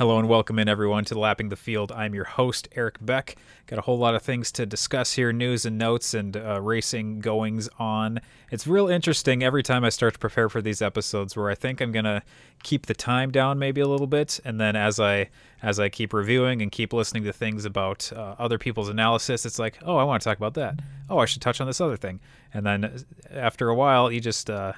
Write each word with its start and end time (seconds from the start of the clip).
Hello 0.00 0.18
and 0.18 0.30
welcome 0.30 0.58
in 0.58 0.66
everyone 0.66 1.04
to 1.04 1.18
Lapping 1.18 1.50
the 1.50 1.56
Field. 1.56 1.92
I'm 1.92 2.14
your 2.14 2.24
host 2.24 2.70
Eric 2.74 2.96
Beck. 3.02 3.36
Got 3.66 3.80
a 3.80 3.82
whole 3.82 3.98
lot 3.98 4.14
of 4.14 4.22
things 4.22 4.50
to 4.52 4.64
discuss 4.64 5.12
here, 5.12 5.30
news 5.30 5.66
and 5.66 5.76
notes 5.76 6.14
and 6.14 6.34
uh, 6.38 6.58
racing 6.62 7.20
goings 7.20 7.68
on. 7.78 8.22
It's 8.50 8.66
real 8.66 8.88
interesting 8.88 9.42
every 9.42 9.62
time 9.62 9.84
I 9.84 9.90
start 9.90 10.14
to 10.14 10.18
prepare 10.18 10.48
for 10.48 10.62
these 10.62 10.80
episodes, 10.80 11.36
where 11.36 11.50
I 11.50 11.54
think 11.54 11.82
I'm 11.82 11.92
gonna 11.92 12.22
keep 12.62 12.86
the 12.86 12.94
time 12.94 13.30
down 13.30 13.58
maybe 13.58 13.82
a 13.82 13.86
little 13.86 14.06
bit, 14.06 14.40
and 14.42 14.58
then 14.58 14.74
as 14.74 14.98
I 14.98 15.28
as 15.62 15.78
I 15.78 15.90
keep 15.90 16.14
reviewing 16.14 16.62
and 16.62 16.72
keep 16.72 16.94
listening 16.94 17.24
to 17.24 17.32
things 17.34 17.66
about 17.66 18.10
uh, 18.16 18.36
other 18.38 18.56
people's 18.56 18.88
analysis, 18.88 19.44
it's 19.44 19.58
like, 19.58 19.80
oh, 19.84 19.98
I 19.98 20.04
want 20.04 20.22
to 20.22 20.24
talk 20.24 20.38
about 20.38 20.54
that. 20.54 20.80
Oh, 21.10 21.18
I 21.18 21.26
should 21.26 21.42
touch 21.42 21.60
on 21.60 21.66
this 21.66 21.78
other 21.78 21.98
thing, 21.98 22.20
and 22.54 22.64
then 22.64 22.86
uh, 22.86 22.98
after 23.34 23.68
a 23.68 23.74
while, 23.74 24.10
you 24.10 24.22
just 24.22 24.48
uh, 24.48 24.72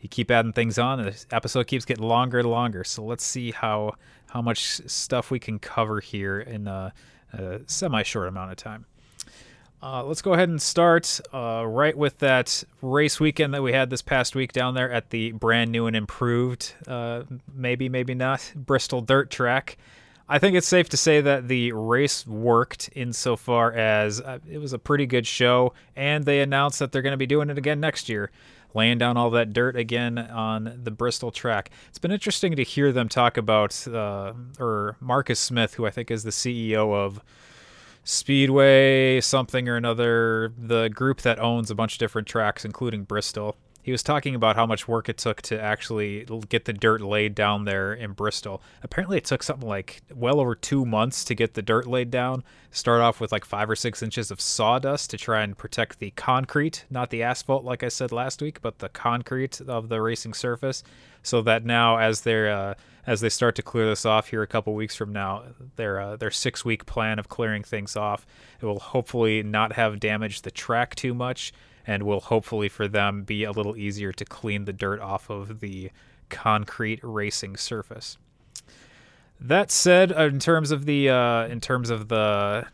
you 0.00 0.08
keep 0.08 0.30
adding 0.30 0.52
things 0.52 0.78
on, 0.78 1.00
and 1.00 1.12
the 1.12 1.34
episode 1.34 1.66
keeps 1.66 1.84
getting 1.84 2.04
longer 2.04 2.38
and 2.38 2.50
longer. 2.50 2.84
So 2.84 3.02
let's 3.04 3.24
see 3.24 3.50
how 3.50 3.94
how 4.30 4.42
much 4.42 4.80
stuff 4.86 5.30
we 5.30 5.38
can 5.38 5.58
cover 5.58 6.00
here 6.00 6.40
in 6.40 6.66
a, 6.66 6.92
a 7.32 7.60
semi 7.66 8.02
short 8.02 8.28
amount 8.28 8.50
of 8.50 8.56
time. 8.56 8.86
Uh, 9.82 10.02
let's 10.02 10.22
go 10.22 10.32
ahead 10.32 10.48
and 10.48 10.60
start 10.60 11.20
uh, 11.32 11.64
right 11.66 11.96
with 11.96 12.18
that 12.18 12.64
race 12.82 13.20
weekend 13.20 13.54
that 13.54 13.62
we 13.62 13.72
had 13.72 13.90
this 13.90 14.02
past 14.02 14.34
week 14.34 14.52
down 14.52 14.74
there 14.74 14.90
at 14.90 15.10
the 15.10 15.32
brand 15.32 15.70
new 15.70 15.86
and 15.86 15.94
improved, 15.94 16.72
uh, 16.88 17.22
maybe, 17.54 17.88
maybe 17.88 18.14
not, 18.14 18.52
Bristol 18.56 19.00
Dirt 19.00 19.30
Track. 19.30 19.76
I 20.28 20.38
think 20.40 20.56
it's 20.56 20.66
safe 20.66 20.88
to 20.88 20.96
say 20.96 21.20
that 21.20 21.46
the 21.46 21.70
race 21.72 22.26
worked 22.26 22.90
insofar 22.96 23.72
as 23.72 24.20
uh, 24.20 24.38
it 24.50 24.58
was 24.58 24.72
a 24.72 24.78
pretty 24.78 25.06
good 25.06 25.26
show, 25.26 25.72
and 25.94 26.24
they 26.24 26.40
announced 26.40 26.80
that 26.80 26.90
they're 26.90 27.02
going 27.02 27.12
to 27.12 27.18
be 27.18 27.26
doing 27.26 27.48
it 27.48 27.58
again 27.58 27.78
next 27.78 28.08
year 28.08 28.32
laying 28.76 28.98
down 28.98 29.16
all 29.16 29.30
that 29.30 29.52
dirt 29.52 29.74
again 29.74 30.18
on 30.18 30.80
the 30.84 30.90
Bristol 30.90 31.32
track. 31.32 31.70
It's 31.88 31.98
been 31.98 32.12
interesting 32.12 32.54
to 32.56 32.62
hear 32.62 32.92
them 32.92 33.08
talk 33.08 33.36
about, 33.36 33.88
uh, 33.88 34.34
or 34.60 34.96
Marcus 35.00 35.40
Smith, 35.40 35.74
who 35.74 35.86
I 35.86 35.90
think 35.90 36.10
is 36.10 36.22
the 36.22 36.30
CEO 36.30 36.94
of 36.94 37.20
Speedway 38.04 39.20
something 39.20 39.68
or 39.68 39.76
another, 39.76 40.52
the 40.56 40.88
group 40.88 41.22
that 41.22 41.40
owns 41.40 41.70
a 41.70 41.74
bunch 41.74 41.94
of 41.94 41.98
different 41.98 42.28
tracks, 42.28 42.64
including 42.64 43.02
Bristol 43.02 43.56
he 43.86 43.92
was 43.92 44.02
talking 44.02 44.34
about 44.34 44.56
how 44.56 44.66
much 44.66 44.88
work 44.88 45.08
it 45.08 45.16
took 45.16 45.40
to 45.42 45.62
actually 45.62 46.26
get 46.48 46.64
the 46.64 46.72
dirt 46.72 47.00
laid 47.00 47.36
down 47.36 47.66
there 47.66 47.94
in 47.94 48.14
Bristol. 48.14 48.60
Apparently, 48.82 49.18
it 49.18 49.24
took 49.24 49.44
something 49.44 49.68
like 49.68 50.02
well 50.12 50.40
over 50.40 50.56
two 50.56 50.84
months 50.84 51.22
to 51.22 51.36
get 51.36 51.54
the 51.54 51.62
dirt 51.62 51.86
laid 51.86 52.10
down. 52.10 52.42
Start 52.72 53.00
off 53.00 53.20
with 53.20 53.30
like 53.30 53.44
five 53.44 53.70
or 53.70 53.76
six 53.76 54.02
inches 54.02 54.32
of 54.32 54.40
sawdust 54.40 55.10
to 55.10 55.16
try 55.16 55.42
and 55.42 55.56
protect 55.56 56.00
the 56.00 56.10
concrete, 56.10 56.84
not 56.90 57.10
the 57.10 57.22
asphalt, 57.22 57.62
like 57.62 57.84
I 57.84 57.88
said 57.88 58.10
last 58.10 58.42
week, 58.42 58.60
but 58.60 58.80
the 58.80 58.88
concrete 58.88 59.60
of 59.60 59.88
the 59.88 60.02
racing 60.02 60.34
surface. 60.34 60.82
So 61.22 61.40
that 61.42 61.64
now, 61.64 61.98
as 61.98 62.22
they're 62.22 62.50
uh, 62.50 62.74
as 63.06 63.20
they 63.20 63.28
start 63.28 63.54
to 63.54 63.62
clear 63.62 63.86
this 63.86 64.04
off 64.04 64.30
here 64.30 64.42
a 64.42 64.48
couple 64.48 64.74
weeks 64.74 64.96
from 64.96 65.12
now, 65.12 65.44
their 65.76 66.00
uh, 66.00 66.16
their 66.16 66.32
six 66.32 66.64
week 66.64 66.86
plan 66.86 67.20
of 67.20 67.28
clearing 67.28 67.62
things 67.62 67.94
off, 67.94 68.26
it 68.60 68.66
will 68.66 68.80
hopefully 68.80 69.44
not 69.44 69.74
have 69.74 70.00
damaged 70.00 70.42
the 70.42 70.50
track 70.50 70.96
too 70.96 71.14
much 71.14 71.52
and 71.86 72.02
will 72.02 72.20
hopefully 72.20 72.68
for 72.68 72.88
them 72.88 73.22
be 73.22 73.44
a 73.44 73.52
little 73.52 73.76
easier 73.76 74.12
to 74.12 74.24
clean 74.24 74.64
the 74.64 74.72
dirt 74.72 75.00
off 75.00 75.30
of 75.30 75.60
the 75.60 75.90
concrete 76.28 77.00
racing 77.02 77.56
surface. 77.56 78.18
That 79.40 79.70
said, 79.70 80.12
uh, 80.12 80.24
in 80.24 80.38
terms 80.38 80.70
of 80.70 80.86
the 80.86 81.10
uh, 81.10 81.46
in 81.46 81.60
terms 81.60 81.90
of 81.90 82.08
the 82.08 82.66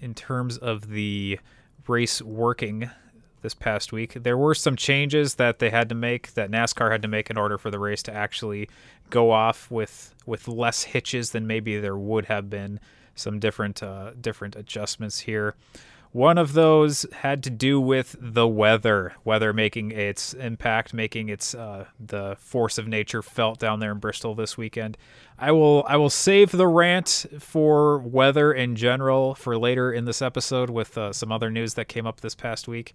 in 0.00 0.14
terms 0.14 0.58
of 0.58 0.90
the 0.90 1.38
race 1.86 2.20
working 2.20 2.90
this 3.40 3.54
past 3.54 3.92
week, 3.92 4.14
there 4.14 4.36
were 4.36 4.54
some 4.54 4.74
changes 4.74 5.36
that 5.36 5.60
they 5.60 5.70
had 5.70 5.88
to 5.88 5.94
make 5.94 6.34
that 6.34 6.50
NASCAR 6.50 6.90
had 6.90 7.02
to 7.02 7.08
make 7.08 7.30
in 7.30 7.38
order 7.38 7.56
for 7.56 7.70
the 7.70 7.78
race 7.78 8.02
to 8.02 8.12
actually 8.12 8.68
go 9.10 9.30
off 9.30 9.70
with 9.70 10.14
with 10.26 10.48
less 10.48 10.82
hitches 10.82 11.30
than 11.30 11.46
maybe 11.46 11.78
there 11.78 11.96
would 11.96 12.26
have 12.26 12.50
been. 12.50 12.80
Some 13.14 13.40
different 13.40 13.82
uh, 13.82 14.12
different 14.20 14.54
adjustments 14.54 15.20
here. 15.20 15.54
One 16.12 16.38
of 16.38 16.54
those 16.54 17.04
had 17.12 17.42
to 17.44 17.50
do 17.50 17.80
with 17.80 18.16
the 18.18 18.48
weather, 18.48 19.14
weather 19.24 19.52
making 19.52 19.90
its 19.90 20.32
impact, 20.34 20.94
making 20.94 21.28
its 21.28 21.54
uh, 21.54 21.86
the 22.00 22.36
force 22.38 22.78
of 22.78 22.88
nature 22.88 23.22
felt 23.22 23.58
down 23.58 23.80
there 23.80 23.92
in 23.92 23.98
Bristol 23.98 24.34
this 24.34 24.56
weekend. 24.56 24.96
I 25.38 25.52
will 25.52 25.84
I 25.86 25.96
will 25.96 26.10
save 26.10 26.50
the 26.50 26.66
rant 26.66 27.26
for 27.38 27.98
weather 27.98 28.52
in 28.52 28.74
general 28.74 29.34
for 29.34 29.58
later 29.58 29.92
in 29.92 30.06
this 30.06 30.22
episode 30.22 30.70
with 30.70 30.96
uh, 30.96 31.12
some 31.12 31.30
other 31.30 31.50
news 31.50 31.74
that 31.74 31.88
came 31.88 32.06
up 32.06 32.20
this 32.20 32.34
past 32.34 32.68
week. 32.68 32.94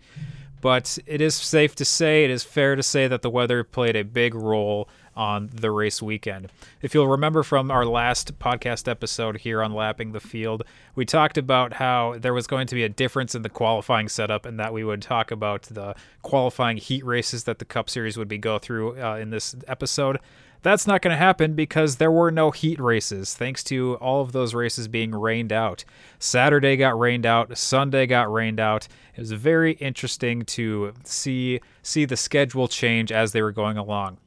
But 0.60 0.98
it 1.06 1.20
is 1.20 1.36
safe 1.36 1.76
to 1.76 1.86
say, 1.86 2.24
it 2.24 2.30
is 2.32 2.44
fair 2.44 2.76
to 2.76 2.84
say 2.84 3.08
that 3.10 3.22
the 3.22 3.30
weather 3.30 3.64
played 3.64 3.98
a 3.98 4.04
big 4.04 4.34
role 4.34 4.88
on 5.16 5.50
the 5.54 5.72
race 5.72 6.02
weekend. 6.02 6.50
If 6.82 6.94
you'll 6.94 7.08
remember 7.08 7.44
from 7.44 7.72
our 7.72 7.86
last 7.86 8.40
podcast 8.40 8.88
episode 8.88 9.38
here 9.38 9.62
on 9.62 9.74
Lapping 9.74 10.12
the 10.12 10.20
Field, 10.20 10.64
we 10.96 11.06
talked 11.06 11.38
about 11.38 11.74
how 11.74 12.18
there 12.20 12.34
was 12.34 12.48
going 12.48 12.68
to 12.68 12.76
be 12.76 12.84
a 12.84 12.90
difference 12.90 13.36
in 13.36 13.42
the 13.42 13.50
qualifying 13.50 14.10
setup 14.10 14.46
and 14.46 14.60
that 14.60 14.74
we 14.74 14.84
would 14.84 15.02
talk 15.02 15.32
about 15.32 15.64
the 15.64 15.96
qualifying 16.22 16.78
heat 16.78 17.06
races 17.06 17.44
that 17.46 17.60
the 17.60 17.66
Cup 17.66 17.90
Series 17.90 18.18
would 18.18 18.28
be 18.28 18.38
go 18.38 18.60
through 18.60 19.02
uh, 19.02 19.18
in 19.18 19.30
this 19.30 19.56
episode. 19.68 20.20
That's 20.64 20.88
not 20.88 21.02
going 21.02 21.12
to 21.12 21.18
happen 21.18 21.56
because 21.56 21.98
there 21.98 22.12
were 22.12 22.32
no 22.32 22.52
heat 22.52 22.80
races, 22.80 23.36
thanks 23.36 23.66
to 23.66 23.96
all 23.96 24.22
of 24.22 24.32
those 24.32 24.54
races 24.54 24.88
being 24.88 25.12
rained 25.12 25.52
out. 25.52 25.84
Saturday 26.20 26.78
got 26.78 26.98
rained 26.98 27.26
out, 27.26 27.58
Sunday 27.58 28.08
got 28.08 28.32
rained 28.32 28.62
out. 28.62 28.88
It 29.14 29.20
was 29.20 29.34
very 29.34 29.74
interesting 29.74 30.44
to 30.46 30.94
see 31.04 31.60
see 31.82 32.06
the 32.06 32.16
schedule 32.16 32.70
change 32.70 33.12
as 33.12 33.34
they 33.34 33.42
were 33.42 33.52
going 33.52 33.78
along. 33.78 34.20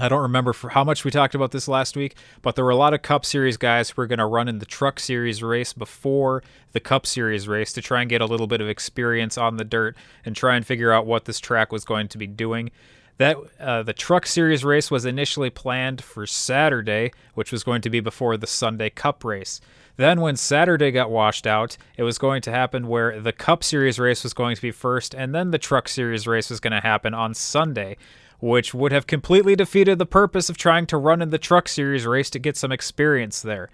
I 0.00 0.08
don't 0.08 0.22
remember 0.22 0.52
for 0.52 0.70
how 0.70 0.84
much 0.84 1.04
we 1.04 1.10
talked 1.10 1.34
about 1.34 1.50
this 1.50 1.66
last 1.66 1.96
week, 1.96 2.14
but 2.40 2.54
there 2.54 2.64
were 2.64 2.70
a 2.70 2.76
lot 2.76 2.94
of 2.94 3.02
Cup 3.02 3.24
Series 3.24 3.56
guys 3.56 3.90
who 3.90 4.00
were 4.00 4.06
going 4.06 4.20
to 4.20 4.26
run 4.26 4.46
in 4.46 4.60
the 4.60 4.66
Truck 4.66 5.00
Series 5.00 5.42
race 5.42 5.72
before 5.72 6.44
the 6.70 6.78
Cup 6.78 7.04
Series 7.04 7.48
race 7.48 7.72
to 7.72 7.82
try 7.82 8.00
and 8.00 8.08
get 8.08 8.20
a 8.20 8.26
little 8.26 8.46
bit 8.46 8.60
of 8.60 8.68
experience 8.68 9.36
on 9.36 9.56
the 9.56 9.64
dirt 9.64 9.96
and 10.24 10.36
try 10.36 10.54
and 10.54 10.64
figure 10.64 10.92
out 10.92 11.04
what 11.04 11.24
this 11.24 11.40
track 11.40 11.72
was 11.72 11.84
going 11.84 12.06
to 12.08 12.18
be 12.18 12.28
doing. 12.28 12.70
That 13.16 13.36
uh, 13.58 13.82
the 13.82 13.92
Truck 13.92 14.26
Series 14.26 14.64
race 14.64 14.88
was 14.88 15.04
initially 15.04 15.50
planned 15.50 16.04
for 16.04 16.24
Saturday, 16.24 17.10
which 17.34 17.50
was 17.50 17.64
going 17.64 17.82
to 17.82 17.90
be 17.90 17.98
before 17.98 18.36
the 18.36 18.46
Sunday 18.46 18.90
Cup 18.90 19.24
race. 19.24 19.60
Then, 19.96 20.20
when 20.20 20.36
Saturday 20.36 20.92
got 20.92 21.10
washed 21.10 21.44
out, 21.44 21.76
it 21.96 22.04
was 22.04 22.18
going 22.18 22.40
to 22.42 22.52
happen 22.52 22.86
where 22.86 23.20
the 23.20 23.32
Cup 23.32 23.64
Series 23.64 23.98
race 23.98 24.22
was 24.22 24.32
going 24.32 24.54
to 24.54 24.62
be 24.62 24.70
first, 24.70 25.12
and 25.12 25.34
then 25.34 25.50
the 25.50 25.58
Truck 25.58 25.88
Series 25.88 26.28
race 26.28 26.50
was 26.50 26.60
going 26.60 26.72
to 26.72 26.80
happen 26.80 27.14
on 27.14 27.34
Sunday 27.34 27.96
which 28.40 28.72
would 28.72 28.92
have 28.92 29.06
completely 29.06 29.56
defeated 29.56 29.98
the 29.98 30.06
purpose 30.06 30.48
of 30.48 30.56
trying 30.56 30.86
to 30.86 30.96
run 30.96 31.20
in 31.22 31.30
the 31.30 31.38
Truck 31.38 31.68
Series 31.68 32.06
race 32.06 32.30
to 32.30 32.38
get 32.38 32.56
some 32.56 32.72
experience 32.72 33.42
there. 33.42 33.68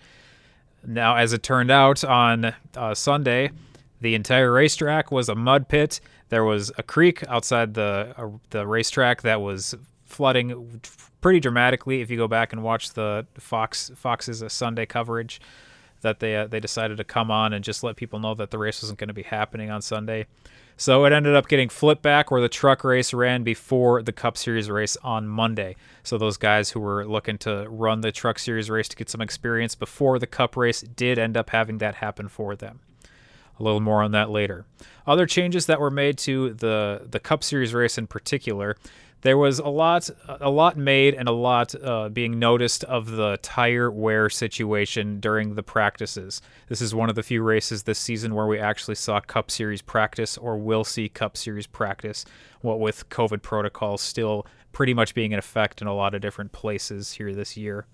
Now, 0.86 1.16
as 1.16 1.32
it 1.32 1.42
turned 1.42 1.70
out 1.70 2.04
on 2.04 2.54
uh, 2.76 2.94
Sunday, 2.94 3.50
the 4.00 4.14
entire 4.14 4.52
racetrack 4.52 5.10
was 5.10 5.28
a 5.28 5.34
mud 5.34 5.68
pit. 5.68 6.00
There 6.28 6.44
was 6.44 6.70
a 6.76 6.82
creek 6.82 7.24
outside 7.28 7.74
the 7.74 8.14
uh, 8.16 8.28
the 8.50 8.66
racetrack 8.66 9.22
that 9.22 9.40
was 9.40 9.74
flooding 10.04 10.80
pretty 11.20 11.40
dramatically. 11.40 12.00
If 12.00 12.10
you 12.10 12.16
go 12.16 12.28
back 12.28 12.52
and 12.52 12.62
watch 12.62 12.92
the 12.92 13.26
Fox 13.38 13.90
Fox's 13.94 14.42
uh, 14.42 14.48
Sunday 14.48 14.86
coverage, 14.86 15.40
that 16.04 16.20
they 16.20 16.36
uh, 16.36 16.46
they 16.46 16.60
decided 16.60 16.96
to 16.98 17.04
come 17.04 17.30
on 17.32 17.52
and 17.52 17.64
just 17.64 17.82
let 17.82 17.96
people 17.96 18.20
know 18.20 18.34
that 18.34 18.52
the 18.52 18.58
race 18.58 18.80
wasn't 18.80 19.00
going 19.00 19.08
to 19.08 19.14
be 19.14 19.24
happening 19.24 19.70
on 19.70 19.82
Sunday. 19.82 20.26
So 20.76 21.04
it 21.04 21.12
ended 21.12 21.36
up 21.36 21.48
getting 21.48 21.68
flipped 21.68 22.02
back 22.02 22.30
where 22.30 22.40
the 22.40 22.48
truck 22.48 22.82
race 22.84 23.14
ran 23.14 23.42
before 23.42 24.02
the 24.02 24.12
Cup 24.12 24.36
Series 24.36 24.70
race 24.70 24.96
on 25.02 25.28
Monday. 25.28 25.76
So 26.02 26.18
those 26.18 26.36
guys 26.36 26.70
who 26.70 26.80
were 26.80 27.04
looking 27.06 27.38
to 27.38 27.66
run 27.68 28.00
the 28.00 28.10
Truck 28.10 28.38
Series 28.38 28.70
race 28.70 28.88
to 28.88 28.96
get 28.96 29.08
some 29.08 29.20
experience 29.20 29.74
before 29.74 30.18
the 30.18 30.26
Cup 30.26 30.56
race 30.56 30.80
did 30.80 31.18
end 31.18 31.36
up 31.36 31.50
having 31.50 31.78
that 31.78 31.96
happen 31.96 32.28
for 32.28 32.56
them. 32.56 32.80
A 33.58 33.62
little 33.62 33.80
more 33.80 34.02
on 34.02 34.10
that 34.12 34.30
later. 34.30 34.66
Other 35.06 35.26
changes 35.26 35.66
that 35.66 35.80
were 35.80 35.90
made 35.90 36.18
to 36.18 36.54
the 36.54 37.06
the 37.08 37.20
Cup 37.20 37.44
Series 37.44 37.72
race 37.72 37.98
in 37.98 38.06
particular 38.06 38.76
there 39.24 39.38
was 39.38 39.58
a 39.58 39.68
lot 39.68 40.10
a 40.28 40.50
lot 40.50 40.76
made 40.76 41.14
and 41.14 41.28
a 41.28 41.32
lot 41.32 41.74
uh, 41.82 42.10
being 42.10 42.38
noticed 42.38 42.84
of 42.84 43.10
the 43.10 43.38
tire 43.42 43.90
wear 43.90 44.28
situation 44.28 45.18
during 45.18 45.54
the 45.54 45.62
practices. 45.62 46.42
This 46.68 46.82
is 46.82 46.94
one 46.94 47.08
of 47.08 47.16
the 47.16 47.22
few 47.22 47.42
races 47.42 47.82
this 47.82 47.98
season 47.98 48.34
where 48.34 48.46
we 48.46 48.58
actually 48.58 48.96
saw 48.96 49.20
Cup 49.20 49.50
Series 49.50 49.80
practice 49.80 50.36
or 50.36 50.58
will 50.58 50.84
see 50.84 51.08
Cup 51.08 51.38
Series 51.38 51.66
practice. 51.66 52.26
What 52.60 52.80
with 52.80 53.08
COVID 53.08 53.40
protocols 53.40 54.02
still 54.02 54.46
pretty 54.72 54.92
much 54.92 55.14
being 55.14 55.32
in 55.32 55.38
effect 55.38 55.80
in 55.80 55.88
a 55.88 55.94
lot 55.94 56.14
of 56.14 56.20
different 56.20 56.52
places 56.52 57.12
here 57.12 57.34
this 57.34 57.56
year. 57.56 57.86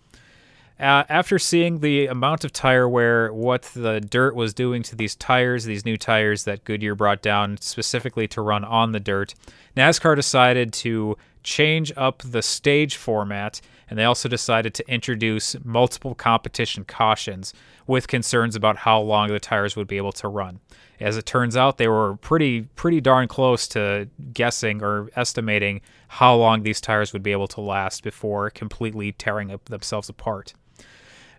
Uh, 0.80 1.04
after 1.10 1.38
seeing 1.38 1.80
the 1.80 2.06
amount 2.06 2.42
of 2.42 2.54
tire 2.54 2.88
wear, 2.88 3.30
what 3.34 3.64
the 3.74 4.00
dirt 4.00 4.34
was 4.34 4.54
doing 4.54 4.82
to 4.82 4.96
these 4.96 5.14
tires, 5.14 5.64
these 5.64 5.84
new 5.84 5.98
tires 5.98 6.44
that 6.44 6.64
Goodyear 6.64 6.94
brought 6.94 7.20
down 7.20 7.58
specifically 7.58 8.26
to 8.28 8.40
run 8.40 8.64
on 8.64 8.92
the 8.92 9.00
dirt, 9.00 9.34
NASCAR 9.76 10.16
decided 10.16 10.72
to 10.72 11.18
change 11.42 11.92
up 11.98 12.22
the 12.22 12.40
stage 12.40 12.96
format, 12.96 13.60
and 13.90 13.98
they 13.98 14.04
also 14.04 14.26
decided 14.26 14.72
to 14.72 14.90
introduce 14.90 15.54
multiple 15.64 16.14
competition 16.14 16.86
cautions 16.86 17.52
with 17.86 18.08
concerns 18.08 18.56
about 18.56 18.78
how 18.78 19.00
long 19.02 19.28
the 19.28 19.38
tires 19.38 19.76
would 19.76 19.86
be 19.86 19.98
able 19.98 20.12
to 20.12 20.28
run. 20.28 20.60
As 20.98 21.18
it 21.18 21.26
turns 21.26 21.58
out, 21.58 21.76
they 21.76 21.88
were 21.88 22.16
pretty 22.16 22.62
pretty 22.74 23.02
darn 23.02 23.28
close 23.28 23.68
to 23.68 24.08
guessing 24.32 24.82
or 24.82 25.10
estimating 25.14 25.82
how 26.08 26.36
long 26.36 26.62
these 26.62 26.80
tires 26.80 27.12
would 27.12 27.22
be 27.22 27.32
able 27.32 27.48
to 27.48 27.60
last 27.60 28.02
before 28.02 28.48
completely 28.48 29.12
tearing 29.12 29.58
themselves 29.66 30.08
apart. 30.08 30.54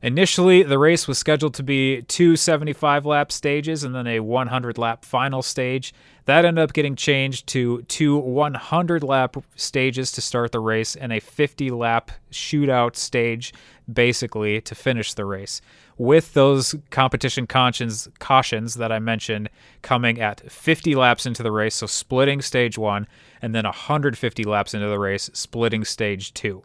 Initially, 0.03 0.63
the 0.63 0.79
race 0.79 1.07
was 1.07 1.19
scheduled 1.19 1.53
to 1.53 1.63
be 1.63 2.01
two 2.03 2.35
75 2.35 3.05
lap 3.05 3.31
stages 3.31 3.83
and 3.83 3.93
then 3.93 4.07
a 4.07 4.19
100 4.19 4.79
lap 4.79 5.05
final 5.05 5.43
stage. 5.43 5.93
That 6.25 6.43
ended 6.43 6.63
up 6.63 6.73
getting 6.73 6.95
changed 6.95 7.45
to 7.47 7.83
two 7.83 8.17
100 8.17 9.03
lap 9.03 9.37
stages 9.55 10.11
to 10.13 10.21
start 10.21 10.53
the 10.53 10.59
race 10.59 10.95
and 10.95 11.13
a 11.13 11.19
50 11.19 11.69
lap 11.69 12.09
shootout 12.31 12.95
stage, 12.95 13.53
basically, 13.91 14.59
to 14.61 14.73
finish 14.73 15.13
the 15.13 15.25
race. 15.25 15.61
With 15.99 16.33
those 16.33 16.73
competition 16.89 17.45
cautions, 17.45 18.07
cautions 18.17 18.73
that 18.75 18.91
I 18.91 18.97
mentioned 18.97 19.51
coming 19.83 20.19
at 20.19 20.51
50 20.51 20.95
laps 20.95 21.27
into 21.27 21.43
the 21.43 21.51
race, 21.51 21.75
so 21.75 21.85
splitting 21.85 22.41
stage 22.41 22.75
one, 22.75 23.07
and 23.39 23.53
then 23.53 23.65
150 23.65 24.43
laps 24.45 24.73
into 24.73 24.87
the 24.87 24.97
race, 24.97 25.29
splitting 25.33 25.85
stage 25.85 26.33
two. 26.33 26.63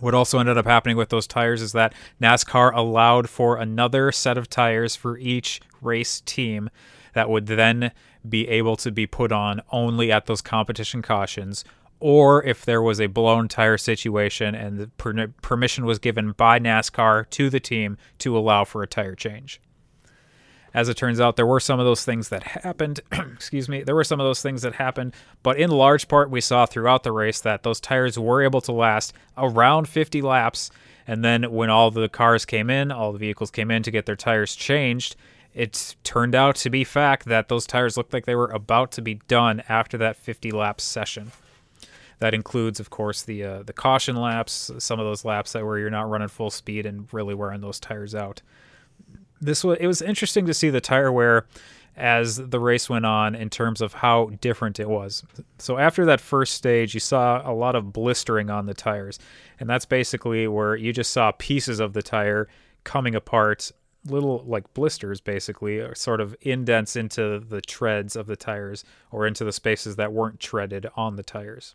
What 0.00 0.14
also 0.14 0.38
ended 0.38 0.56
up 0.56 0.66
happening 0.66 0.96
with 0.96 1.10
those 1.10 1.26
tires 1.26 1.60
is 1.60 1.72
that 1.72 1.94
NASCAR 2.20 2.74
allowed 2.74 3.28
for 3.28 3.58
another 3.58 4.10
set 4.10 4.38
of 4.38 4.48
tires 4.48 4.96
for 4.96 5.18
each 5.18 5.60
race 5.82 6.22
team 6.22 6.70
that 7.12 7.28
would 7.28 7.46
then 7.46 7.92
be 8.26 8.48
able 8.48 8.76
to 8.76 8.90
be 8.90 9.06
put 9.06 9.30
on 9.30 9.60
only 9.70 10.10
at 10.10 10.24
those 10.26 10.40
competition 10.40 11.02
cautions, 11.02 11.64
or 11.98 12.42
if 12.44 12.64
there 12.64 12.80
was 12.80 12.98
a 12.98 13.08
blown 13.08 13.46
tire 13.46 13.76
situation 13.76 14.54
and 14.54 14.78
the 14.78 14.86
per- 14.88 15.28
permission 15.42 15.84
was 15.84 15.98
given 15.98 16.32
by 16.32 16.58
NASCAR 16.58 17.28
to 17.30 17.50
the 17.50 17.60
team 17.60 17.98
to 18.18 18.36
allow 18.36 18.64
for 18.64 18.82
a 18.82 18.86
tire 18.86 19.14
change. 19.14 19.60
As 20.72 20.88
it 20.88 20.96
turns 20.96 21.20
out, 21.20 21.36
there 21.36 21.46
were 21.46 21.60
some 21.60 21.80
of 21.80 21.86
those 21.86 22.04
things 22.04 22.28
that 22.28 22.42
happened. 22.44 23.00
excuse 23.12 23.68
me. 23.68 23.82
There 23.82 23.94
were 23.94 24.04
some 24.04 24.20
of 24.20 24.26
those 24.26 24.42
things 24.42 24.62
that 24.62 24.74
happened, 24.74 25.14
but 25.42 25.58
in 25.58 25.70
large 25.70 26.06
part, 26.06 26.30
we 26.30 26.40
saw 26.40 26.66
throughout 26.66 27.02
the 27.02 27.12
race 27.12 27.40
that 27.40 27.62
those 27.64 27.80
tires 27.80 28.18
were 28.18 28.42
able 28.42 28.60
to 28.62 28.72
last 28.72 29.12
around 29.36 29.88
50 29.88 30.22
laps. 30.22 30.70
And 31.06 31.24
then 31.24 31.50
when 31.50 31.70
all 31.70 31.90
the 31.90 32.08
cars 32.08 32.44
came 32.44 32.70
in, 32.70 32.92
all 32.92 33.12
the 33.12 33.18
vehicles 33.18 33.50
came 33.50 33.70
in 33.70 33.82
to 33.82 33.90
get 33.90 34.06
their 34.06 34.16
tires 34.16 34.54
changed, 34.54 35.16
it 35.52 35.96
turned 36.04 36.36
out 36.36 36.54
to 36.56 36.70
be 36.70 36.84
fact 36.84 37.26
that 37.26 37.48
those 37.48 37.66
tires 37.66 37.96
looked 37.96 38.12
like 38.12 38.26
they 38.26 38.36
were 38.36 38.50
about 38.50 38.92
to 38.92 39.02
be 39.02 39.14
done 39.26 39.64
after 39.68 39.98
that 39.98 40.16
50 40.16 40.52
lap 40.52 40.80
session. 40.80 41.32
That 42.20 42.34
includes, 42.34 42.78
of 42.78 42.90
course, 42.90 43.22
the 43.22 43.42
uh, 43.42 43.62
the 43.62 43.72
caution 43.72 44.14
laps, 44.14 44.70
some 44.78 45.00
of 45.00 45.06
those 45.06 45.24
laps 45.24 45.52
that 45.52 45.64
where 45.64 45.78
you're 45.78 45.90
not 45.90 46.08
running 46.08 46.28
full 46.28 46.50
speed 46.50 46.84
and 46.84 47.08
really 47.12 47.34
wearing 47.34 47.62
those 47.62 47.80
tires 47.80 48.14
out 48.14 48.42
this 49.40 49.64
was 49.64 49.78
it 49.80 49.86
was 49.86 50.02
interesting 50.02 50.46
to 50.46 50.54
see 50.54 50.70
the 50.70 50.80
tire 50.80 51.10
wear 51.10 51.46
as 51.96 52.36
the 52.36 52.60
race 52.60 52.88
went 52.88 53.04
on 53.04 53.34
in 53.34 53.50
terms 53.50 53.80
of 53.80 53.94
how 53.94 54.30
different 54.40 54.80
it 54.80 54.88
was. 54.88 55.22
So 55.58 55.76
after 55.76 56.04
that 56.06 56.20
first 56.20 56.54
stage, 56.54 56.94
you 56.94 57.00
saw 57.00 57.48
a 57.48 57.52
lot 57.52 57.74
of 57.74 57.92
blistering 57.92 58.48
on 58.48 58.66
the 58.66 58.74
tires, 58.74 59.18
and 59.58 59.68
that's 59.68 59.84
basically 59.84 60.46
where 60.46 60.76
you 60.76 60.92
just 60.92 61.10
saw 61.10 61.32
pieces 61.32 61.80
of 61.80 61.92
the 61.92 62.02
tire 62.02 62.48
coming 62.84 63.14
apart, 63.14 63.72
little 64.06 64.44
like 64.46 64.72
blisters 64.72 65.20
basically, 65.20 65.78
or 65.78 65.94
sort 65.94 66.20
of 66.20 66.34
indents 66.40 66.96
into 66.96 67.40
the 67.40 67.60
treads 67.60 68.16
of 68.16 68.26
the 68.26 68.36
tires 68.36 68.84
or 69.10 69.26
into 69.26 69.44
the 69.44 69.52
spaces 69.52 69.96
that 69.96 70.12
weren't 70.12 70.40
treaded 70.40 70.86
on 70.96 71.16
the 71.16 71.22
tires. 71.22 71.74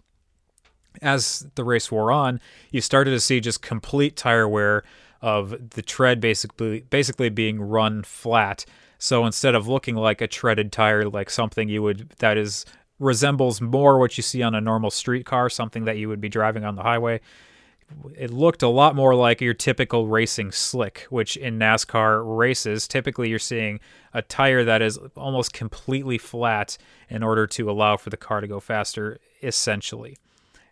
As 1.01 1.45
the 1.55 1.65
race 1.65 1.91
wore 1.91 2.11
on, 2.11 2.39
you 2.71 2.79
started 2.79 3.11
to 3.11 3.19
see 3.19 3.41
just 3.41 3.61
complete 3.61 4.15
tire 4.15 4.47
wear 4.47 4.83
of 5.21 5.71
the 5.71 5.81
tread 5.81 6.19
basically 6.21 6.81
basically 6.89 7.29
being 7.29 7.61
run 7.61 8.03
flat. 8.03 8.65
So 8.97 9.25
instead 9.25 9.55
of 9.55 9.67
looking 9.67 9.95
like 9.95 10.21
a 10.21 10.27
treaded 10.27 10.71
tire, 10.71 11.05
like 11.05 11.29
something 11.29 11.69
you 11.69 11.81
would 11.83 12.09
that 12.19 12.37
is 12.37 12.65
resembles 12.99 13.59
more 13.59 13.99
what 13.99 14.17
you 14.17 14.23
see 14.23 14.41
on 14.41 14.55
a 14.55 14.61
normal 14.61 14.89
street 14.89 15.25
car, 15.25 15.49
something 15.49 15.85
that 15.85 15.97
you 15.97 16.07
would 16.07 16.21
be 16.21 16.29
driving 16.29 16.63
on 16.63 16.75
the 16.75 16.83
highway. 16.83 17.19
It 18.15 18.31
looked 18.31 18.63
a 18.63 18.67
lot 18.67 18.95
more 18.95 19.13
like 19.13 19.41
your 19.41 19.53
typical 19.53 20.07
racing 20.07 20.51
slick, 20.51 21.05
which 21.09 21.37
in 21.37 21.59
NASCAR 21.59 22.23
races, 22.37 22.87
typically 22.87 23.29
you're 23.29 23.37
seeing 23.37 23.79
a 24.13 24.23
tire 24.23 24.63
that 24.63 24.81
is 24.81 24.97
almost 25.15 25.53
completely 25.53 26.17
flat 26.17 26.77
in 27.09 27.21
order 27.21 27.45
to 27.45 27.69
allow 27.69 27.97
for 27.97 28.09
the 28.09 28.17
car 28.17 28.41
to 28.41 28.47
go 28.47 28.59
faster, 28.59 29.19
essentially. 29.43 30.17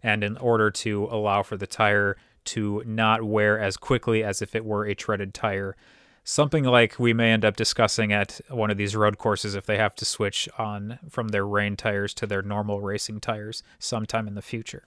And 0.01 0.24
in 0.24 0.38
order 0.38 0.72
to 0.72 1.07
allow 1.12 1.44
for 1.44 1.56
the 1.56 1.68
tire 1.68 2.18
to 2.45 2.84
not 2.86 3.24
wear 3.24 3.60
as 3.60 3.78
quickly 3.78 4.24
as 4.24 4.42
if 4.42 4.56
it 4.56 4.66
were 4.66 4.86
a 4.86 4.95
treaded 4.95 5.34
tire. 5.34 5.75
Something 6.24 6.63
like 6.63 7.00
we 7.00 7.13
may 7.13 7.31
end 7.31 7.44
up 7.44 7.57
discussing 7.57 8.13
at 8.13 8.40
one 8.50 8.72
of 8.72 8.78
these 8.78 8.95
road 8.95 9.18
courses 9.18 9.56
if 9.56 9.66
they 9.66 9.78
have 9.78 9.95
to 9.95 10.06
switch 10.06 10.48
on 10.57 11.00
from 11.10 11.30
their 11.30 11.45
rain 11.45 11.75
tires 11.75 12.13
to 12.16 12.25
their 12.25 12.42
normal 12.42 12.80
racing 12.80 13.19
tires 13.19 13.62
sometime 13.78 14.28
in 14.28 14.36
the 14.36 14.42
future. 14.42 14.84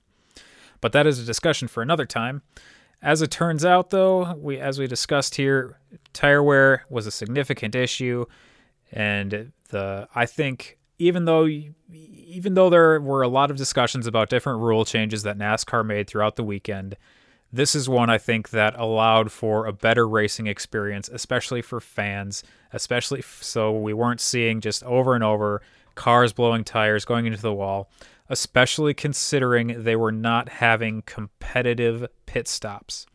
But 0.81 0.93
that 0.93 1.07
is 1.07 1.19
a 1.19 1.25
discussion 1.25 1.69
for 1.69 1.83
another 1.83 2.07
time. 2.07 2.43
As 3.03 3.21
it 3.21 3.31
turns 3.31 3.65
out, 3.65 3.91
though, 3.91 4.35
we 4.35 4.59
as 4.59 4.79
we 4.79 4.87
discussed 4.87 5.35
here, 5.35 5.79
tire 6.13 6.43
wear 6.43 6.85
was 6.89 7.07
a 7.07 7.11
significant 7.11 7.75
issue, 7.75 8.25
and 8.91 9.53
the 9.69 10.09
I 10.15 10.25
think 10.25 10.79
even 10.99 11.27
though 11.27 11.47
even 11.47 12.55
though 12.55 12.71
there 12.71 13.01
were 13.01 13.23
a 13.23 13.29
lot 13.29 13.51
of 13.51 13.57
discussions 13.57 14.07
about 14.07 14.31
different 14.31 14.61
rule 14.61 14.85
changes 14.85 15.23
that 15.25 15.39
NASCAR 15.39 15.85
made 15.85 16.09
throughout 16.09 16.37
the 16.37 16.45
weekend, 16.45 16.97
this 17.53 17.75
is 17.75 17.89
one 17.89 18.11
I 18.11 18.19
think 18.19 18.51
that 18.51 18.79
allowed 18.79 19.31
for 19.31 19.67
a 19.67 19.73
better 19.73 20.07
racing 20.09 20.47
experience, 20.47 21.09
especially 21.09 21.63
for 21.63 21.81
fans, 21.81 22.43
especially 22.73 23.21
f- 23.21 23.39
so 23.43 23.73
we 23.73 23.93
weren't 23.93 24.21
seeing 24.21 24.61
just 24.61 24.83
over 24.85 25.15
and 25.15 25.25
over 25.25 25.63
cars 25.95 26.33
blowing 26.33 26.65
tires 26.65 27.05
going 27.05 27.27
into 27.27 27.41
the 27.41 27.55
wall, 27.55 27.91
especially 28.29 28.95
considering 28.95 29.85
they 29.85 29.97
were 29.97 30.13
not 30.13 30.49
having 30.49 31.03
competitive 31.03 32.07
pit 32.27 32.49
stops. 32.49 33.07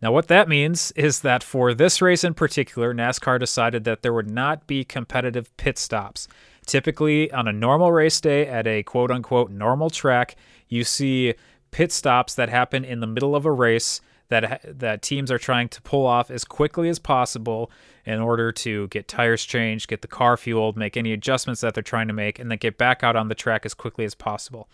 Now, 0.00 0.12
what 0.12 0.28
that 0.28 0.48
means 0.48 0.92
is 0.92 1.20
that 1.20 1.42
for 1.42 1.74
this 1.74 2.00
race 2.00 2.22
in 2.22 2.34
particular, 2.34 2.94
NASCAR 2.94 3.40
decided 3.40 3.82
that 3.84 4.02
there 4.02 4.12
would 4.12 4.30
not 4.30 4.66
be 4.66 4.84
competitive 4.84 5.54
pit 5.56 5.76
stops. 5.76 6.28
Typically, 6.66 7.32
on 7.32 7.48
a 7.48 7.52
normal 7.52 7.90
race 7.90 8.20
day 8.20 8.46
at 8.46 8.66
a 8.66 8.84
quote 8.84 9.10
unquote 9.10 9.50
normal 9.50 9.90
track, 9.90 10.36
you 10.68 10.84
see 10.84 11.34
pit 11.70 11.92
stops 11.92 12.34
that 12.34 12.48
happen 12.48 12.84
in 12.84 13.00
the 13.00 13.06
middle 13.06 13.36
of 13.36 13.44
a 13.44 13.52
race 13.52 14.00
that 14.28 14.60
that 14.64 15.02
teams 15.02 15.30
are 15.30 15.38
trying 15.38 15.68
to 15.70 15.82
pull 15.82 16.06
off 16.06 16.30
as 16.30 16.44
quickly 16.44 16.88
as 16.88 16.98
possible 16.98 17.70
in 18.04 18.20
order 18.20 18.52
to 18.52 18.88
get 18.88 19.08
tires 19.08 19.44
changed, 19.44 19.88
get 19.88 20.02
the 20.02 20.08
car 20.08 20.36
fueled, 20.36 20.76
make 20.76 20.96
any 20.96 21.12
adjustments 21.12 21.60
that 21.60 21.74
they're 21.74 21.82
trying 21.82 22.08
to 22.08 22.14
make, 22.14 22.38
and 22.38 22.50
then 22.50 22.58
get 22.58 22.78
back 22.78 23.02
out 23.02 23.16
on 23.16 23.28
the 23.28 23.34
track 23.34 23.66
as 23.66 23.74
quickly 23.74 24.04
as 24.04 24.14
possible. 24.14 24.68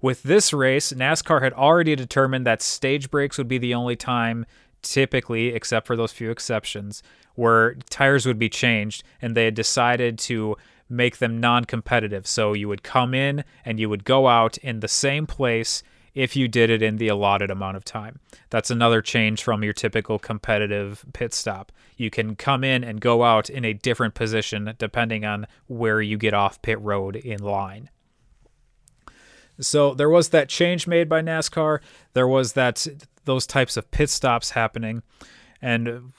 With 0.00 0.22
this 0.22 0.52
race, 0.52 0.92
NASCAR 0.92 1.42
had 1.42 1.54
already 1.54 1.96
determined 1.96 2.46
that 2.46 2.60
stage 2.60 3.10
breaks 3.10 3.38
would 3.38 3.48
be 3.48 3.56
the 3.56 3.72
only 3.74 3.96
time, 3.96 4.44
typically, 4.82 5.48
except 5.48 5.86
for 5.86 5.96
those 5.96 6.12
few 6.12 6.30
exceptions, 6.30 7.02
where 7.36 7.74
tires 7.88 8.26
would 8.26 8.38
be 8.38 8.50
changed, 8.50 9.02
and 9.22 9.34
they 9.34 9.46
had 9.46 9.54
decided 9.54 10.18
to 10.18 10.56
make 10.90 11.18
them 11.18 11.40
non 11.40 11.64
competitive. 11.64 12.26
So 12.26 12.52
you 12.52 12.68
would 12.68 12.82
come 12.82 13.14
in 13.14 13.44
and 13.64 13.80
you 13.80 13.88
would 13.88 14.04
go 14.04 14.28
out 14.28 14.58
in 14.58 14.80
the 14.80 14.88
same 14.88 15.26
place 15.26 15.82
if 16.14 16.36
you 16.36 16.46
did 16.48 16.70
it 16.70 16.82
in 16.82 16.96
the 16.96 17.08
allotted 17.08 17.50
amount 17.50 17.76
of 17.76 17.84
time. 17.84 18.20
That's 18.50 18.70
another 18.70 19.02
change 19.02 19.42
from 19.42 19.64
your 19.64 19.72
typical 19.72 20.18
competitive 20.18 21.04
pit 21.12 21.34
stop. 21.34 21.72
You 21.96 22.10
can 22.10 22.36
come 22.36 22.62
in 22.64 22.84
and 22.84 23.00
go 23.00 23.24
out 23.24 23.50
in 23.50 23.64
a 23.64 23.72
different 23.72 24.14
position 24.14 24.72
depending 24.78 25.24
on 25.24 25.46
where 25.66 26.00
you 26.00 26.16
get 26.16 26.34
off 26.34 26.62
pit 26.62 26.80
road 26.80 27.16
in 27.16 27.42
line. 27.42 27.90
So 29.60 29.94
there 29.94 30.10
was 30.10 30.30
that 30.30 30.48
change 30.48 30.86
made 30.86 31.08
by 31.08 31.22
NASCAR. 31.22 31.80
There 32.12 32.28
was 32.28 32.54
that 32.54 32.86
those 33.24 33.46
types 33.46 33.76
of 33.76 33.90
pit 33.90 34.10
stops 34.10 34.50
happening 34.50 35.02
and 35.62 36.12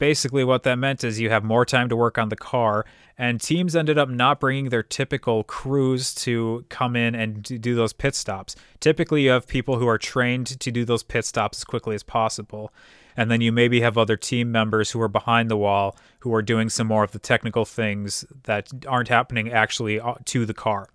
basically 0.00 0.42
what 0.42 0.64
that 0.64 0.76
meant 0.76 1.04
is 1.04 1.20
you 1.20 1.30
have 1.30 1.44
more 1.44 1.64
time 1.64 1.88
to 1.90 1.94
work 1.94 2.18
on 2.18 2.30
the 2.30 2.36
car 2.36 2.84
and 3.16 3.38
teams 3.38 3.76
ended 3.76 3.98
up 3.98 4.08
not 4.08 4.40
bringing 4.40 4.70
their 4.70 4.82
typical 4.82 5.44
crews 5.44 6.14
to 6.14 6.64
come 6.70 6.96
in 6.96 7.14
and 7.14 7.42
do 7.60 7.74
those 7.74 7.92
pit 7.92 8.14
stops. 8.14 8.56
Typically, 8.80 9.24
you 9.24 9.30
have 9.30 9.46
people 9.46 9.78
who 9.78 9.86
are 9.86 9.98
trained 9.98 10.46
to 10.58 10.72
do 10.72 10.86
those 10.86 11.02
pit 11.02 11.26
stops 11.26 11.58
as 11.58 11.64
quickly 11.64 11.94
as 11.94 12.02
possible. 12.02 12.72
And 13.18 13.30
then 13.30 13.42
you 13.42 13.52
maybe 13.52 13.82
have 13.82 13.98
other 13.98 14.16
team 14.16 14.50
members 14.50 14.90
who 14.90 15.00
are 15.02 15.08
behind 15.08 15.50
the 15.50 15.56
wall 15.58 15.98
who 16.20 16.32
are 16.34 16.40
doing 16.40 16.70
some 16.70 16.86
more 16.86 17.04
of 17.04 17.12
the 17.12 17.18
technical 17.18 17.66
things 17.66 18.24
that 18.44 18.70
aren't 18.88 19.08
happening 19.08 19.52
actually 19.52 20.00
uh, 20.00 20.14
to 20.24 20.46
the 20.46 20.54
car. 20.54 20.88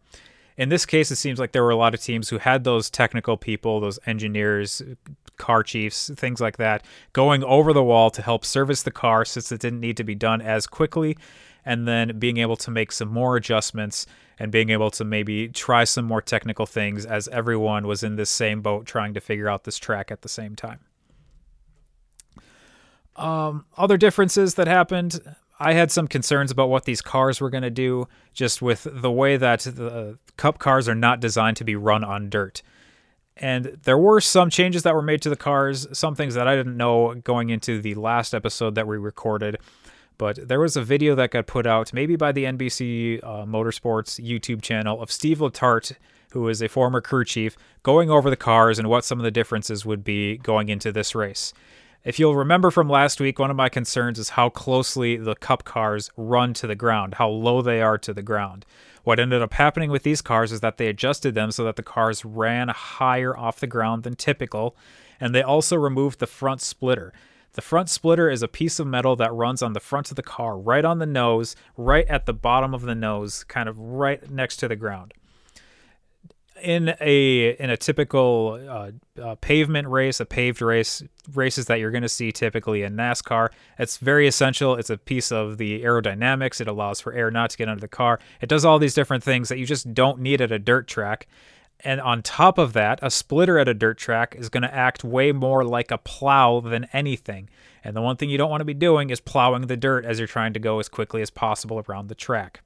In 0.57 0.69
this 0.69 0.85
case, 0.88 1.12
it 1.12 1.17
seems 1.17 1.38
like 1.38 1.51
there 1.51 1.63
were 1.63 1.69
a 1.69 1.75
lot 1.75 1.93
of 1.93 2.01
teams 2.01 2.29
who 2.29 2.39
had 2.39 2.63
those 2.63 2.89
technical 2.89 3.38
people, 3.38 3.79
those 3.79 4.00
engineers, 4.07 4.81
car 5.37 5.63
chiefs, 5.63 6.09
things 6.15 6.41
like 6.41 6.57
that, 6.57 6.85
going 7.13 7.43
over 7.43 7.73
the 7.73 7.83
wall 7.83 8.09
to 8.11 8.21
help 8.21 8.45
service 8.45 8.83
the 8.83 8.91
car 8.91 9.25
since 9.25 9.51
it 9.51 9.61
didn't 9.61 9.79
need 9.79 9.97
to 9.97 10.03
be 10.03 10.15
done 10.15 10.41
as 10.41 10.67
quickly 10.67 11.17
and 11.65 11.87
then 11.87 12.19
being 12.19 12.37
able 12.37 12.55
to 12.55 12.71
make 12.71 12.91
some 12.91 13.07
more 13.07 13.35
adjustments 13.35 14.05
and 14.37 14.51
being 14.51 14.69
able 14.69 14.91
to 14.91 15.03
maybe 15.03 15.47
try 15.47 15.83
some 15.83 16.05
more 16.05 16.21
technical 16.21 16.65
things 16.65 17.05
as 17.05 17.27
everyone 17.29 17.87
was 17.87 18.03
in 18.03 18.15
this 18.15 18.29
same 18.29 18.61
boat 18.61 18.85
trying 18.85 19.13
to 19.13 19.19
figure 19.19 19.49
out 19.49 19.63
this 19.63 19.77
track 19.77 20.11
at 20.11 20.21
the 20.21 20.29
same 20.29 20.55
time. 20.55 20.79
Um, 23.15 23.65
other 23.77 23.97
differences 23.97 24.55
that 24.55 24.67
happened 24.67 25.21
I 25.59 25.73
had 25.73 25.91
some 25.91 26.07
concerns 26.07 26.51
about 26.51 26.69
what 26.69 26.85
these 26.85 27.01
cars 27.01 27.39
were 27.39 27.49
going 27.49 27.63
to 27.63 27.69
do, 27.69 28.07
just 28.33 28.61
with 28.61 28.87
the 28.91 29.11
way 29.11 29.37
that 29.37 29.61
the 29.61 30.17
Cup 30.37 30.59
cars 30.59 30.89
are 30.89 30.95
not 30.95 31.19
designed 31.19 31.57
to 31.57 31.63
be 31.63 31.75
run 31.75 32.03
on 32.03 32.29
dirt. 32.29 32.61
And 33.37 33.77
there 33.83 33.97
were 33.97 34.21
some 34.21 34.49
changes 34.49 34.83
that 34.83 34.95
were 34.95 35.01
made 35.01 35.21
to 35.23 35.29
the 35.29 35.35
cars, 35.35 35.87
some 35.91 36.15
things 36.15 36.35
that 36.35 36.47
I 36.47 36.55
didn't 36.55 36.77
know 36.77 37.15
going 37.15 37.49
into 37.49 37.81
the 37.81 37.95
last 37.95 38.33
episode 38.33 38.75
that 38.75 38.87
we 38.87 38.97
recorded. 38.97 39.57
But 40.17 40.47
there 40.47 40.61
was 40.61 40.77
a 40.77 40.81
video 40.81 41.15
that 41.15 41.31
got 41.31 41.45
put 41.45 41.67
out, 41.67 41.93
maybe 41.93 42.15
by 42.15 42.31
the 42.31 42.45
NBC 42.45 43.21
uh, 43.21 43.45
Motorsports 43.45 44.23
YouTube 44.25 44.61
channel, 44.61 45.01
of 45.01 45.11
Steve 45.11 45.39
Letarte, 45.39 45.97
who 46.31 46.47
is 46.47 46.61
a 46.61 46.69
former 46.69 47.01
crew 47.01 47.25
chief, 47.25 47.57
going 47.83 48.09
over 48.09 48.29
the 48.29 48.37
cars 48.37 48.79
and 48.79 48.89
what 48.89 49.03
some 49.03 49.19
of 49.19 49.23
the 49.23 49.31
differences 49.31 49.85
would 49.85 50.03
be 50.03 50.37
going 50.37 50.69
into 50.69 50.91
this 50.91 51.13
race. 51.13 51.53
If 52.05 52.19
you'll 52.19 52.35
remember 52.35 52.69
from 52.69 52.88
last 52.88 53.19
week, 53.19 53.39
one 53.39 53.50
of 53.50 53.57
my 53.57 53.67
concerns 53.67 54.19
is 54.19 54.29
how 54.29 54.50
closely 54.50 55.17
the 55.17 55.33
Cup 55.33 55.63
cars 55.63 56.12
run 56.15 56.53
to 56.53 56.67
the 56.67 56.75
ground, 56.75 57.15
how 57.15 57.29
low 57.29 57.63
they 57.63 57.81
are 57.81 57.97
to 57.97 58.13
the 58.13 58.21
ground. 58.21 58.63
What 59.03 59.19
ended 59.19 59.41
up 59.41 59.53
happening 59.53 59.89
with 59.89 60.03
these 60.03 60.21
cars 60.21 60.51
is 60.51 60.59
that 60.59 60.77
they 60.77 60.85
adjusted 60.85 61.33
them 61.33 61.50
so 61.50 61.63
that 61.63 61.77
the 61.77 61.81
cars 61.83 62.24
ran 62.24 62.67
higher 62.67 63.35
off 63.35 63.59
the 63.59 63.65
ground 63.65 64.03
than 64.03 64.15
typical, 64.15 64.77
and 65.19 65.33
they 65.33 65.41
also 65.41 65.77
removed 65.77 66.19
the 66.19 66.27
front 66.27 66.62
splitter. 66.62 67.12
The 67.53 67.63
front 67.63 67.89
splitter 67.89 68.29
is 68.29 68.43
a 68.43 68.47
piece 68.47 68.79
of 68.79 68.85
metal 68.85 69.15
that 69.15 69.33
runs 69.33 69.63
on 69.63 69.74
the 69.74 69.79
front 69.79 70.12
of 70.12 70.15
the 70.15 70.21
car, 70.21 70.59
right 70.59 70.85
on 70.85 71.00
the 71.00 71.07
nose, 71.07 71.55
right 71.75 72.05
at 72.07 72.27
the 72.27 72.33
bottom 72.33 72.75
of 72.75 72.83
the 72.83 72.93
nose, 72.93 73.43
kind 73.45 73.67
of 73.67 73.79
right 73.79 74.29
next 74.29 74.57
to 74.57 74.67
the 74.67 74.75
ground 74.75 75.15
in 76.62 76.95
a 77.01 77.50
in 77.57 77.69
a 77.69 77.77
typical 77.77 78.59
uh, 78.69 78.91
uh, 79.21 79.35
pavement 79.35 79.88
race, 79.88 80.19
a 80.19 80.25
paved 80.25 80.62
race, 80.62 81.03
races 81.33 81.65
that 81.65 81.79
you're 81.79 81.91
going 81.91 82.03
to 82.03 82.09
see 82.09 82.31
typically 82.31 82.83
in 82.83 82.95
NASCAR, 82.95 83.50
it's 83.77 83.97
very 83.97 84.27
essential. 84.27 84.75
It's 84.75 84.89
a 84.89 84.97
piece 84.97 85.31
of 85.31 85.57
the 85.57 85.83
aerodynamics. 85.83 86.62
It 86.62 86.67
allows 86.67 87.01
for 87.01 87.13
air 87.13 87.29
not 87.31 87.50
to 87.51 87.57
get 87.57 87.67
under 87.67 87.81
the 87.81 87.88
car. 87.88 88.19
It 88.41 88.50
does 88.50 88.65
all 88.65 88.79
these 88.79 88.93
different 88.93 89.24
things 89.24 89.50
that 89.50 89.57
you 89.57 89.65
just 89.65 89.93
don't 89.93 90.19
need 90.19 90.41
at 90.41 90.51
a 90.51 90.59
dirt 90.59 90.88
track. 90.88 91.27
And 91.81 92.00
on 92.00 92.21
top 92.21 92.57
of 92.57 92.74
that, 92.74 93.00
a 93.01 93.12
splitter 93.12 93.59
at 93.59 93.67
a 93.67 93.74
dirt 93.74 93.97
track 93.97 94.35
is 94.38 94.50
going 94.50 94.63
to 94.63 94.74
act 94.74 95.03
way 95.03 95.31
more 95.31 95.63
like 95.63 95.91
a 95.91 95.97
plow 95.97 96.62
than 96.62 96.85
anything. 96.93 97.50
And 97.83 97.95
the 97.95 98.01
one 98.01 98.15
thing 98.15 98.29
you 98.29 98.38
don't 98.38 98.50
want 98.50 98.62
to 98.62 98.65
be 98.65 98.74
doing 98.74 99.09
is 99.09 99.19
plowing 99.19 99.67
the 99.67 99.77
dirt 99.77 100.05
as 100.05 100.17
you're 100.17 100.27
trying 100.27 100.53
to 100.53 100.59
go 100.59 100.79
as 100.79 100.89
quickly 100.89 101.21
as 101.21 101.29
possible 101.29 101.83
around 101.88 102.07
the 102.07 102.15
track. 102.15 102.62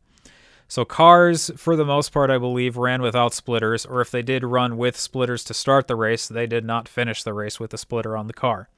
So 0.70 0.86
cars, 0.86 1.50
for 1.58 1.76
the 1.76 1.84
most 1.84 2.12
part, 2.12 2.30
I 2.30 2.38
believe, 2.38 2.78
ran 2.78 3.02
without 3.02 3.34
splitters, 3.34 3.88
or 3.88 4.02
if 4.02 4.12
they 4.12 4.22
did 4.22 4.44
run 4.44 4.78
with 4.78 4.96
splitters 4.96 5.44
to 5.46 5.54
start 5.56 5.88
the 5.88 5.96
race, 5.96 6.28
they 6.28 6.46
did 6.46 6.64
not 6.64 6.88
finish 6.88 7.24
the 7.24 7.34
race 7.34 7.60
with 7.60 7.74
a 7.74 7.78
splitter 7.78 8.16
on 8.16 8.28
the 8.28 8.34
car. 8.34 8.70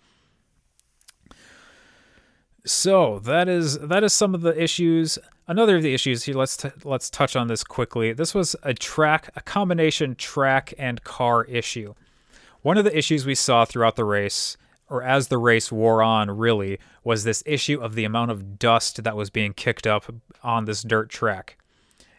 So 2.66 3.20
that 3.20 3.50
is 3.50 3.78
that 3.80 4.06
is 4.06 4.14
some 4.14 4.34
of 4.34 4.40
the 4.40 4.60
issues. 4.60 5.20
Another 5.50 5.76
of 5.76 5.84
the 5.84 5.94
issues 5.94 6.24
here. 6.24 6.36
Let's 6.36 6.56
t- 6.56 6.70
let's 6.86 7.10
touch 7.10 7.36
on 7.36 7.48
this 7.48 7.64
quickly. 7.66 8.14
This 8.14 8.34
was 8.34 8.56
a 8.64 8.74
track, 8.74 9.30
a 9.36 9.42
combination 9.42 10.16
track 10.16 10.74
and 10.78 11.04
car 11.04 11.44
issue. 11.46 11.94
One 12.62 12.78
of 12.78 12.86
the 12.86 12.98
issues 12.98 13.26
we 13.26 13.36
saw 13.36 13.66
throughout 13.66 13.98
the 13.98 14.06
race, 14.06 14.56
or 14.90 15.04
as 15.04 15.28
the 15.28 15.40
race 15.40 15.74
wore 15.74 16.02
on, 16.02 16.32
really, 16.32 16.80
was 17.04 17.26
this 17.26 17.44
issue 17.46 17.82
of 17.82 17.96
the 17.96 18.06
amount 18.06 18.32
of 18.32 18.58
dust 18.58 19.04
that 19.04 19.18
was 19.18 19.30
being 19.30 19.52
kicked 19.52 19.86
up 19.86 20.06
on 20.42 20.64
this 20.64 20.84
dirt 20.84 21.10
track 21.10 21.58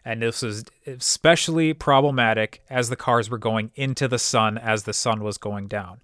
and 0.05 0.21
this 0.21 0.41
was 0.41 0.65
especially 0.85 1.73
problematic 1.73 2.61
as 2.69 2.89
the 2.89 2.95
cars 2.95 3.29
were 3.29 3.37
going 3.37 3.71
into 3.75 4.07
the 4.07 4.19
sun 4.19 4.57
as 4.57 4.83
the 4.83 4.93
sun 4.93 5.23
was 5.23 5.37
going 5.37 5.67
down. 5.67 6.01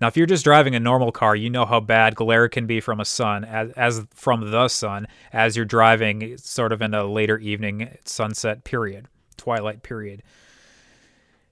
Now, 0.00 0.06
if 0.06 0.16
you're 0.16 0.26
just 0.26 0.44
driving 0.44 0.76
a 0.76 0.80
normal 0.80 1.10
car, 1.10 1.34
you 1.34 1.50
know 1.50 1.66
how 1.66 1.80
bad 1.80 2.14
glare 2.14 2.48
can 2.48 2.66
be 2.66 2.80
from 2.80 3.00
a 3.00 3.04
sun, 3.04 3.44
as, 3.44 3.72
as 3.72 4.06
from 4.14 4.50
the 4.50 4.68
sun, 4.68 5.08
as 5.32 5.56
you're 5.56 5.64
driving 5.64 6.36
sort 6.38 6.72
of 6.72 6.80
in 6.80 6.94
a 6.94 7.04
later 7.04 7.36
evening 7.38 7.96
sunset 8.04 8.62
period, 8.62 9.08
twilight 9.36 9.82
period 9.82 10.22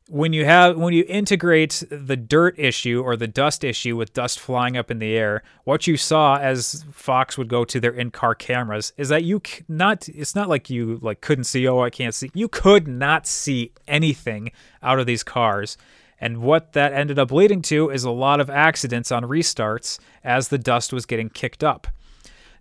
when 0.09 0.33
you 0.33 0.45
have 0.45 0.77
when 0.77 0.95
you 0.95 1.05
integrate 1.09 1.83
the 1.91 2.17
dirt 2.17 2.57
issue 2.59 3.03
or 3.05 3.17
the 3.17 3.27
dust 3.27 3.65
issue 3.65 3.97
with 3.97 4.13
dust 4.13 4.39
flying 4.39 4.77
up 4.77 4.91
in 4.91 5.01
the 5.01 5.17
air 5.17 5.43
what 5.65 5.89
you 5.89 5.97
saw 5.97 6.37
as 6.37 6.85
fox 6.93 7.37
would 7.37 7.49
go 7.49 7.65
to 7.65 7.81
their 7.81 7.93
in-car 7.93 8.35
cameras 8.35 8.93
is 8.97 9.09
that 9.09 9.25
you 9.25 9.41
not 9.67 10.09
it's 10.09 10.37
not 10.37 10.49
like 10.49 10.71
you 10.71 11.01
like 11.03 11.21
couldn't 11.21 11.45
see 11.45 11.67
oh 11.67 11.81
i 11.81 11.91
can't 11.91 12.15
see. 12.15 12.31
You 12.35 12.49
could 12.49 12.87
not 12.87 13.27
see 13.27 13.73
anything 13.89 14.53
out 14.83 14.99
of 14.99 15.07
these 15.07 15.23
cars. 15.23 15.77
And 16.19 16.39
what 16.39 16.73
that 16.73 16.93
ended 16.93 17.19
up 17.19 17.31
leading 17.31 17.61
to 17.63 17.91
is 17.91 18.05
a 18.05 18.11
lot 18.11 18.41
of 18.41 18.49
accidents 18.49 19.13
on 19.13 19.25
restarts 19.25 19.99
as 20.25 20.49
the 20.49 20.59
dust 20.59 20.93
was 20.93 21.05
getting 21.05 21.29
kicked 21.29 21.63
up 21.63 21.87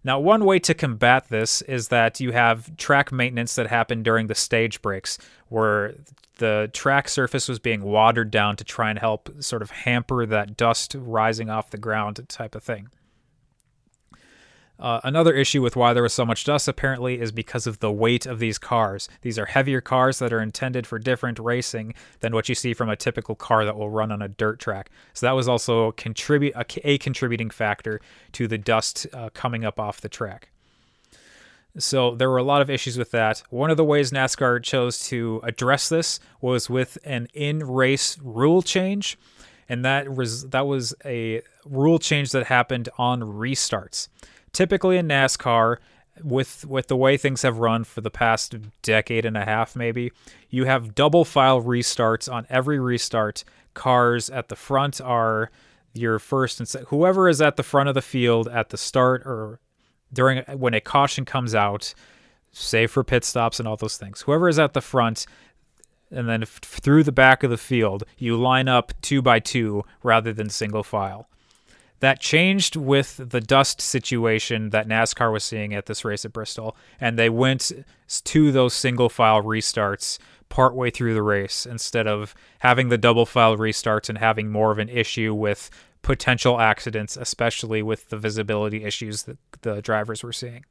now, 0.05 0.19
one 0.19 0.45
way 0.45 0.59
to 0.59 0.75
combat 0.75 1.29
this 1.29 1.63
is 1.63 1.87
that 1.87 2.19
you 2.19 2.31
have 2.31 2.77
track 2.77 3.11
maintenance 3.11 3.55
that 3.55 3.65
happened 3.65 4.05
during 4.05 4.27
the 4.27 4.35
stage 4.35 4.79
breaks, 4.83 5.17
where 5.47 5.95
the 6.35 6.69
track 6.73 7.09
surface 7.09 7.49
was 7.49 7.57
being 7.57 7.81
watered 7.81 8.29
down 8.29 8.55
to 8.57 8.63
try 8.63 8.91
and 8.91 8.99
help 8.99 9.31
sort 9.41 9.63
of 9.63 9.71
hamper 9.71 10.27
that 10.27 10.55
dust 10.55 10.95
rising 10.95 11.49
off 11.49 11.71
the 11.71 11.79
ground 11.79 12.23
type 12.29 12.53
of 12.53 12.63
thing. 12.63 12.89
Uh, 14.77 14.99
another 15.03 15.33
issue 15.33 15.61
with 15.61 15.75
why 15.75 15.93
there 15.93 16.03
was 16.03 16.13
so 16.13 16.25
much 16.25 16.43
dust 16.43 16.67
apparently 16.67 17.19
is 17.19 17.31
because 17.31 17.65
of 17.65 17.79
the 17.79 17.91
weight 17.91 18.25
of 18.25 18.39
these 18.39 18.57
cars. 18.57 19.07
These 19.21 19.39
are 19.39 19.45
heavier 19.45 19.81
cars 19.81 20.19
that 20.19 20.33
are 20.33 20.41
intended 20.41 20.85
for 20.85 20.99
different 20.99 21.39
racing 21.39 21.93
than 22.19 22.33
what 22.33 22.49
you 22.49 22.55
see 22.55 22.73
from 22.73 22.89
a 22.89 22.95
typical 22.95 23.35
car 23.35 23.63
that 23.63 23.77
will 23.77 23.89
run 23.89 24.11
on 24.11 24.21
a 24.21 24.27
dirt 24.27 24.59
track. 24.59 24.89
So 25.13 25.25
that 25.25 25.31
was 25.31 25.47
also 25.47 25.93
contribute 25.93 26.55
a, 26.55 26.65
a 26.83 26.97
contributing 26.97 27.49
factor 27.49 28.01
to 28.33 28.47
the 28.47 28.57
dust 28.57 29.07
uh, 29.13 29.29
coming 29.33 29.63
up 29.63 29.79
off 29.79 30.01
the 30.01 30.09
track. 30.09 30.49
So 31.77 32.15
there 32.15 32.29
were 32.29 32.37
a 32.37 32.43
lot 32.43 32.61
of 32.61 32.69
issues 32.69 32.97
with 32.97 33.11
that. 33.11 33.43
One 33.49 33.69
of 33.69 33.77
the 33.77 33.83
ways 33.83 34.11
NASCAR 34.11 34.63
chose 34.63 34.99
to 35.07 35.41
address 35.43 35.89
this 35.89 36.19
was 36.39 36.69
with 36.69 36.97
an 37.03 37.27
in-race 37.33 38.17
rule 38.21 38.61
change, 38.61 39.17
and 39.67 39.83
that 39.83 40.15
was 40.15 40.49
that 40.49 40.67
was 40.67 40.93
a 41.03 41.41
rule 41.65 41.99
change 41.99 42.31
that 42.31 42.45
happened 42.45 42.87
on 42.97 43.21
restarts. 43.21 44.07
Typically 44.55 44.95
in 44.95 45.09
NASCAR, 45.09 45.77
with 46.23 46.65
with 46.65 46.87
the 46.87 46.95
way 46.95 47.17
things 47.17 47.41
have 47.41 47.57
run 47.57 47.83
for 47.83 47.99
the 47.99 48.09
past 48.09 48.55
decade 48.81 49.25
and 49.25 49.35
a 49.35 49.43
half 49.43 49.75
maybe, 49.75 50.13
you 50.49 50.63
have 50.63 50.95
double 50.95 51.25
file 51.25 51.61
restarts 51.61 52.31
on 52.31 52.47
every 52.49 52.79
restart. 52.79 53.43
Cars 53.73 54.29
at 54.29 54.47
the 54.47 54.55
front 54.55 55.01
are 55.01 55.51
your 55.93 56.19
first 56.19 56.61
and 56.61 56.69
se- 56.69 56.85
whoever 56.87 57.27
is 57.27 57.41
at 57.41 57.57
the 57.57 57.63
front 57.63 57.89
of 57.89 57.95
the 57.95 58.01
field 58.01 58.47
at 58.47 58.69
the 58.69 58.77
start 58.77 59.23
or 59.25 59.59
during 60.13 60.41
when 60.57 60.73
a 60.73 60.79
caution 60.79 61.25
comes 61.25 61.53
out, 61.53 61.93
save 62.53 62.91
for 62.91 63.03
pit 63.03 63.25
stops 63.25 63.59
and 63.59 63.67
all 63.67 63.75
those 63.75 63.97
things. 63.97 64.21
Whoever 64.21 64.47
is 64.47 64.57
at 64.57 64.73
the 64.73 64.79
front 64.79 65.25
and 66.09 66.29
then 66.29 66.43
f- 66.43 66.59
through 66.61 67.03
the 67.03 67.11
back 67.11 67.43
of 67.43 67.49
the 67.49 67.57
field, 67.57 68.05
you 68.17 68.37
line 68.37 68.69
up 68.69 68.93
two 69.01 69.21
by 69.21 69.39
two 69.39 69.83
rather 70.01 70.31
than 70.31 70.49
single 70.49 70.83
file. 70.83 71.27
That 72.01 72.19
changed 72.19 72.75
with 72.75 73.29
the 73.29 73.41
dust 73.41 73.79
situation 73.81 74.71
that 74.71 74.87
NASCAR 74.87 75.31
was 75.31 75.43
seeing 75.43 75.73
at 75.73 75.85
this 75.85 76.03
race 76.03 76.25
at 76.25 76.33
Bristol, 76.33 76.75
and 76.99 77.17
they 77.17 77.29
went 77.29 77.71
to 78.07 78.51
those 78.51 78.73
single 78.73 79.09
file 79.09 79.41
restarts 79.41 80.19
partway 80.49 80.91
through 80.91 81.13
the 81.13 81.23
race 81.23 81.65
instead 81.65 82.07
of 82.07 82.35
having 82.59 82.89
the 82.89 82.97
double 82.97 83.25
file 83.25 83.57
restarts 83.57 84.09
and 84.09 84.17
having 84.17 84.51
more 84.51 84.71
of 84.71 84.79
an 84.79 84.89
issue 84.89 85.33
with 85.33 85.69
potential 86.01 86.59
accidents, 86.59 87.17
especially 87.17 87.81
with 87.81 88.09
the 88.09 88.17
visibility 88.17 88.83
issues 88.83 89.23
that 89.23 89.37
the 89.61 89.81
drivers 89.81 90.23
were 90.23 90.33
seeing. 90.33 90.63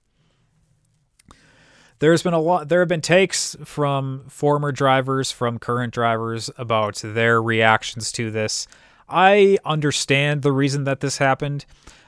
There's 1.98 2.22
been 2.22 2.34
a 2.34 2.40
lot 2.40 2.68
there 2.68 2.80
have 2.80 2.88
been 2.88 3.00
takes 3.00 3.56
from 3.64 4.24
former 4.28 4.72
drivers, 4.72 5.30
from 5.30 5.58
current 5.58 5.92
drivers 5.92 6.50
about 6.58 7.00
their 7.02 7.42
reactions 7.42 8.12
to 8.12 8.30
this. 8.30 8.66
I 9.08 9.58
understand 9.64 10.42
the 10.42 10.52
reason 10.52 10.84
that 10.84 11.00
this 11.00 11.18
happened. 11.18 11.64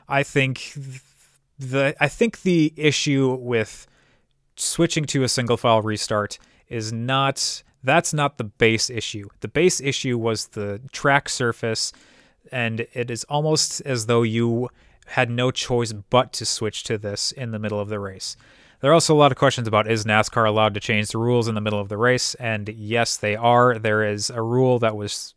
I 0.08 0.22
think 0.22 0.72
the 1.58 1.94
I 2.00 2.08
think 2.08 2.42
the 2.42 2.72
issue 2.76 3.34
with 3.34 3.86
switching 4.56 5.04
to 5.06 5.22
a 5.22 5.28
single 5.28 5.56
file 5.56 5.82
restart 5.82 6.38
is 6.68 6.92
not 6.92 7.62
that's 7.82 8.12
not 8.12 8.38
the 8.38 8.44
base 8.44 8.90
issue. 8.90 9.28
The 9.40 9.48
base 9.48 9.80
issue 9.80 10.18
was 10.18 10.48
the 10.48 10.80
track 10.92 11.28
surface 11.28 11.92
and 12.50 12.86
it 12.92 13.10
is 13.10 13.24
almost 13.24 13.80
as 13.82 14.06
though 14.06 14.22
you 14.22 14.70
had 15.06 15.30
no 15.30 15.50
choice 15.50 15.92
but 15.92 16.32
to 16.34 16.44
switch 16.44 16.82
to 16.84 16.98
this 16.98 17.32
in 17.32 17.52
the 17.52 17.58
middle 17.58 17.80
of 17.80 17.88
the 17.88 18.00
race. 18.00 18.36
There 18.80 18.90
are 18.90 18.94
also 18.94 19.14
a 19.14 19.16
lot 19.16 19.32
of 19.32 19.38
questions 19.38 19.66
about 19.66 19.90
is 19.90 20.04
NASCAR 20.04 20.46
allowed 20.46 20.74
to 20.74 20.80
change 20.80 21.08
the 21.08 21.18
rules 21.18 21.48
in 21.48 21.54
the 21.54 21.60
middle 21.60 21.80
of 21.80 21.88
the 21.88 21.96
race? 21.96 22.34
And 22.34 22.68
yes, 22.68 23.16
they 23.16 23.34
are. 23.34 23.78
There 23.78 24.04
is 24.04 24.30
a 24.30 24.42
rule 24.42 24.78
that 24.80 24.96
was 24.96 25.34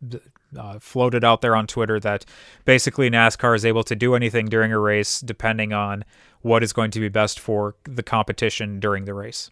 uh, 0.57 0.79
floated 0.79 1.23
out 1.23 1.41
there 1.41 1.55
on 1.55 1.67
Twitter 1.67 1.99
that 1.99 2.25
basically 2.65 3.09
NASCAR 3.09 3.55
is 3.55 3.65
able 3.65 3.83
to 3.83 3.95
do 3.95 4.15
anything 4.15 4.47
during 4.47 4.71
a 4.71 4.79
race 4.79 5.19
depending 5.19 5.73
on 5.73 6.03
what 6.41 6.63
is 6.63 6.73
going 6.73 6.91
to 6.91 6.99
be 6.99 7.09
best 7.09 7.39
for 7.39 7.75
the 7.83 8.03
competition 8.03 8.79
during 8.79 9.05
the 9.05 9.13
race. 9.13 9.49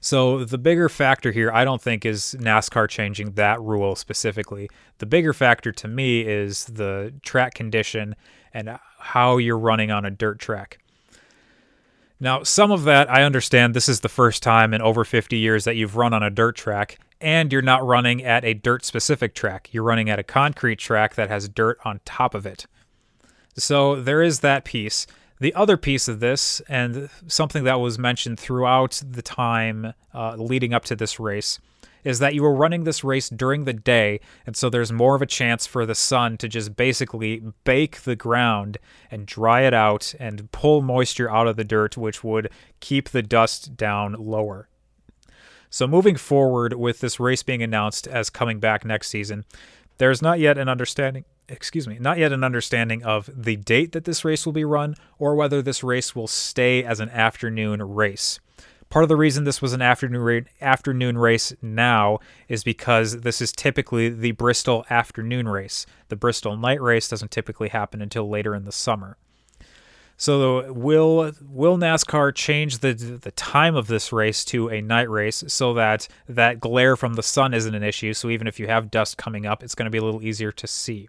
So 0.00 0.44
the 0.44 0.58
bigger 0.58 0.88
factor 0.88 1.32
here, 1.32 1.50
I 1.50 1.64
don't 1.64 1.80
think, 1.82 2.04
is 2.04 2.36
NASCAR 2.38 2.88
changing 2.88 3.32
that 3.32 3.60
rule 3.60 3.96
specifically. 3.96 4.68
The 4.98 5.06
bigger 5.06 5.32
factor 5.32 5.72
to 5.72 5.88
me 5.88 6.20
is 6.20 6.66
the 6.66 7.14
track 7.22 7.54
condition 7.54 8.14
and 8.52 8.78
how 8.98 9.38
you're 9.38 9.58
running 9.58 9.90
on 9.90 10.04
a 10.04 10.10
dirt 10.10 10.38
track. 10.38 10.78
Now, 12.18 12.42
some 12.42 12.70
of 12.70 12.84
that 12.84 13.10
I 13.10 13.24
understand. 13.24 13.74
This 13.74 13.88
is 13.88 14.00
the 14.00 14.08
first 14.08 14.42
time 14.42 14.72
in 14.72 14.80
over 14.80 15.04
50 15.04 15.36
years 15.36 15.64
that 15.64 15.76
you've 15.76 15.96
run 15.96 16.14
on 16.14 16.22
a 16.22 16.30
dirt 16.30 16.56
track. 16.56 16.98
And 17.20 17.52
you're 17.52 17.62
not 17.62 17.84
running 17.84 18.22
at 18.24 18.44
a 18.44 18.54
dirt 18.54 18.84
specific 18.84 19.34
track. 19.34 19.68
You're 19.72 19.82
running 19.82 20.10
at 20.10 20.18
a 20.18 20.24
concrete 20.24 20.78
track 20.78 21.14
that 21.14 21.28
has 21.28 21.48
dirt 21.48 21.78
on 21.84 22.00
top 22.04 22.34
of 22.34 22.46
it. 22.46 22.66
So 23.56 23.96
there 23.96 24.22
is 24.22 24.40
that 24.40 24.64
piece. 24.64 25.06
The 25.38 25.54
other 25.54 25.76
piece 25.76 26.08
of 26.08 26.20
this, 26.20 26.60
and 26.68 27.10
something 27.26 27.64
that 27.64 27.80
was 27.80 27.98
mentioned 27.98 28.40
throughout 28.40 29.02
the 29.06 29.22
time 29.22 29.92
uh, 30.14 30.36
leading 30.36 30.72
up 30.72 30.84
to 30.86 30.96
this 30.96 31.20
race, 31.20 31.58
is 32.04 32.20
that 32.20 32.34
you 32.34 32.42
were 32.42 32.54
running 32.54 32.84
this 32.84 33.02
race 33.02 33.28
during 33.28 33.64
the 33.64 33.72
day, 33.72 34.20
and 34.46 34.56
so 34.56 34.70
there's 34.70 34.92
more 34.92 35.16
of 35.16 35.22
a 35.22 35.26
chance 35.26 35.66
for 35.66 35.84
the 35.84 35.94
sun 35.94 36.36
to 36.36 36.48
just 36.48 36.76
basically 36.76 37.42
bake 37.64 38.02
the 38.02 38.14
ground 38.14 38.78
and 39.10 39.26
dry 39.26 39.62
it 39.62 39.74
out 39.74 40.14
and 40.20 40.50
pull 40.52 40.80
moisture 40.80 41.28
out 41.28 41.48
of 41.48 41.56
the 41.56 41.64
dirt, 41.64 41.96
which 41.96 42.22
would 42.22 42.48
keep 42.80 43.08
the 43.08 43.22
dust 43.22 43.76
down 43.76 44.12
lower. 44.12 44.68
So, 45.76 45.86
moving 45.86 46.16
forward 46.16 46.72
with 46.72 47.00
this 47.00 47.20
race 47.20 47.42
being 47.42 47.62
announced 47.62 48.08
as 48.08 48.30
coming 48.30 48.60
back 48.60 48.82
next 48.82 49.10
season, 49.10 49.44
there's 49.98 50.22
not 50.22 50.40
yet 50.40 50.56
an 50.56 50.70
understanding 50.70 51.26
excuse 51.50 51.86
me, 51.86 51.98
not 52.00 52.16
yet 52.16 52.32
an 52.32 52.42
understanding 52.42 53.04
of 53.04 53.28
the 53.36 53.56
date 53.56 53.92
that 53.92 54.06
this 54.06 54.24
race 54.24 54.46
will 54.46 54.54
be 54.54 54.64
run 54.64 54.94
or 55.18 55.34
whether 55.34 55.60
this 55.60 55.84
race 55.84 56.16
will 56.16 56.28
stay 56.28 56.82
as 56.82 56.98
an 56.98 57.10
afternoon 57.10 57.82
race. 57.82 58.40
Part 58.88 59.02
of 59.02 59.10
the 59.10 59.16
reason 59.16 59.44
this 59.44 59.60
was 59.60 59.74
an 59.74 59.82
afternoon 59.82 60.22
ra- 60.22 60.66
afternoon 60.66 61.18
race 61.18 61.52
now 61.60 62.20
is 62.48 62.64
because 62.64 63.20
this 63.20 63.42
is 63.42 63.52
typically 63.52 64.08
the 64.08 64.32
Bristol 64.32 64.86
afternoon 64.88 65.46
race. 65.46 65.84
The 66.08 66.16
Bristol 66.16 66.56
night 66.56 66.80
race 66.80 67.06
doesn't 67.06 67.30
typically 67.30 67.68
happen 67.68 68.00
until 68.00 68.30
later 68.30 68.54
in 68.54 68.64
the 68.64 68.72
summer. 68.72 69.18
So 70.16 70.72
will 70.72 71.32
will 71.42 71.76
NASCAR 71.76 72.34
change 72.34 72.78
the 72.78 72.94
the 72.94 73.32
time 73.32 73.76
of 73.76 73.86
this 73.86 74.12
race 74.12 74.44
to 74.46 74.68
a 74.68 74.80
night 74.80 75.10
race 75.10 75.44
so 75.48 75.74
that 75.74 76.08
that 76.28 76.58
glare 76.58 76.96
from 76.96 77.14
the 77.14 77.22
sun 77.22 77.52
isn't 77.52 77.74
an 77.74 77.82
issue? 77.82 78.14
So 78.14 78.30
even 78.30 78.46
if 78.46 78.58
you 78.58 78.66
have 78.66 78.90
dust 78.90 79.18
coming 79.18 79.44
up, 79.44 79.62
it's 79.62 79.74
going 79.74 79.84
to 79.84 79.90
be 79.90 79.98
a 79.98 80.04
little 80.04 80.22
easier 80.22 80.52
to 80.52 80.66
see. 80.66 81.08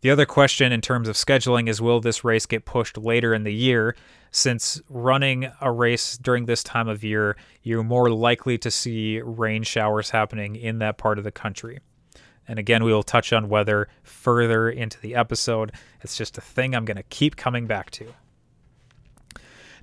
The 0.00 0.10
other 0.10 0.26
question 0.26 0.72
in 0.72 0.80
terms 0.80 1.08
of 1.08 1.16
scheduling 1.16 1.68
is 1.68 1.80
will 1.80 2.00
this 2.00 2.24
race 2.24 2.46
get 2.46 2.64
pushed 2.64 2.98
later 2.98 3.32
in 3.32 3.44
the 3.44 3.54
year? 3.54 3.96
Since 4.30 4.82
running 4.90 5.50
a 5.60 5.72
race 5.72 6.18
during 6.18 6.44
this 6.44 6.62
time 6.62 6.88
of 6.88 7.02
year, 7.02 7.36
you're 7.62 7.82
more 7.82 8.10
likely 8.10 8.58
to 8.58 8.70
see 8.70 9.20
rain 9.20 9.62
showers 9.62 10.10
happening 10.10 10.56
in 10.56 10.78
that 10.80 10.98
part 10.98 11.18
of 11.18 11.24
the 11.24 11.32
country. 11.32 11.78
And 12.48 12.58
again, 12.58 12.84
we 12.84 12.92
will 12.92 13.02
touch 13.02 13.32
on 13.32 13.48
weather 13.48 13.88
further 14.02 14.70
into 14.70 15.00
the 15.00 15.14
episode. 15.14 15.72
It's 16.02 16.16
just 16.16 16.38
a 16.38 16.40
thing 16.40 16.74
I'm 16.74 16.84
going 16.84 16.96
to 16.96 17.02
keep 17.04 17.36
coming 17.36 17.66
back 17.66 17.90
to. 17.92 18.14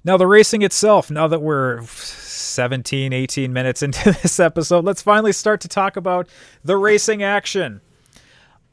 Now, 0.05 0.17
the 0.17 0.27
racing 0.27 0.63
itself, 0.63 1.09
now 1.09 1.27
that 1.27 1.41
we're 1.41 1.81
17, 1.83 3.13
18 3.13 3.53
minutes 3.53 3.81
into 3.81 4.11
this 4.21 4.39
episode, 4.39 4.83
let's 4.83 5.01
finally 5.01 5.31
start 5.31 5.61
to 5.61 5.67
talk 5.67 5.95
about 5.95 6.27
the 6.63 6.75
racing 6.77 7.23
action. 7.23 7.81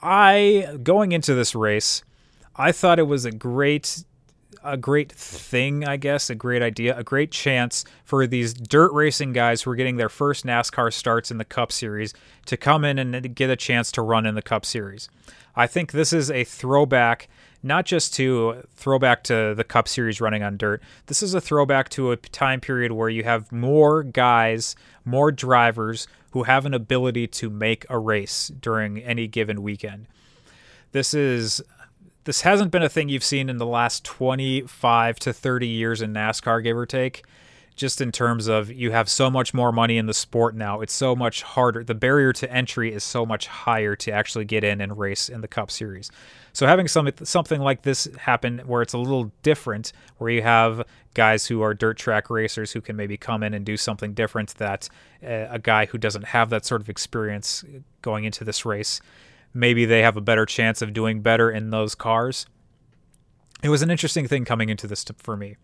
I, 0.01 0.79
going 0.83 1.13
into 1.13 1.35
this 1.35 1.55
race, 1.55 2.03
I 2.57 2.73
thought 2.73 2.99
it 2.99 3.05
was 3.05 3.25
a 3.25 3.31
great 3.31 4.05
a 4.63 4.77
great 4.77 5.11
thing, 5.13 5.85
I 5.87 5.97
guess, 5.97 6.31
a 6.31 6.35
great 6.35 6.63
idea, 6.63 6.97
a 6.97 7.05
great 7.05 7.31
chance 7.31 7.85
for 8.05 8.27
these 8.27 8.53
dirt 8.55 8.93
racing 8.93 9.33
guys 9.33 9.63
who 9.63 9.71
are 9.71 9.77
getting 9.77 9.97
their 9.97 10.09
first 10.09 10.45
NASCAR 10.45 10.93
starts 10.93 11.31
in 11.31 11.39
the 11.39 11.45
Cup 11.45 11.73
Series 11.73 12.15
to 12.47 12.57
come 12.57 12.85
in 12.85 12.99
and 12.99 13.35
get 13.35 13.51
a 13.51 13.57
chance 13.57 13.91
to 13.93 14.03
run 14.03 14.27
in 14.27 14.35
the 14.35 14.43
Cup 14.43 14.65
Series. 14.65 15.09
I 15.57 15.67
think 15.67 15.93
this 15.93 16.13
is 16.13 16.31
a 16.31 16.45
throwback, 16.45 17.29
not 17.63 17.85
just 17.85 18.15
to 18.15 18.63
throwback 18.75 19.25
to 19.25 19.55
the 19.55 19.65
Cup 19.65 19.89
Series 19.89 20.21
running 20.21 20.43
on 20.43 20.57
dirt. 20.57 20.83
This 21.07 21.23
is 21.23 21.35
a 21.35 21.41
throwback 21.41 21.89
to 21.91 22.13
a 22.13 22.17
time 22.17 22.61
period 22.61 22.93
where 22.93 23.09
you 23.09 23.25
have 23.25 23.51
more 23.51 24.03
guys, 24.03 24.77
more 25.05 25.33
drivers 25.33 26.07
who 26.31 26.45
have 26.45 26.67
an 26.67 26.75
ability 26.75 27.27
to 27.27 27.51
make 27.51 27.85
a 27.89 27.99
race 27.99 28.53
during 28.61 28.99
any 28.99 29.27
given 29.27 29.63
weekend. 29.63 30.07
This 30.93 31.15
is 31.15 31.63
this 32.25 32.43
hasn't 32.43 32.71
been 32.71 32.83
a 32.83 32.89
thing 32.89 33.09
you've 33.09 33.25
seen 33.25 33.49
in 33.49 33.57
the 33.57 33.67
last 33.67 34.05
25 34.05 35.19
to 35.21 35.33
30 35.33 35.67
years 35.67 36.03
in 36.03 36.13
NASCAR, 36.13 36.63
give 36.63 36.77
or 36.77 36.87
take. 36.87 37.25
Just 37.77 38.03
in 38.03 38.13
terms 38.13 38.47
of 38.47 38.71
you 38.71 38.91
have 38.91 39.09
so 39.09 39.31
much 39.31 39.55
more 39.55 39.73
money 39.73 39.97
in 39.97 40.05
the 40.05 40.13
sport 40.13 40.55
now, 40.55 40.83
it's 40.83 40.93
so 40.93 41.17
much 41.17 41.43
harder. 41.43 41.83
The 41.83 41.95
barrier 41.95 42.31
to 42.35 42.53
entry 42.53 42.93
is 42.93 43.03
so 43.03 43.25
much 43.25 43.47
higher 43.47 43.97
to 43.97 44.11
actually 44.11 44.45
get 44.45 44.65
in 44.65 44.83
and 44.83 44.99
race 44.99 45.31
in 45.31 45.41
the 45.41 45.49
Cup 45.49 45.71
Series. 45.71 46.11
So 46.53 46.67
having 46.67 46.89
some 46.89 47.11
something 47.23 47.61
like 47.61 47.83
this 47.83 48.07
happen, 48.19 48.59
where 48.67 48.83
it's 48.83 48.93
a 48.93 48.99
little 48.99 49.33
different, 49.43 49.93
where 50.19 50.29
you 50.29 50.43
have 50.43 50.83
guys 51.15 51.47
who 51.47 51.63
are 51.63 51.73
dirt 51.73 51.97
track 51.97 52.29
racers 52.29 52.73
who 52.73 52.83
can 52.83 52.97
maybe 52.97 53.17
come 53.17 53.43
in 53.43 53.55
and 53.55 53.65
do 53.65 53.79
something 53.79 54.13
different 54.13 54.57
that 54.57 54.91
uh, 55.25 55.47
a 55.49 55.59
guy 55.59 55.87
who 55.87 55.97
doesn't 55.97 56.27
have 56.27 56.51
that 56.51 56.67
sort 56.67 56.83
of 56.83 56.91
experience 56.91 57.65
going 58.03 58.25
into 58.25 58.45
this 58.45 58.67
race 58.67 59.01
maybe 59.55 59.85
they 59.85 60.03
have 60.03 60.17
a 60.17 60.21
better 60.21 60.47
chance 60.47 60.83
of 60.83 60.93
doing 60.93 61.21
better 61.21 61.51
in 61.51 61.71
those 61.71 61.95
cars. 61.95 62.47
It 63.63 63.69
was 63.69 63.83
an 63.83 63.91
interesting 63.91 64.27
thing 64.27 64.45
coming 64.45 64.69
into 64.69 64.87
this 64.87 65.05
for 65.19 65.37
me. 65.37 65.57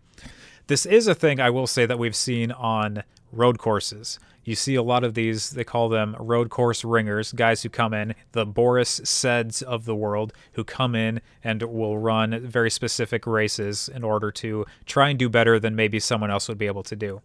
This 0.66 0.84
is 0.84 1.06
a 1.06 1.14
thing 1.14 1.40
I 1.40 1.50
will 1.50 1.66
say 1.66 1.86
that 1.86 1.98
we've 1.98 2.16
seen 2.16 2.50
on 2.52 3.04
road 3.32 3.58
courses. 3.58 4.18
You 4.44 4.54
see 4.54 4.74
a 4.74 4.82
lot 4.82 5.02
of 5.02 5.14
these, 5.14 5.50
they 5.50 5.64
call 5.64 5.88
them 5.88 6.14
road 6.18 6.50
course 6.50 6.84
ringers, 6.84 7.32
guys 7.32 7.62
who 7.62 7.68
come 7.68 7.92
in, 7.92 8.14
the 8.32 8.46
Boris 8.46 9.00
Saids 9.04 9.62
of 9.62 9.84
the 9.84 9.94
world, 9.94 10.32
who 10.52 10.64
come 10.64 10.94
in 10.94 11.20
and 11.42 11.62
will 11.62 11.98
run 11.98 12.40
very 12.46 12.70
specific 12.70 13.26
races 13.26 13.88
in 13.88 14.04
order 14.04 14.30
to 14.32 14.64
try 14.84 15.08
and 15.08 15.18
do 15.18 15.28
better 15.28 15.58
than 15.58 15.74
maybe 15.74 15.98
someone 15.98 16.30
else 16.30 16.48
would 16.48 16.58
be 16.58 16.66
able 16.66 16.84
to 16.84 16.96
do 16.96 17.22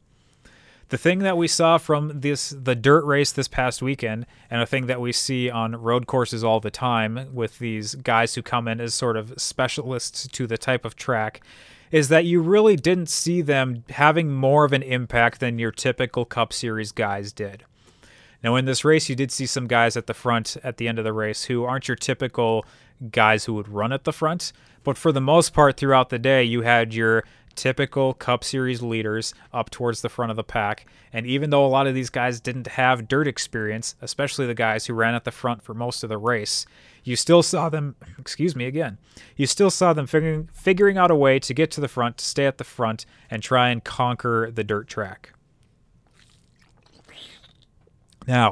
the 0.91 0.97
thing 0.97 1.19
that 1.19 1.37
we 1.37 1.47
saw 1.47 1.77
from 1.77 2.19
this 2.19 2.49
the 2.49 2.75
dirt 2.75 3.05
race 3.05 3.31
this 3.31 3.47
past 3.47 3.81
weekend 3.81 4.25
and 4.49 4.61
a 4.61 4.65
thing 4.65 4.87
that 4.87 4.99
we 4.99 5.13
see 5.13 5.49
on 5.49 5.73
road 5.77 6.05
courses 6.05 6.43
all 6.43 6.59
the 6.59 6.69
time 6.69 7.29
with 7.33 7.59
these 7.59 7.95
guys 7.95 8.35
who 8.35 8.41
come 8.41 8.67
in 8.67 8.81
as 8.81 8.93
sort 8.93 9.15
of 9.15 9.33
specialists 9.37 10.27
to 10.27 10.45
the 10.45 10.57
type 10.57 10.83
of 10.83 10.97
track 10.97 11.39
is 11.91 12.09
that 12.09 12.25
you 12.25 12.41
really 12.41 12.75
didn't 12.75 13.07
see 13.07 13.41
them 13.41 13.85
having 13.89 14.33
more 14.33 14.65
of 14.65 14.73
an 14.73 14.83
impact 14.83 15.39
than 15.39 15.57
your 15.57 15.71
typical 15.71 16.25
cup 16.25 16.51
series 16.51 16.91
guys 16.91 17.31
did. 17.31 17.63
Now 18.43 18.57
in 18.57 18.65
this 18.65 18.83
race 18.83 19.07
you 19.07 19.15
did 19.15 19.31
see 19.31 19.45
some 19.45 19.67
guys 19.67 19.95
at 19.95 20.07
the 20.07 20.13
front 20.13 20.57
at 20.61 20.75
the 20.75 20.89
end 20.89 20.99
of 20.99 21.05
the 21.05 21.13
race 21.13 21.45
who 21.45 21.63
aren't 21.63 21.87
your 21.87 21.95
typical 21.95 22.65
guys 23.11 23.45
who 23.45 23.53
would 23.53 23.69
run 23.69 23.93
at 23.93 24.03
the 24.03 24.11
front 24.11 24.51
but 24.83 24.97
for 24.97 25.13
the 25.13 25.21
most 25.21 25.53
part 25.53 25.77
throughout 25.77 26.09
the 26.09 26.19
day 26.19 26.43
you 26.43 26.63
had 26.63 26.93
your 26.93 27.23
typical 27.55 28.13
Cup 28.13 28.43
Series 28.43 28.81
leaders 28.81 29.33
up 29.53 29.69
towards 29.69 30.01
the 30.01 30.09
front 30.09 30.31
of 30.31 30.35
the 30.35 30.43
pack. 30.43 30.85
And 31.13 31.25
even 31.25 31.49
though 31.49 31.65
a 31.65 31.67
lot 31.67 31.87
of 31.87 31.93
these 31.93 32.09
guys 32.09 32.39
didn't 32.39 32.67
have 32.67 33.07
dirt 33.07 33.27
experience, 33.27 33.95
especially 34.01 34.45
the 34.45 34.53
guys 34.53 34.85
who 34.85 34.93
ran 34.93 35.15
at 35.15 35.23
the 35.23 35.31
front 35.31 35.61
for 35.61 35.73
most 35.73 36.03
of 36.03 36.09
the 36.09 36.17
race, 36.17 36.65
you 37.03 37.15
still 37.15 37.43
saw 37.43 37.69
them, 37.69 37.95
excuse 38.19 38.55
me 38.55 38.65
again, 38.65 38.97
you 39.35 39.47
still 39.47 39.69
saw 39.71 39.93
them 39.93 40.07
figuring, 40.07 40.49
figuring 40.53 40.97
out 40.97 41.11
a 41.11 41.15
way 41.15 41.39
to 41.39 41.53
get 41.53 41.71
to 41.71 41.81
the 41.81 41.87
front, 41.87 42.17
to 42.17 42.25
stay 42.25 42.45
at 42.45 42.57
the 42.57 42.63
front, 42.63 43.05
and 43.29 43.41
try 43.41 43.69
and 43.69 43.83
conquer 43.83 44.51
the 44.51 44.63
dirt 44.63 44.87
track. 44.87 45.33
Now, 48.27 48.51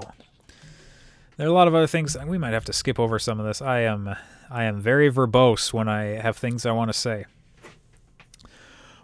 there 1.37 1.47
are 1.47 1.49
a 1.49 1.53
lot 1.53 1.67
of 1.67 1.75
other 1.75 1.87
things. 1.87 2.17
We 2.25 2.37
might 2.37 2.53
have 2.53 2.65
to 2.65 2.73
skip 2.73 2.99
over 2.99 3.19
some 3.19 3.39
of 3.39 3.45
this. 3.45 3.61
I 3.61 3.81
am 3.81 4.15
I 4.51 4.63
am 4.63 4.81
very 4.81 5.11
verbose 5.11 5.71
when 5.71 5.87
I 5.87 6.19
have 6.19 6.35
things 6.35 6.65
I 6.65 6.71
want 6.71 6.89
to 6.89 6.97
say. 6.97 7.25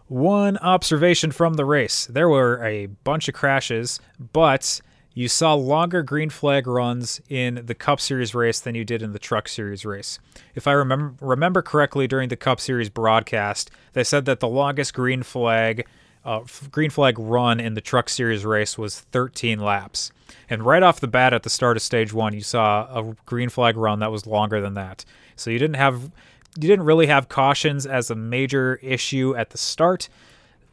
One 0.07 0.57
observation 0.57 1.31
from 1.31 1.55
the 1.55 1.65
race 1.65 2.05
there 2.05 2.29
were 2.29 2.63
a 2.63 2.85
bunch 2.85 3.27
of 3.27 3.33
crashes, 3.33 3.99
but 4.33 4.81
you 5.15 5.27
saw 5.27 5.53
longer 5.53 6.03
green 6.03 6.29
flag 6.29 6.67
runs 6.67 7.21
in 7.29 7.63
the 7.65 7.73
Cup 7.73 7.99
Series 7.99 8.35
race 8.35 8.59
than 8.59 8.75
you 8.75 8.83
did 8.83 9.01
in 9.01 9.13
the 9.13 9.19
Truck 9.19 9.47
Series 9.47 9.85
race. 9.85 10.19
If 10.53 10.67
I 10.67 10.73
remember 10.73 11.15
remember 11.25 11.61
correctly 11.61 12.07
during 12.07 12.29
the 12.29 12.35
Cup 12.35 12.59
Series 12.59 12.89
broadcast, 12.89 13.71
they 13.93 14.03
said 14.03 14.25
that 14.25 14.41
the 14.41 14.47
longest 14.47 14.93
green 14.93 15.23
flag 15.23 15.87
uh, 16.25 16.41
green 16.71 16.89
flag 16.89 17.17
run 17.17 17.59
in 17.59 17.75
the 17.75 17.81
Truck 17.81 18.09
Series 18.09 18.43
race 18.43 18.77
was 18.77 18.99
13 18.99 19.59
laps. 19.59 20.11
And 20.49 20.65
right 20.65 20.83
off 20.83 20.99
the 20.99 21.07
bat 21.07 21.33
at 21.33 21.43
the 21.43 21.49
start 21.49 21.77
of 21.77 21.83
stage 21.83 22.11
1, 22.13 22.33
you 22.33 22.41
saw 22.41 22.85
a 22.99 23.15
green 23.25 23.49
flag 23.49 23.77
run 23.77 23.99
that 23.99 24.11
was 24.11 24.25
longer 24.27 24.59
than 24.59 24.73
that. 24.73 25.05
So 25.35 25.49
you 25.49 25.59
didn't 25.59 25.75
have 25.75 26.11
you 26.55 26.67
didn't 26.69 26.85
really 26.85 27.07
have 27.07 27.29
cautions 27.29 27.85
as 27.85 28.09
a 28.09 28.15
major 28.15 28.79
issue 28.81 29.35
at 29.35 29.49
the 29.49 29.57
start. 29.57 30.07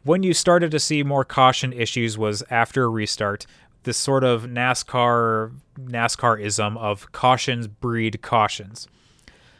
When 0.03 0.23
you 0.23 0.33
started 0.33 0.71
to 0.71 0.79
see 0.79 1.03
more 1.03 1.25
caution 1.25 1.73
issues 1.73 2.17
was 2.17 2.43
after 2.49 2.83
a 2.83 2.89
restart. 2.89 3.45
This 3.83 3.97
sort 3.97 4.23
of 4.23 4.43
NASCAR 4.43 5.51
NASCARism 5.77 6.77
of 6.77 7.11
cautions 7.11 7.67
breed 7.67 8.21
cautions. 8.21 8.87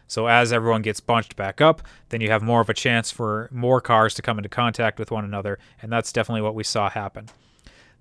So 0.08 0.28
as 0.28 0.54
everyone 0.54 0.82
gets 0.82 1.00
bunched 1.00 1.36
back 1.36 1.60
up, 1.60 1.82
then 2.10 2.22
you 2.22 2.30
have 2.30 2.44
more 2.44 2.62
of 2.62 2.70
a 2.70 2.74
chance 2.74 3.10
for 3.10 3.50
more 3.52 3.82
cars 3.82 4.14
to 4.16 4.22
come 4.22 4.38
into 4.38 4.50
contact 4.50 5.00
with 5.00 5.12
one 5.12 5.26
another, 5.26 5.60
and 5.82 5.92
that's 5.92 6.12
definitely 6.14 6.42
what 6.42 6.56
we 6.56 6.64
saw 6.64 6.90
happen. 6.90 7.28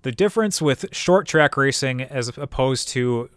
The 0.03 0.11
difference 0.11 0.61
with 0.61 0.85
short 0.91 1.27
track 1.27 1.57
racing 1.57 2.01
as 2.01 2.29
opposed 2.37 2.89
to 2.89 3.29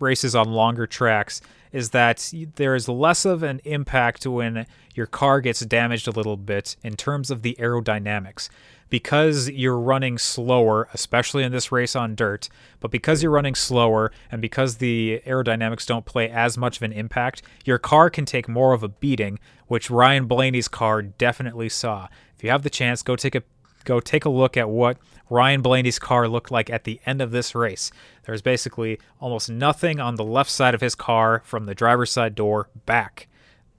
races 0.00 0.34
on 0.34 0.52
longer 0.52 0.86
tracks 0.86 1.40
is 1.74 1.90
that 1.90 2.32
there 2.54 2.76
is 2.76 2.88
less 2.88 3.24
of 3.24 3.42
an 3.42 3.60
impact 3.64 4.24
when 4.24 4.64
your 4.94 5.06
car 5.06 5.40
gets 5.40 5.58
damaged 5.60 6.06
a 6.06 6.12
little 6.12 6.36
bit 6.36 6.76
in 6.84 6.94
terms 6.94 7.32
of 7.32 7.42
the 7.42 7.56
aerodynamics 7.58 8.48
because 8.90 9.50
you're 9.50 9.76
running 9.76 10.16
slower, 10.16 10.88
especially 10.94 11.42
in 11.42 11.50
this 11.50 11.72
race 11.72 11.96
on 11.96 12.14
dirt, 12.14 12.48
but 12.78 12.92
because 12.92 13.24
you're 13.24 13.32
running 13.32 13.56
slower 13.56 14.12
and 14.30 14.40
because 14.40 14.76
the 14.76 15.20
aerodynamics 15.26 15.84
don't 15.84 16.04
play 16.04 16.30
as 16.30 16.56
much 16.56 16.76
of 16.76 16.84
an 16.84 16.92
impact, 16.92 17.42
your 17.64 17.78
car 17.78 18.08
can 18.08 18.24
take 18.24 18.48
more 18.48 18.72
of 18.72 18.84
a 18.84 18.88
beating, 18.88 19.40
which 19.66 19.90
Ryan 19.90 20.26
Blaney's 20.26 20.68
car 20.68 21.02
definitely 21.02 21.68
saw. 21.68 22.06
If 22.36 22.44
you 22.44 22.50
have 22.50 22.62
the 22.62 22.70
chance, 22.70 23.02
go 23.02 23.16
take 23.16 23.34
a 23.34 23.42
go 23.84 23.98
take 23.98 24.24
a 24.24 24.30
look 24.30 24.56
at 24.56 24.70
what 24.70 24.96
Ryan 25.30 25.62
Blaney's 25.62 25.98
car 25.98 26.28
looked 26.28 26.50
like 26.50 26.70
at 26.70 26.84
the 26.84 27.00
end 27.06 27.20
of 27.20 27.30
this 27.30 27.54
race. 27.54 27.90
There's 28.24 28.42
basically 28.42 28.98
almost 29.20 29.50
nothing 29.50 30.00
on 30.00 30.16
the 30.16 30.24
left 30.24 30.50
side 30.50 30.74
of 30.74 30.80
his 30.80 30.94
car 30.94 31.42
from 31.44 31.64
the 31.64 31.74
driver's 31.74 32.12
side 32.12 32.34
door 32.34 32.68
back. 32.86 33.28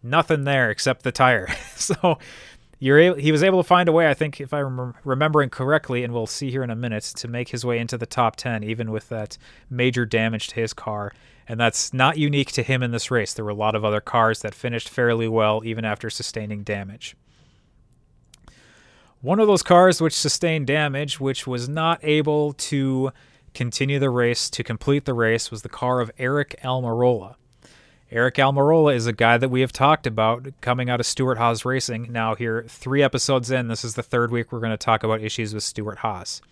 Nothing 0.02 0.44
there 0.44 0.70
except 0.70 1.04
the 1.04 1.12
tire. 1.12 1.48
so 1.76 2.18
you're 2.80 3.00
able, 3.00 3.18
he 3.18 3.32
was 3.32 3.44
able 3.44 3.62
to 3.62 3.68
find 3.68 3.88
a 3.88 3.92
way, 3.92 4.10
I 4.10 4.14
think, 4.14 4.42
if 4.42 4.54
I'm 4.54 4.94
remembering 5.04 5.50
correctly, 5.50 6.04
and 6.04 6.14
we'll 6.14 6.28
see 6.28 6.52
here 6.52 6.64
in 6.64 6.70
a 6.70 6.76
minute, 6.76 7.04
to 7.04 7.28
make 7.28 7.50
his 7.50 7.66
way 7.66 7.80
into 7.80 7.98
the 7.98 8.06
top 8.06 8.36
10, 8.36 8.64
even 8.64 8.92
with 8.92 9.10
that 9.10 9.38
major 9.70 10.06
damage 10.06 10.50
to 10.50 10.56
his 10.56 10.74
car. 10.74 11.14
And 11.48 11.60
that's 11.60 11.94
not 11.94 12.18
unique 12.18 12.52
to 12.54 12.64
him 12.64 12.84
in 12.84 12.92
this 12.92 13.12
race. 13.12 13.34
There 13.34 13.46
were 13.46 13.52
a 13.52 13.56
lot 13.56 13.76
of 13.76 13.86
other 13.86 14.02
cars 14.02 14.42
that 14.42 14.56
finished 14.56 14.90
fairly 14.90 15.28
well, 15.28 15.62
even 15.64 15.86
after 15.86 16.10
sustaining 16.10 16.64
damage. 16.64 17.16
One 19.26 19.40
of 19.40 19.48
those 19.48 19.64
cars 19.64 20.00
which 20.00 20.14
sustained 20.14 20.68
damage, 20.68 21.20
which 21.20 21.48
was 21.48 21.68
not 21.68 22.00
able 22.04 22.54
to 22.54 23.12
continue 23.56 23.98
the 23.98 24.12
race, 24.12 24.52
to 24.52 24.64
complete 24.64 25.06
the 25.06 25.16
race, 25.16 25.50
was 25.50 25.64
the 25.64 25.68
car 25.68 26.00
of 26.00 26.16
Aric 26.18 26.54
Almirola. 26.64 27.34
Aric 28.12 28.36
Almirola 28.36 28.94
is 28.94 29.08
a 29.08 29.14
guy 29.14 29.40
that 29.40 29.50
we 29.50 29.62
have 29.62 29.72
talked 29.72 30.06
about 30.06 30.50
coming 30.62 30.92
out 30.92 31.00
of 31.00 31.08
Stewart-Haas 31.08 31.66
Racing. 31.66 32.12
Now, 32.12 32.36
here, 32.36 32.66
three 32.68 33.02
episodes 33.02 33.50
in, 33.50 33.68
this 33.68 33.84
is 33.84 33.96
the 33.96 34.04
third 34.04 34.30
week 34.30 34.52
we're 34.52 34.60
going 34.60 34.70
to 34.70 34.78
talk 34.78 35.02
about 35.02 35.22
issues 35.22 35.56
with 35.56 35.64
Stewart-Haas. 35.64 36.44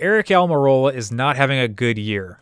Aric 0.00 0.28
Almirola 0.28 0.94
is 0.94 1.10
not 1.10 1.34
having 1.34 1.58
a 1.58 1.66
good 1.66 1.98
year. 1.98 2.38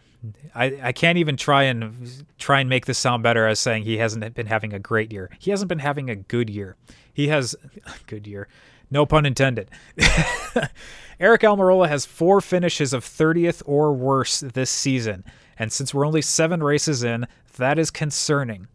I, 0.55 0.79
I 0.83 0.93
can't 0.93 1.17
even 1.17 1.39
try 1.39 1.63
and 1.63 2.27
try 2.39 2.61
and 2.61 2.69
make 2.69 2.85
this 2.85 2.99
sound 2.99 3.23
better 3.23 3.47
as 3.47 3.59
saying 3.59 3.85
he 3.85 3.97
hasn't 3.97 4.35
been 4.35 4.49
having 4.49 4.75
a 4.75 4.79
great 4.79 5.11
year. 5.13 5.31
He 5.39 5.51
hasn't 5.51 5.71
been 5.71 5.79
having 5.79 6.11
a 6.11 6.17
good 6.17 6.51
year. 6.51 6.77
He 7.11 7.29
has 7.29 7.57
a 7.87 7.93
good 8.07 8.27
year. 8.27 8.49
No 8.91 9.07
pun 9.07 9.27
intended. 9.27 9.71
Aric 9.99 11.41
Almirola 11.41 11.89
has 11.89 12.07
four 12.07 12.41
finishes 12.41 12.93
of 12.93 13.05
30th 13.05 13.63
or 13.67 13.93
worse 13.93 14.41
this 14.41 14.71
season. 14.71 15.25
And 15.59 15.73
since 15.73 15.93
we're 15.93 16.07
only 16.07 16.23
seven 16.23 16.63
races 16.63 17.03
in, 17.03 17.27
that 17.57 17.79
is 17.79 17.91
concerning. 17.91 18.69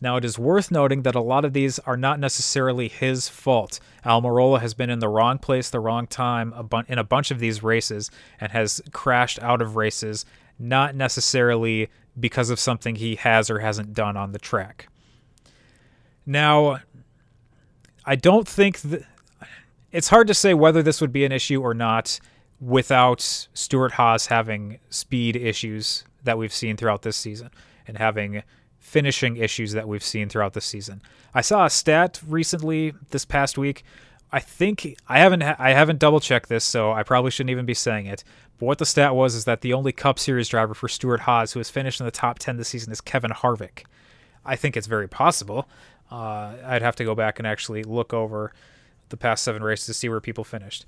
Now, 0.00 0.16
it 0.16 0.24
is 0.24 0.38
worth 0.38 0.70
noting 0.70 1.02
that 1.02 1.14
a 1.14 1.20
lot 1.20 1.44
of 1.44 1.52
these 1.52 1.78
are 1.80 1.96
not 1.96 2.18
necessarily 2.18 2.88
his 2.88 3.28
fault. 3.28 3.78
Almirola 4.04 4.60
has 4.60 4.74
been 4.74 4.90
in 4.90 4.98
the 4.98 5.08
wrong 5.08 5.38
place, 5.38 5.70
the 5.70 5.80
wrong 5.80 6.06
time 6.06 6.52
in 6.88 6.98
a 6.98 7.04
bunch 7.04 7.30
of 7.30 7.38
these 7.38 7.62
races 7.62 8.10
and 8.40 8.50
has 8.50 8.80
crashed 8.92 9.40
out 9.40 9.62
of 9.62 9.76
races, 9.76 10.24
not 10.58 10.96
necessarily 10.96 11.88
because 12.18 12.50
of 12.50 12.58
something 12.58 12.96
he 12.96 13.14
has 13.14 13.48
or 13.48 13.60
hasn't 13.60 13.94
done 13.94 14.16
on 14.16 14.32
the 14.32 14.38
track. 14.38 14.88
Now, 16.26 16.80
I 18.04 18.16
don't 18.16 18.48
think 18.48 18.80
that 18.80 19.04
it's 19.92 20.08
hard 20.08 20.26
to 20.26 20.34
say 20.34 20.54
whether 20.54 20.82
this 20.82 21.00
would 21.00 21.12
be 21.12 21.24
an 21.24 21.32
issue 21.32 21.60
or 21.60 21.74
not 21.74 22.18
without 22.60 23.20
Stewart-Haas 23.52 24.26
having 24.26 24.78
speed 24.88 25.36
issues 25.36 26.04
that 26.24 26.38
we've 26.38 26.52
seen 26.52 26.76
throughout 26.76 27.02
this 27.02 27.16
season 27.16 27.50
and 27.86 27.98
having 27.98 28.42
finishing 28.78 29.36
issues 29.36 29.72
that 29.72 29.86
we've 29.86 30.02
seen 30.02 30.28
throughout 30.28 30.54
the 30.54 30.60
season. 30.60 31.02
I 31.34 31.40
saw 31.40 31.66
a 31.66 31.70
stat 31.70 32.20
recently 32.26 32.94
this 33.10 33.24
past 33.24 33.58
week. 33.58 33.84
I 34.30 34.40
think 34.40 34.96
I 35.08 35.18
haven't 35.18 35.42
I 35.42 35.70
haven't 35.70 35.98
double 35.98 36.20
checked 36.20 36.48
this, 36.48 36.64
so 36.64 36.92
I 36.92 37.02
probably 37.02 37.30
shouldn't 37.30 37.50
even 37.50 37.66
be 37.66 37.74
saying 37.74 38.06
it. 38.06 38.24
But 38.58 38.66
what 38.66 38.78
the 38.78 38.86
stat 38.86 39.14
was 39.14 39.34
is 39.34 39.44
that 39.44 39.60
the 39.60 39.72
only 39.72 39.92
Cup 39.92 40.18
Series 40.18 40.48
driver 40.48 40.72
for 40.72 40.88
Stewart-Haas 40.88 41.52
who 41.52 41.60
has 41.60 41.68
finished 41.68 42.00
in 42.00 42.06
the 42.06 42.12
top 42.12 42.38
ten 42.38 42.56
this 42.56 42.68
season 42.68 42.92
is 42.92 43.00
Kevin 43.00 43.30
Harvick. 43.30 43.84
I 44.44 44.56
think 44.56 44.76
it's 44.76 44.86
very 44.86 45.08
possible. 45.08 45.68
Uh, 46.10 46.54
I'd 46.64 46.82
have 46.82 46.96
to 46.96 47.04
go 47.04 47.14
back 47.14 47.38
and 47.38 47.46
actually 47.46 47.82
look 47.82 48.12
over 48.12 48.52
the 49.12 49.16
past 49.16 49.44
seven 49.44 49.62
races 49.62 49.86
to 49.86 49.94
see 49.94 50.08
where 50.08 50.20
people 50.20 50.42
finished. 50.42 50.84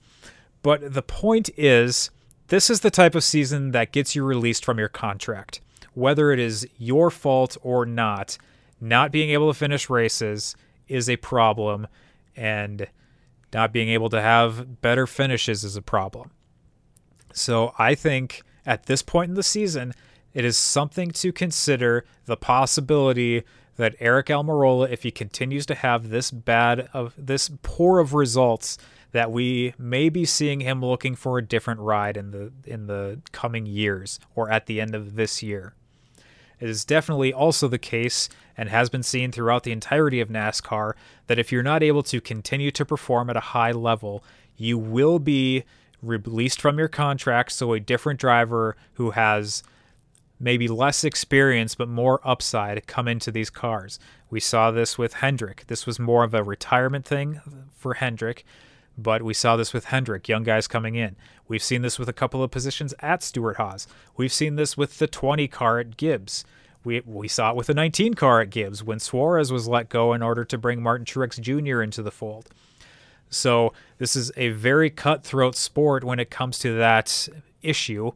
But 0.62 0.94
the 0.94 1.02
point 1.02 1.50
is, 1.56 2.10
this 2.48 2.68
is 2.68 2.80
the 2.80 2.90
type 2.90 3.14
of 3.14 3.22
season 3.22 3.70
that 3.70 3.92
gets 3.92 4.16
you 4.16 4.24
released 4.24 4.64
from 4.64 4.78
your 4.78 4.88
contract 4.88 5.60
whether 5.94 6.32
it 6.32 6.38
is 6.38 6.66
your 6.76 7.10
fault 7.10 7.56
or 7.62 7.86
not, 7.86 8.36
not 8.80 9.10
being 9.10 9.30
able 9.30 9.48
to 9.48 9.58
finish 9.58 9.88
races 9.88 10.54
is 10.88 11.08
a 11.08 11.16
problem, 11.16 11.86
and 12.36 12.86
not 13.52 13.72
being 13.72 13.88
able 13.88 14.10
to 14.10 14.20
have 14.20 14.82
better 14.82 15.06
finishes 15.06 15.64
is 15.64 15.76
a 15.76 15.82
problem. 15.82 16.30
So 17.32 17.72
I 17.78 17.94
think 17.94 18.42
at 18.66 18.86
this 18.86 19.02
point 19.02 19.30
in 19.30 19.34
the 19.34 19.42
season, 19.42 19.94
it 20.34 20.44
is 20.44 20.58
something 20.58 21.12
to 21.12 21.32
consider 21.32 22.04
the 22.26 22.36
possibility 22.36 23.44
that 23.76 23.98
Aric 23.98 24.26
Almirola, 24.26 24.90
if 24.90 25.02
he 25.02 25.10
continues 25.10 25.66
to 25.66 25.74
have 25.74 26.10
this 26.10 26.30
bad 26.30 26.88
of 26.92 27.14
this 27.16 27.50
poor 27.62 27.98
of 27.98 28.14
results, 28.14 28.78
that 29.12 29.30
we 29.30 29.74
may 29.78 30.08
be 30.08 30.24
seeing 30.24 30.60
him 30.60 30.84
looking 30.84 31.14
for 31.14 31.38
a 31.38 31.44
different 31.44 31.80
ride 31.80 32.16
in 32.16 32.30
the 32.30 32.52
in 32.64 32.86
the 32.86 33.20
coming 33.32 33.66
years 33.66 34.18
or 34.34 34.50
at 34.50 34.66
the 34.66 34.80
end 34.80 34.94
of 34.94 35.14
this 35.14 35.42
year. 35.42 35.74
It 36.60 36.68
is 36.68 36.84
definitely 36.84 37.32
also 37.32 37.68
the 37.68 37.78
case, 37.78 38.28
and 38.56 38.68
has 38.68 38.88
been 38.88 39.02
seen 39.02 39.32
throughout 39.32 39.64
the 39.64 39.72
entirety 39.72 40.20
of 40.20 40.28
NASCAR, 40.28 40.94
that 41.26 41.38
if 41.38 41.50
you're 41.50 41.62
not 41.62 41.82
able 41.82 42.02
to 42.04 42.20
continue 42.20 42.70
to 42.70 42.84
perform 42.84 43.28
at 43.28 43.36
a 43.36 43.40
high 43.40 43.72
level, 43.72 44.24
you 44.56 44.78
will 44.78 45.18
be 45.18 45.64
released 46.00 46.60
from 46.60 46.78
your 46.78 46.88
contract. 46.88 47.52
So 47.52 47.72
a 47.72 47.80
different 47.80 48.20
driver 48.20 48.76
who 48.94 49.10
has 49.10 49.62
maybe 50.44 50.68
less 50.68 51.04
experience 51.04 51.74
but 51.74 51.88
more 51.88 52.20
upside 52.22 52.86
come 52.86 53.08
into 53.08 53.32
these 53.32 53.48
cars. 53.48 53.98
We 54.28 54.40
saw 54.40 54.70
this 54.70 54.98
with 54.98 55.14
Hendrick. 55.14 55.64
This 55.68 55.86
was 55.86 55.98
more 55.98 56.22
of 56.22 56.34
a 56.34 56.44
retirement 56.44 57.06
thing 57.06 57.40
for 57.74 57.94
Hendrick, 57.94 58.44
but 58.98 59.22
we 59.22 59.32
saw 59.32 59.56
this 59.56 59.72
with 59.72 59.86
Hendrick, 59.86 60.28
young 60.28 60.42
guys 60.42 60.68
coming 60.68 60.96
in. 60.96 61.16
We've 61.48 61.62
seen 61.62 61.80
this 61.80 61.98
with 61.98 62.10
a 62.10 62.12
couple 62.12 62.42
of 62.42 62.50
positions 62.50 62.92
at 63.00 63.22
Stewart-Haas. 63.22 63.86
We've 64.18 64.32
seen 64.32 64.56
this 64.56 64.76
with 64.76 64.98
the 64.98 65.06
20 65.06 65.48
car 65.48 65.78
at 65.78 65.96
Gibbs. 65.96 66.44
We, 66.84 67.00
we 67.06 67.26
saw 67.26 67.50
it 67.50 67.56
with 67.56 67.68
the 67.68 67.74
19 67.74 68.12
car 68.12 68.42
at 68.42 68.50
Gibbs 68.50 68.84
when 68.84 68.98
Suarez 68.98 69.50
was 69.50 69.66
let 69.66 69.88
go 69.88 70.12
in 70.12 70.22
order 70.22 70.44
to 70.44 70.58
bring 70.58 70.82
Martin 70.82 71.06
Truex 71.06 71.40
Jr. 71.40 71.80
into 71.80 72.02
the 72.02 72.10
fold. 72.10 72.50
So 73.30 73.72
this 73.96 74.14
is 74.14 74.30
a 74.36 74.50
very 74.50 74.90
cutthroat 74.90 75.56
sport 75.56 76.04
when 76.04 76.20
it 76.20 76.30
comes 76.30 76.58
to 76.58 76.76
that 76.76 77.30
issue. 77.62 78.12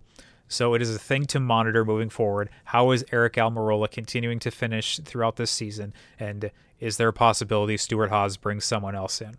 So 0.49 0.75
it 0.75 0.83
is 0.83 0.95
a 0.95 0.99
thing 0.99 1.27
to 1.27 1.41
monitor 1.41 1.85
moving 1.85 2.09
forward. 2.09 2.49
How 2.65 2.91
is 2.91 3.05
Aric 3.05 3.35
Almirola 3.35 3.91
continuing 3.91 4.39
to 4.41 4.51
finish 4.51 4.99
throughout 4.99 5.37
this 5.37 5.51
season? 5.51 5.93
And 6.19 6.51
is 6.81 6.97
there 6.97 7.09
a 7.09 7.13
possibility 7.13 7.77
Stewart-Haas 7.77 8.39
brings 8.39 8.65
someone 8.65 8.95
else 8.95 9.21
in? 9.21 9.37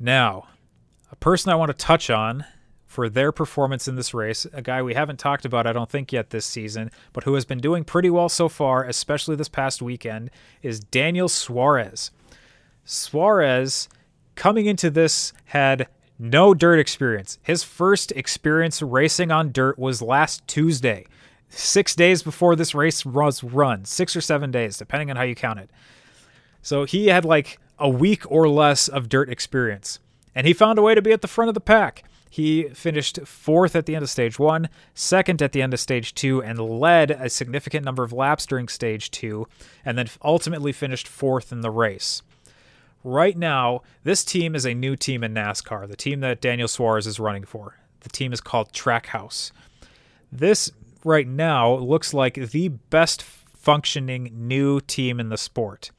Now, 0.00 0.48
a 1.12 1.16
person 1.16 1.52
I 1.52 1.54
want 1.54 1.70
to 1.70 1.76
touch 1.76 2.10
on 2.10 2.44
for 2.86 3.08
their 3.08 3.30
performance 3.30 3.86
in 3.86 3.94
this 3.94 4.12
race, 4.12 4.46
a 4.52 4.62
guy 4.62 4.82
we 4.82 4.94
haven't 4.94 5.20
talked 5.20 5.44
about, 5.44 5.64
I 5.64 5.72
don't 5.72 5.88
think, 5.88 6.12
yet 6.12 6.30
this 6.30 6.44
season, 6.44 6.90
but 7.12 7.22
who 7.22 7.34
has 7.34 7.44
been 7.44 7.60
doing 7.60 7.84
pretty 7.84 8.10
well 8.10 8.28
so 8.28 8.48
far, 8.48 8.84
especially 8.84 9.36
this 9.36 9.48
past 9.48 9.80
weekend, 9.80 10.30
is 10.60 10.80
Daniel 10.80 11.28
Suarez. 11.28 12.10
Suarez, 12.84 13.88
coming 14.34 14.66
into 14.66 14.90
this, 14.90 15.32
had 15.44 15.86
no 16.20 16.54
dirt 16.54 16.78
experience. 16.78 17.38
His 17.42 17.64
first 17.64 18.12
experience 18.12 18.82
racing 18.82 19.30
on 19.30 19.52
dirt 19.52 19.78
was 19.78 20.02
last 20.02 20.46
Tuesday, 20.46 21.06
six 21.48 21.94
days 21.94 22.22
before 22.22 22.54
this 22.54 22.74
race 22.74 23.04
was 23.04 23.42
run, 23.42 23.84
six 23.84 24.14
or 24.14 24.20
seven 24.20 24.50
days, 24.50 24.76
depending 24.76 25.10
on 25.10 25.16
how 25.16 25.22
you 25.22 25.34
count 25.34 25.58
it. 25.58 25.70
So 26.62 26.84
he 26.84 27.06
had 27.06 27.24
like 27.24 27.58
a 27.78 27.88
week 27.88 28.30
or 28.30 28.48
less 28.48 28.86
of 28.86 29.08
dirt 29.08 29.30
experience. 29.30 29.98
And 30.34 30.46
he 30.46 30.52
found 30.52 30.78
a 30.78 30.82
way 30.82 30.94
to 30.94 31.02
be 31.02 31.12
at 31.12 31.22
the 31.22 31.28
front 31.28 31.48
of 31.48 31.54
the 31.54 31.60
pack. 31.60 32.04
He 32.28 32.64
finished 32.68 33.18
fourth 33.26 33.74
at 33.74 33.86
the 33.86 33.96
end 33.96 34.04
of 34.04 34.10
stage 34.10 34.38
one, 34.38 34.68
second 34.94 35.42
at 35.42 35.50
the 35.50 35.62
end 35.62 35.74
of 35.74 35.80
stage 35.80 36.14
two, 36.14 36.40
and 36.40 36.60
led 36.60 37.10
a 37.10 37.28
significant 37.28 37.84
number 37.84 38.04
of 38.04 38.12
laps 38.12 38.46
during 38.46 38.68
stage 38.68 39.10
two, 39.10 39.48
and 39.84 39.98
then 39.98 40.08
ultimately 40.22 40.70
finished 40.70 41.08
fourth 41.08 41.50
in 41.50 41.62
the 41.62 41.70
race. 41.70 42.22
Right 43.02 43.36
now, 43.36 43.82
this 44.04 44.24
team 44.24 44.54
is 44.54 44.66
a 44.66 44.74
new 44.74 44.94
team 44.94 45.24
in 45.24 45.32
NASCAR, 45.32 45.88
the 45.88 45.96
team 45.96 46.20
that 46.20 46.40
Daniel 46.40 46.68
Suarez 46.68 47.06
is 47.06 47.18
running 47.18 47.44
for. 47.44 47.76
The 48.00 48.10
team 48.10 48.32
is 48.32 48.40
called 48.40 48.72
Trackhouse. 48.72 49.52
This, 50.30 50.70
right 51.04 51.26
now, 51.26 51.74
looks 51.74 52.12
like 52.12 52.34
the 52.34 52.68
best 52.68 53.22
functioning 53.22 54.30
new 54.34 54.80
team 54.80 55.18
in 55.18 55.30
the 55.30 55.38
sport. 55.38 55.90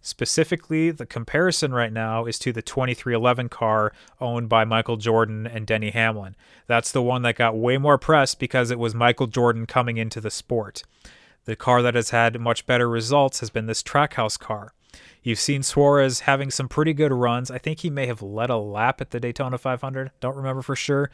Specifically, 0.00 0.92
the 0.92 1.04
comparison 1.04 1.74
right 1.74 1.92
now 1.92 2.26
is 2.26 2.38
to 2.38 2.52
the 2.52 2.62
2311 2.62 3.48
car 3.48 3.92
owned 4.20 4.48
by 4.48 4.64
Michael 4.64 4.96
Jordan 4.96 5.46
and 5.46 5.66
Denny 5.66 5.90
Hamlin. 5.90 6.36
That's 6.68 6.92
the 6.92 7.02
one 7.02 7.22
that 7.22 7.36
got 7.36 7.56
way 7.56 7.76
more 7.76 7.98
press 7.98 8.34
because 8.34 8.70
it 8.70 8.78
was 8.78 8.94
Michael 8.94 9.26
Jordan 9.26 9.66
coming 9.66 9.96
into 9.96 10.20
the 10.20 10.30
sport. 10.30 10.84
The 11.44 11.56
car 11.56 11.82
that 11.82 11.96
has 11.96 12.10
had 12.10 12.40
much 12.40 12.66
better 12.66 12.88
results 12.88 13.40
has 13.40 13.50
been 13.50 13.66
this 13.66 13.82
Trackhouse 13.82 14.38
car. 14.38 14.72
You've 15.26 15.40
seen 15.40 15.64
Suarez 15.64 16.20
having 16.20 16.52
some 16.52 16.68
pretty 16.68 16.94
good 16.94 17.12
runs. 17.12 17.50
I 17.50 17.58
think 17.58 17.80
he 17.80 17.90
may 17.90 18.06
have 18.06 18.22
led 18.22 18.48
a 18.48 18.56
lap 18.56 19.00
at 19.00 19.10
the 19.10 19.18
Daytona 19.18 19.58
500. 19.58 20.12
Don't 20.20 20.36
remember 20.36 20.62
for 20.62 20.76
sure. 20.76 21.10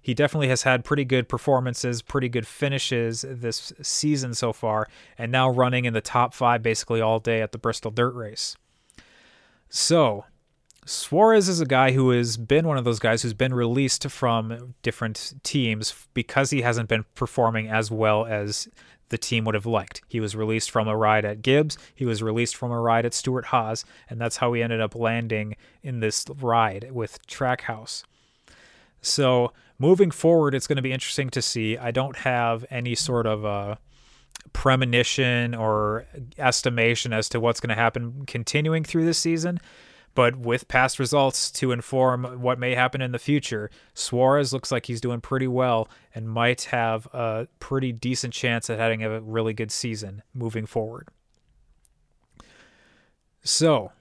He 0.00 0.14
definitely 0.14 0.48
has 0.48 0.64
had 0.64 0.84
pretty 0.84 1.04
good 1.04 1.28
performances, 1.28 2.02
pretty 2.02 2.28
good 2.28 2.44
finishes 2.44 3.24
this 3.26 3.72
season 3.80 4.34
so 4.34 4.52
far, 4.52 4.88
and 5.16 5.30
now 5.30 5.48
running 5.48 5.84
in 5.84 5.94
the 5.94 6.00
top 6.00 6.34
five 6.34 6.60
basically 6.60 7.00
all 7.00 7.20
day 7.20 7.40
at 7.40 7.52
the 7.52 7.58
Bristol 7.58 7.92
Dirt 7.92 8.16
Race. 8.16 8.56
So, 9.68 10.24
Suarez 10.84 11.48
is 11.48 11.60
a 11.60 11.64
guy 11.64 11.92
who 11.92 12.10
has 12.10 12.36
been 12.36 12.66
one 12.66 12.78
of 12.78 12.84
those 12.84 12.98
guys 12.98 13.22
who's 13.22 13.32
been 13.32 13.54
released 13.54 14.10
from 14.10 14.74
different 14.82 15.34
teams 15.44 16.08
because 16.14 16.50
he 16.50 16.62
hasn't 16.62 16.88
been 16.88 17.04
performing 17.14 17.68
as 17.68 17.92
well 17.92 18.26
as 18.26 18.68
the 19.12 19.18
team 19.18 19.44
would 19.44 19.54
have 19.54 19.66
liked. 19.66 20.00
He 20.08 20.18
was 20.18 20.34
released 20.34 20.70
from 20.70 20.88
a 20.88 20.96
ride 20.96 21.24
at 21.24 21.42
Gibbs, 21.42 21.78
he 21.94 22.04
was 22.04 22.22
released 22.22 22.56
from 22.56 22.72
a 22.72 22.80
ride 22.80 23.06
at 23.06 23.14
Stewart 23.14 23.44
Haas, 23.46 23.84
and 24.10 24.20
that's 24.20 24.38
how 24.38 24.52
he 24.54 24.62
ended 24.62 24.80
up 24.80 24.94
landing 24.96 25.54
in 25.82 26.00
this 26.00 26.24
ride 26.40 26.90
with 26.90 27.24
Trackhouse. 27.28 28.02
So 29.02 29.52
moving 29.78 30.10
forward, 30.10 30.54
it's 30.54 30.66
going 30.66 30.76
to 30.76 30.82
be 30.82 30.92
interesting 30.92 31.28
to 31.30 31.42
see. 31.42 31.76
I 31.76 31.90
don't 31.90 32.16
have 32.16 32.64
any 32.70 32.94
sort 32.94 33.26
of 33.26 33.44
uh, 33.44 33.76
premonition 34.54 35.54
or 35.54 36.06
estimation 36.38 37.12
as 37.12 37.28
to 37.28 37.40
what's 37.40 37.60
going 37.60 37.68
to 37.68 37.74
happen 37.74 38.24
continuing 38.26 38.82
through 38.82 39.04
this 39.04 39.18
season. 39.18 39.60
But 40.14 40.36
with 40.36 40.68
past 40.68 40.98
results 40.98 41.50
to 41.52 41.72
inform 41.72 42.42
what 42.42 42.58
may 42.58 42.74
happen 42.74 43.00
in 43.00 43.12
the 43.12 43.18
future, 43.18 43.70
Suarez 43.94 44.52
looks 44.52 44.70
like 44.70 44.86
he's 44.86 45.00
doing 45.00 45.20
pretty 45.20 45.46
well 45.46 45.88
and 46.14 46.28
might 46.28 46.62
have 46.64 47.06
a 47.14 47.48
pretty 47.60 47.92
decent 47.92 48.34
chance 48.34 48.68
at 48.68 48.78
having 48.78 49.02
a 49.02 49.20
really 49.20 49.54
good 49.54 49.72
season 49.72 50.22
moving 50.34 50.66
forward. 50.66 51.08
So, 53.42 53.92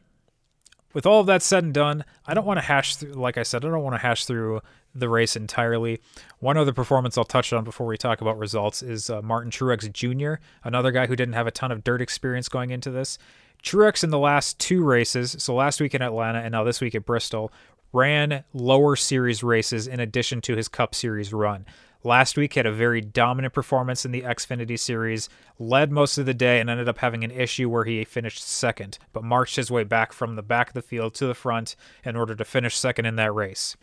with 0.93 1.05
all 1.05 1.21
of 1.21 1.27
that 1.27 1.41
said 1.41 1.63
and 1.63 1.73
done, 1.73 2.03
I 2.25 2.33
don't 2.33 2.45
want 2.45 2.59
to 2.59 2.65
hash 2.65 2.97
through, 2.97 3.13
like 3.13 3.37
I 3.37 3.43
said, 3.43 3.63
I 3.63 3.69
don't 3.69 3.83
want 3.83 3.95
to 3.95 4.01
hash 4.01 4.25
through 4.25 4.61
the 4.93 5.09
race 5.09 5.35
entirely. 5.35 6.01
One 6.39 6.57
other 6.57 6.73
performance 6.73 7.17
I'll 7.17 7.23
touch 7.23 7.53
on 7.53 7.63
before 7.63 7.87
we 7.87 7.97
talk 7.97 8.21
about 8.21 8.37
results 8.37 8.83
is 8.83 9.09
uh, 9.09 9.21
Martin 9.21 9.51
Truex 9.51 9.91
Jr., 9.91 10.43
another 10.63 10.91
guy 10.91 11.07
who 11.07 11.15
didn't 11.15 11.33
have 11.33 11.47
a 11.47 11.51
ton 11.51 11.71
of 11.71 11.83
dirt 11.83 12.01
experience 12.01 12.49
going 12.49 12.71
into 12.71 12.91
this. 12.91 13.17
Truex 13.63 14.03
in 14.03 14.09
the 14.09 14.17
last 14.17 14.59
two 14.59 14.83
races, 14.83 15.35
so 15.39 15.53
last 15.53 15.79
week 15.79 15.93
in 15.93 16.01
Atlanta 16.01 16.39
and 16.39 16.51
now 16.51 16.63
this 16.63 16.81
week 16.81 16.95
at 16.95 17.05
Bristol, 17.05 17.51
ran 17.93 18.43
lower 18.53 18.95
series 18.95 19.43
races 19.43 19.87
in 19.87 19.99
addition 19.99 20.41
to 20.41 20.55
his 20.55 20.67
Cup 20.67 20.95
Series 20.95 21.33
run. 21.33 21.65
Last 22.03 22.35
week 22.35 22.55
had 22.55 22.65
a 22.65 22.71
very 22.71 23.01
dominant 23.01 23.53
performance 23.53 24.05
in 24.05 24.11
the 24.11 24.21
Xfinity 24.21 24.79
Series, 24.79 25.29
led 25.59 25.91
most 25.91 26.17
of 26.17 26.25
the 26.25 26.33
day, 26.33 26.59
and 26.59 26.69
ended 26.69 26.89
up 26.89 26.97
having 26.97 27.23
an 27.23 27.29
issue 27.29 27.69
where 27.69 27.83
he 27.83 28.03
finished 28.03 28.41
second, 28.41 28.97
but 29.13 29.23
marched 29.23 29.55
his 29.55 29.69
way 29.69 29.83
back 29.83 30.11
from 30.11 30.35
the 30.35 30.41
back 30.41 30.69
of 30.69 30.73
the 30.73 30.81
field 30.81 31.13
to 31.15 31.27
the 31.27 31.35
front 31.35 31.75
in 32.03 32.15
order 32.15 32.33
to 32.33 32.43
finish 32.43 32.75
second 32.75 33.05
in 33.05 33.17
that 33.17 33.33
race 33.33 33.75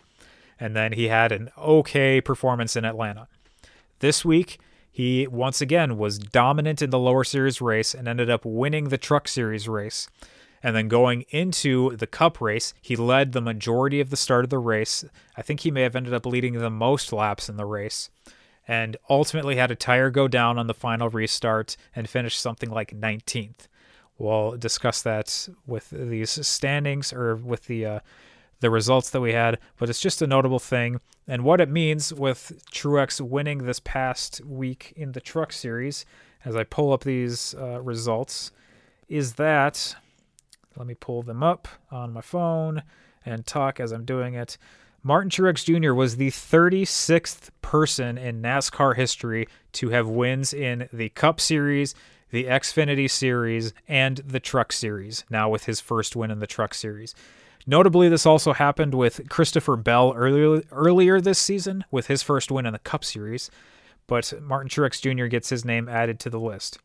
and 0.60 0.74
then 0.74 0.92
he 0.92 1.08
had 1.08 1.32
an 1.32 1.50
okay 1.56 2.20
performance 2.20 2.76
in 2.76 2.84
Atlanta. 2.84 3.28
This 4.00 4.24
week, 4.24 4.58
he 4.98 5.28
once 5.28 5.60
again 5.60 5.96
was 5.96 6.18
dominant 6.18 6.82
in 6.82 6.90
the 6.90 6.98
lower 6.98 7.22
series 7.22 7.60
race 7.60 7.94
and 7.94 8.08
ended 8.08 8.28
up 8.28 8.44
winning 8.44 8.88
the 8.88 8.98
truck 8.98 9.28
series 9.28 9.68
race. 9.68 10.08
And 10.60 10.74
then 10.74 10.88
going 10.88 11.24
into 11.30 11.94
the 11.94 12.08
cup 12.08 12.40
race, 12.40 12.74
he 12.82 12.96
led 12.96 13.30
the 13.30 13.40
majority 13.40 14.00
of 14.00 14.10
the 14.10 14.16
start 14.16 14.42
of 14.42 14.50
the 14.50 14.58
race. 14.58 15.04
I 15.36 15.42
think 15.42 15.60
he 15.60 15.70
may 15.70 15.82
have 15.82 15.94
ended 15.94 16.14
up 16.14 16.26
leading 16.26 16.54
the 16.54 16.68
most 16.68 17.12
laps 17.12 17.48
in 17.48 17.56
the 17.56 17.64
race. 17.64 18.10
And 18.66 18.96
ultimately 19.08 19.54
had 19.54 19.70
a 19.70 19.76
tire 19.76 20.10
go 20.10 20.26
down 20.26 20.58
on 20.58 20.66
the 20.66 20.74
final 20.74 21.08
restart 21.08 21.76
and 21.94 22.10
finished 22.10 22.40
something 22.40 22.68
like 22.68 22.90
19th. 22.90 23.68
We'll 24.18 24.56
discuss 24.56 25.00
that 25.02 25.48
with 25.64 25.90
these 25.90 26.44
standings 26.44 27.12
or 27.12 27.36
with 27.36 27.66
the 27.66 27.86
uh, 27.86 28.00
the 28.60 28.70
results 28.70 29.10
that 29.10 29.20
we 29.20 29.32
had, 29.32 29.58
but 29.76 29.88
it's 29.88 30.00
just 30.00 30.22
a 30.22 30.26
notable 30.26 30.58
thing. 30.58 31.00
And 31.26 31.44
what 31.44 31.60
it 31.60 31.68
means 31.68 32.12
with 32.12 32.62
Truex 32.72 33.20
winning 33.20 33.58
this 33.58 33.80
past 33.80 34.44
week 34.44 34.92
in 34.96 35.12
the 35.12 35.20
Truck 35.20 35.52
Series, 35.52 36.04
as 36.44 36.56
I 36.56 36.64
pull 36.64 36.92
up 36.92 37.04
these 37.04 37.54
uh, 37.58 37.80
results, 37.80 38.52
is 39.08 39.34
that 39.34 39.96
let 40.76 40.86
me 40.86 40.94
pull 40.94 41.22
them 41.22 41.42
up 41.42 41.66
on 41.90 42.12
my 42.12 42.20
phone 42.20 42.82
and 43.26 43.44
talk 43.44 43.80
as 43.80 43.92
I'm 43.92 44.04
doing 44.04 44.34
it. 44.34 44.56
Martin 45.02 45.30
Truex 45.30 45.64
Jr. 45.64 45.92
was 45.92 46.16
the 46.16 46.30
36th 46.30 47.50
person 47.62 48.18
in 48.18 48.42
NASCAR 48.42 48.96
history 48.96 49.48
to 49.72 49.90
have 49.90 50.08
wins 50.08 50.52
in 50.52 50.88
the 50.92 51.08
Cup 51.10 51.40
Series, 51.40 51.94
the 52.30 52.44
Xfinity 52.44 53.10
Series, 53.10 53.72
and 53.86 54.18
the 54.18 54.40
Truck 54.40 54.72
Series, 54.72 55.24
now 55.30 55.48
with 55.48 55.64
his 55.64 55.80
first 55.80 56.16
win 56.16 56.30
in 56.30 56.40
the 56.40 56.46
Truck 56.46 56.74
Series. 56.74 57.14
Notably, 57.70 58.08
this 58.08 58.24
also 58.24 58.54
happened 58.54 58.94
with 58.94 59.28
Christopher 59.28 59.76
Bell 59.76 60.14
earlier 60.16 60.62
earlier 60.72 61.20
this 61.20 61.38
season 61.38 61.84
with 61.90 62.06
his 62.06 62.22
first 62.22 62.50
win 62.50 62.64
in 62.64 62.72
the 62.72 62.78
Cup 62.78 63.04
Series, 63.04 63.50
but 64.06 64.32
Martin 64.40 64.70
Truex 64.70 65.02
Jr. 65.02 65.26
gets 65.26 65.50
his 65.50 65.66
name 65.66 65.86
added 65.86 66.18
to 66.20 66.30
the 66.30 66.40
list. 66.40 66.78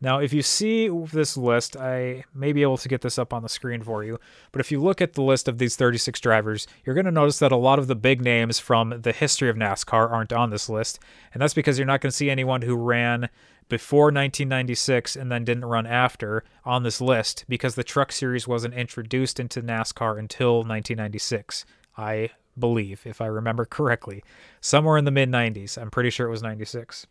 Now, 0.00 0.18
if 0.18 0.32
you 0.32 0.40
see 0.40 0.88
this 0.88 1.36
list, 1.36 1.76
I 1.76 2.24
may 2.34 2.54
be 2.54 2.62
able 2.62 2.78
to 2.78 2.88
get 2.88 3.02
this 3.02 3.18
up 3.18 3.34
on 3.34 3.42
the 3.42 3.50
screen 3.50 3.82
for 3.82 4.04
you, 4.04 4.18
but 4.52 4.60
if 4.60 4.72
you 4.72 4.80
look 4.80 5.02
at 5.02 5.12
the 5.12 5.22
list 5.22 5.48
of 5.48 5.58
these 5.58 5.76
36 5.76 6.18
drivers, 6.20 6.66
you're 6.84 6.94
going 6.94 7.04
to 7.04 7.12
notice 7.12 7.38
that 7.40 7.52
a 7.52 7.56
lot 7.56 7.78
of 7.78 7.86
the 7.86 7.94
big 7.94 8.22
names 8.22 8.58
from 8.58 9.02
the 9.02 9.12
history 9.12 9.50
of 9.50 9.56
NASCAR 9.56 10.10
aren't 10.10 10.32
on 10.32 10.48
this 10.48 10.70
list, 10.70 10.98
and 11.34 11.42
that's 11.42 11.54
because 11.54 11.78
you're 11.78 11.86
not 11.86 12.00
going 12.00 12.10
to 12.10 12.16
see 12.16 12.30
anyone 12.30 12.62
who 12.62 12.74
ran 12.74 13.28
before 13.68 14.06
1996 14.06 15.16
and 15.16 15.30
then 15.30 15.44
didn't 15.44 15.64
run 15.64 15.86
after 15.86 16.44
on 16.64 16.82
this 16.82 17.00
list 17.00 17.44
because 17.48 17.74
the 17.74 17.84
Truck 17.84 18.12
Series 18.12 18.46
wasn't 18.46 18.74
introduced 18.74 19.40
into 19.40 19.62
NASCAR 19.62 20.18
until 20.18 20.58
1996. 20.58 21.64
I 21.96 22.30
believe, 22.58 23.06
if 23.06 23.20
I 23.20 23.26
remember 23.26 23.64
correctly, 23.64 24.22
somewhere 24.60 24.96
in 24.96 25.04
the 25.04 25.10
mid 25.10 25.30
90s. 25.30 25.80
I'm 25.80 25.90
pretty 25.90 26.10
sure 26.10 26.26
it 26.26 26.30
was 26.30 26.42
96. 26.42 27.06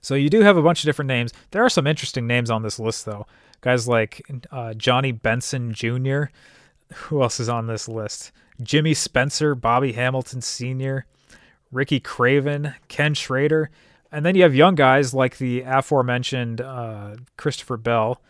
So 0.00 0.14
you 0.14 0.28
do 0.28 0.40
have 0.40 0.56
a 0.56 0.62
bunch 0.62 0.80
of 0.80 0.86
different 0.86 1.08
names. 1.08 1.32
There 1.50 1.64
are 1.64 1.70
some 1.70 1.86
interesting 1.86 2.26
names 2.26 2.50
on 2.50 2.62
this 2.62 2.78
list, 2.78 3.06
though. 3.06 3.26
Guys 3.62 3.88
like 3.88 4.22
uh, 4.50 4.74
Johnny 4.74 5.12
Benson 5.12 5.72
Jr. 5.72 6.24
Who 6.94 7.22
else 7.22 7.40
is 7.40 7.48
on 7.48 7.66
this 7.66 7.88
list? 7.88 8.30
Jimmy 8.62 8.94
Spencer, 8.94 9.54
Bobby 9.54 9.92
Hamilton 9.92 10.42
Sr., 10.42 11.06
Ricky 11.72 11.98
Craven, 12.00 12.74
Ken 12.88 13.14
Schrader. 13.14 13.70
And 14.14 14.24
then 14.24 14.36
you 14.36 14.44
have 14.44 14.54
young 14.54 14.76
guys 14.76 15.12
like 15.12 15.38
the 15.38 15.62
aforementioned 15.62 16.60
uh, 16.60 17.16
Christopher 17.36 17.76
Bell 17.76 18.22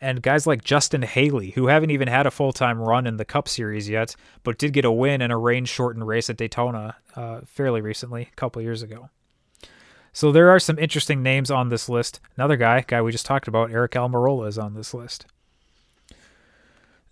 and 0.00 0.22
guys 0.22 0.46
like 0.46 0.62
Justin 0.62 1.02
Haley, 1.02 1.50
who 1.50 1.66
haven't 1.66 1.90
even 1.90 2.06
had 2.06 2.26
a 2.26 2.30
full 2.30 2.52
time 2.52 2.78
run 2.78 3.08
in 3.08 3.16
the 3.16 3.24
Cup 3.24 3.48
Series 3.48 3.88
yet, 3.88 4.14
but 4.44 4.56
did 4.56 4.72
get 4.72 4.84
a 4.84 4.92
win 4.92 5.20
in 5.20 5.32
a 5.32 5.36
rain 5.36 5.64
shortened 5.64 6.06
race 6.06 6.30
at 6.30 6.36
Daytona 6.36 6.94
uh, 7.16 7.40
fairly 7.44 7.80
recently, 7.80 8.28
a 8.30 8.36
couple 8.36 8.62
years 8.62 8.82
ago. 8.82 9.10
So 10.12 10.30
there 10.30 10.48
are 10.48 10.60
some 10.60 10.78
interesting 10.78 11.24
names 11.24 11.50
on 11.50 11.70
this 11.70 11.88
list. 11.88 12.20
Another 12.36 12.56
guy, 12.56 12.84
guy 12.86 13.02
we 13.02 13.10
just 13.10 13.26
talked 13.26 13.48
about, 13.48 13.70
Aric 13.70 13.96
Almirola, 13.96 14.46
is 14.46 14.58
on 14.58 14.74
this 14.74 14.94
list. 14.94 15.26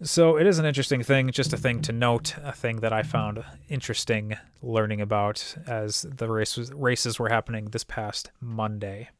So 0.02 0.38
it 0.38 0.46
is 0.46 0.58
an 0.58 0.64
interesting 0.64 1.02
thing, 1.02 1.30
just 1.30 1.52
a 1.52 1.58
thing 1.58 1.82
to 1.82 1.92
note, 1.92 2.34
a 2.42 2.52
thing 2.52 2.76
that 2.76 2.90
I 2.90 3.02
found 3.02 3.44
interesting 3.68 4.34
learning 4.62 5.02
about 5.02 5.56
as 5.66 6.06
the 6.08 6.26
races 6.26 6.72
races 6.72 7.18
were 7.18 7.28
happening 7.28 7.66
this 7.66 7.84
past 7.84 8.30
Monday. 8.40 9.10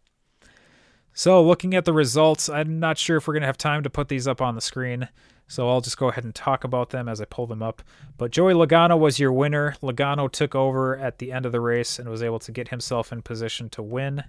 So 1.13 1.45
looking 1.45 1.75
at 1.75 1.85
the 1.85 1.93
results, 1.93 2.49
I'm 2.49 2.81
not 2.81 2.97
sure 2.97 3.19
if 3.19 3.29
we're 3.29 3.35
gonna 3.35 3.45
have 3.45 3.59
time 3.59 3.83
to 3.83 3.91
put 3.91 4.09
these 4.09 4.27
up 4.27 4.41
on 4.41 4.55
the 4.55 4.63
screen. 4.63 5.09
So 5.49 5.69
I'll 5.69 5.83
just 5.83 5.99
go 5.99 6.09
ahead 6.09 6.25
and 6.25 6.35
talk 6.35 6.65
about 6.65 6.91
them 6.91 7.11
as 7.11 7.21
I 7.21 7.27
pull 7.27 7.47
them 7.47 7.63
up. 7.63 7.83
But 8.17 8.31
Joey 8.31 8.55
Logano 8.55 8.99
was 8.99 9.19
your 9.19 9.33
winner. 9.33 9.75
Logano 9.83 10.33
took 10.33 10.55
over 10.55 10.97
at 10.97 11.19
the 11.19 11.31
end 11.31 11.45
of 11.45 11.53
the 11.53 11.61
race 11.61 11.99
and 11.99 12.09
was 12.09 12.23
able 12.23 12.39
to 12.39 12.53
get 12.53 12.69
himself 12.69 13.13
in 13.13 13.21
position 13.21 13.69
to 13.71 13.83
win 13.83 14.25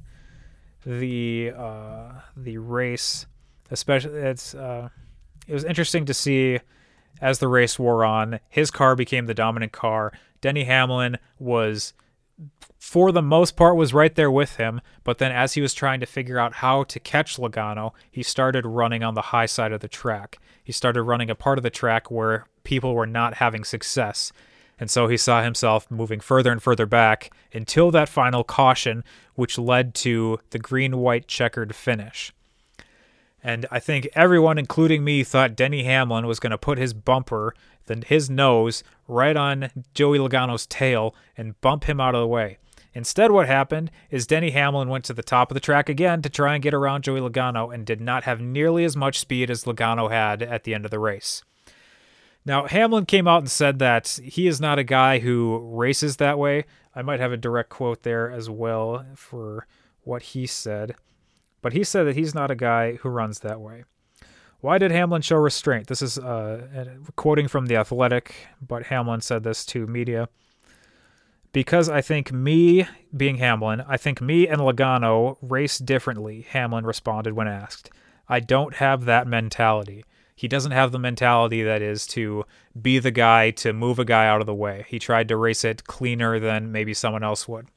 the 0.86 1.54
uh, 1.56 2.12
the 2.36 2.58
race. 2.58 3.26
Especially, 3.70 4.20
it's 4.20 4.54
uh, 4.54 4.90
it 5.52 5.54
was 5.54 5.66
interesting 5.66 6.06
to 6.06 6.14
see 6.14 6.60
as 7.20 7.40
the 7.40 7.50
race 7.50 7.78
wore 7.78 8.06
on. 8.06 8.40
His 8.48 8.72
car 8.72 8.96
became 8.96 9.26
the 9.26 9.34
dominant 9.34 9.74
car. 9.74 10.14
Denny 10.40 10.64
Hamlin 10.64 11.18
was 11.40 11.92
for 12.80 13.12
the 13.12 13.22
most 13.22 13.58
part 13.58 13.76
was 13.76 13.94
right 13.94 14.16
there 14.16 14.32
with 14.32 14.56
him, 14.56 14.80
but 15.04 15.18
then 15.18 15.34
as 15.34 15.56
he 15.56 15.62
was 15.62 15.74
trying 15.74 16.00
to 16.00 16.06
figure 16.06 16.40
out 16.40 16.54
how 16.54 16.84
to 16.86 17.02
catch 17.02 17.36
Logano, 17.36 17.92
he 18.10 18.24
started 18.24 18.66
running 18.66 19.04
on 19.04 19.14
the 19.14 19.24
high 19.24 19.46
side 19.46 19.74
of 19.74 19.82
the 19.82 19.90
track. 19.90 20.40
He 20.64 20.72
started 20.72 21.04
running 21.04 21.30
a 21.30 21.36
part 21.36 21.60
of 21.60 21.64
the 21.64 21.70
track 21.70 22.10
where 22.10 22.46
people 22.64 22.96
were 22.96 23.06
not 23.06 23.34
having 23.34 23.66
success. 23.66 24.32
And 24.80 24.90
so 24.90 25.10
he 25.10 25.18
saw 25.18 25.44
himself 25.44 25.92
moving 25.92 26.22
further 26.22 26.50
and 26.50 26.64
further 26.64 26.86
back 26.86 27.30
until 27.54 27.92
that 27.92 28.08
final 28.08 28.46
caution, 28.46 29.04
which 29.36 29.58
led 29.58 29.94
to 29.96 30.40
the 30.52 30.60
green 30.60 31.00
white 31.00 31.28
checkered 31.28 31.76
finish. 31.76 32.32
And 33.44 33.66
I 33.72 33.80
think 33.80 34.08
everyone, 34.14 34.58
including 34.58 35.04
me, 35.04 35.24
thought 35.24 35.56
Denny 35.56 35.84
Hamlin 35.84 36.28
was 36.28 36.40
going 36.40 36.52
to 36.52 36.58
put 36.58 36.78
his 36.78 36.94
bumper, 36.94 37.56
then 37.88 38.04
his 38.04 38.30
nose, 38.30 38.84
right 39.08 39.36
on 39.36 39.72
Joey 39.94 40.20
Logano's 40.20 40.68
tail 40.68 41.16
and 41.36 41.60
bump 41.62 41.86
him 41.86 42.00
out 42.00 42.14
of 42.14 42.22
the 42.22 42.28
way. 42.28 42.58
Instead, 42.94 43.32
what 43.32 43.48
happened 43.48 43.90
is 44.10 44.28
Denny 44.28 44.52
Hamlin 44.52 44.90
went 44.90 45.06
to 45.06 45.14
the 45.14 45.24
top 45.24 45.50
of 45.50 45.54
the 45.54 45.62
track 45.62 45.88
again 45.88 46.22
to 46.22 46.30
try 46.30 46.54
and 46.54 46.64
get 46.64 46.74
around 46.74 47.04
Joey 47.04 47.22
Logano 47.22 47.74
and 47.74 47.86
did 47.86 48.02
not 48.02 48.26
have 48.26 48.42
nearly 48.42 48.84
as 48.84 48.98
much 48.98 49.20
speed 49.20 49.50
as 49.50 49.64
Logano 49.64 50.12
had 50.12 50.44
at 50.44 50.66
the 50.66 50.74
end 50.74 50.86
of 50.86 50.92
the 50.92 51.00
race. 51.00 51.42
Now, 52.46 52.68
Hamlin 52.68 53.06
came 53.06 53.28
out 53.28 53.40
and 53.40 53.52
said 53.52 53.80
that 53.80 54.20
he 54.24 54.48
is 54.48 54.60
not 54.60 54.80
a 54.80 54.84
guy 54.84 55.20
who 55.20 55.60
races 55.74 56.18
that 56.18 56.38
way. 56.38 56.66
I 56.94 57.02
might 57.02 57.20
have 57.20 57.32
a 57.32 57.38
direct 57.38 57.70
quote 57.70 58.04
there 58.04 58.30
as 58.30 58.50
well 58.50 59.06
for 59.16 59.68
what 60.04 60.24
he 60.24 60.46
said. 60.46 60.96
But 61.62 61.74
he 61.74 61.84
said 61.84 62.04
that 62.04 62.16
he's 62.16 62.36
not 62.36 62.52
a 62.52 62.56
guy 62.56 62.96
who 62.96 63.10
runs 63.10 63.40
that 63.40 63.62
way. 63.62 63.84
Why 64.60 64.78
did 64.78 64.92
Hamlin 64.92 65.22
show 65.22 65.38
restraint? 65.38 65.88
This 65.88 66.02
is 66.02 66.20
uh, 66.20 66.86
quoting 67.16 67.48
from 67.48 67.66
The 67.66 67.78
Athletic, 67.78 68.36
but 68.66 68.88
Hamlin 68.88 69.22
said 69.22 69.44
this 69.44 69.66
to 69.68 69.88
media 69.88 70.30
because 71.54 71.90
I 71.90 72.02
think 72.02 72.32
me, 72.32 72.88
being 73.16 73.38
Hamlin, 73.38 73.84
I 73.88 73.98
think 73.98 74.22
me 74.22 74.48
and 74.48 74.62
Logano 74.62 75.38
race 75.42 75.78
differently, 75.78 76.46
Hamlin 76.50 76.86
responded 76.86 77.34
when 77.34 77.48
asked. 77.48 77.90
I 78.28 78.40
don't 78.40 78.76
have 78.76 79.06
that 79.06 79.28
mentality. 79.28 80.06
He 80.36 80.48
doesn't 80.48 80.72
have 80.72 80.92
the 80.92 81.00
mentality 81.00 81.62
that 81.64 81.82
is 81.82 82.08
to 82.08 82.46
be 82.82 83.00
the 83.00 83.12
guy 83.12 83.52
to 83.52 83.74
move 83.74 84.00
a 84.00 84.06
guy 84.06 84.28
out 84.28 84.40
of 84.40 84.48
the 84.48 84.56
way. 84.56 84.86
He 84.88 84.98
tried 84.98 85.28
to 85.28 85.38
race 85.38 85.64
it 85.64 85.84
cleaner 85.84 86.40
than 86.40 86.72
maybe 86.72 86.94
someone 86.94 87.24
else 87.24 87.48
would. 87.48 87.68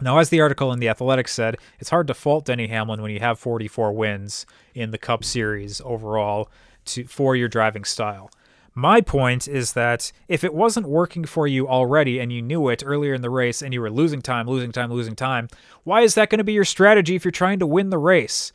Now, 0.00 0.18
as 0.18 0.28
the 0.28 0.40
article 0.40 0.72
in 0.72 0.78
The 0.78 0.90
Athletic 0.90 1.26
said, 1.26 1.56
it's 1.78 1.90
hard 1.90 2.06
to 2.08 2.14
fault 2.14 2.44
Denny 2.44 2.66
Hamlin 2.66 3.00
when 3.00 3.10
you 3.10 3.20
have 3.20 3.38
44 3.38 3.92
wins 3.92 4.44
in 4.74 4.90
the 4.90 4.98
Cup 4.98 5.24
Series 5.24 5.80
overall 5.84 6.50
to, 6.86 7.04
for 7.04 7.34
your 7.34 7.48
driving 7.48 7.84
style. 7.84 8.30
My 8.74 9.00
point 9.00 9.48
is 9.48 9.72
that 9.72 10.12
if 10.28 10.44
it 10.44 10.52
wasn't 10.52 10.86
working 10.86 11.24
for 11.24 11.46
you 11.46 11.66
already 11.66 12.18
and 12.18 12.30
you 12.30 12.42
knew 12.42 12.68
it 12.68 12.82
earlier 12.84 13.14
in 13.14 13.22
the 13.22 13.30
race 13.30 13.62
and 13.62 13.72
you 13.72 13.80
were 13.80 13.90
losing 13.90 14.20
time, 14.20 14.46
losing 14.46 14.70
time, 14.70 14.92
losing 14.92 15.16
time, 15.16 15.48
why 15.84 16.02
is 16.02 16.14
that 16.14 16.28
going 16.28 16.40
to 16.40 16.44
be 16.44 16.52
your 16.52 16.66
strategy 16.66 17.16
if 17.16 17.24
you're 17.24 17.32
trying 17.32 17.58
to 17.60 17.66
win 17.66 17.88
the 17.88 17.96
race? 17.96 18.52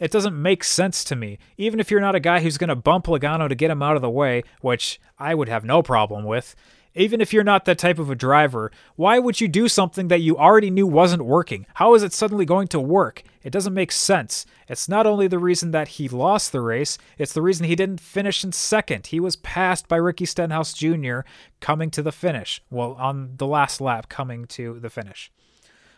It 0.00 0.10
doesn't 0.10 0.40
make 0.40 0.64
sense 0.64 1.04
to 1.04 1.14
me. 1.14 1.38
Even 1.56 1.78
if 1.78 1.88
you're 1.88 2.00
not 2.00 2.16
a 2.16 2.20
guy 2.20 2.40
who's 2.40 2.58
going 2.58 2.68
to 2.68 2.74
bump 2.74 3.06
Logano 3.06 3.48
to 3.48 3.54
get 3.54 3.70
him 3.70 3.82
out 3.82 3.94
of 3.94 4.02
the 4.02 4.10
way, 4.10 4.42
which 4.60 5.00
I 5.20 5.36
would 5.36 5.48
have 5.48 5.62
no 5.62 5.84
problem 5.84 6.24
with, 6.24 6.56
even 6.94 7.20
if 7.20 7.32
you're 7.32 7.44
not 7.44 7.64
that 7.64 7.78
type 7.78 7.98
of 7.98 8.10
a 8.10 8.14
driver, 8.14 8.72
why 8.96 9.18
would 9.18 9.40
you 9.40 9.48
do 9.48 9.68
something 9.68 10.08
that 10.08 10.20
you 10.20 10.36
already 10.36 10.70
knew 10.70 10.86
wasn't 10.86 11.24
working? 11.24 11.66
How 11.74 11.94
is 11.94 12.02
it 12.02 12.12
suddenly 12.12 12.44
going 12.44 12.68
to 12.68 12.80
work? 12.80 13.22
It 13.42 13.50
doesn't 13.50 13.74
make 13.74 13.92
sense. 13.92 14.44
It's 14.68 14.88
not 14.88 15.06
only 15.06 15.28
the 15.28 15.38
reason 15.38 15.70
that 15.70 15.88
he 15.88 16.08
lost 16.08 16.52
the 16.52 16.60
race, 16.60 16.98
it's 17.16 17.32
the 17.32 17.42
reason 17.42 17.66
he 17.66 17.76
didn't 17.76 18.00
finish 18.00 18.44
in 18.44 18.52
second. 18.52 19.08
He 19.08 19.20
was 19.20 19.36
passed 19.36 19.88
by 19.88 19.96
Ricky 19.96 20.26
Stenhouse 20.26 20.72
Jr. 20.72 21.20
coming 21.60 21.90
to 21.92 22.02
the 22.02 22.12
finish. 22.12 22.62
Well, 22.70 22.94
on 22.98 23.34
the 23.36 23.46
last 23.46 23.80
lap, 23.80 24.08
coming 24.08 24.46
to 24.46 24.78
the 24.80 24.90
finish. 24.90 25.30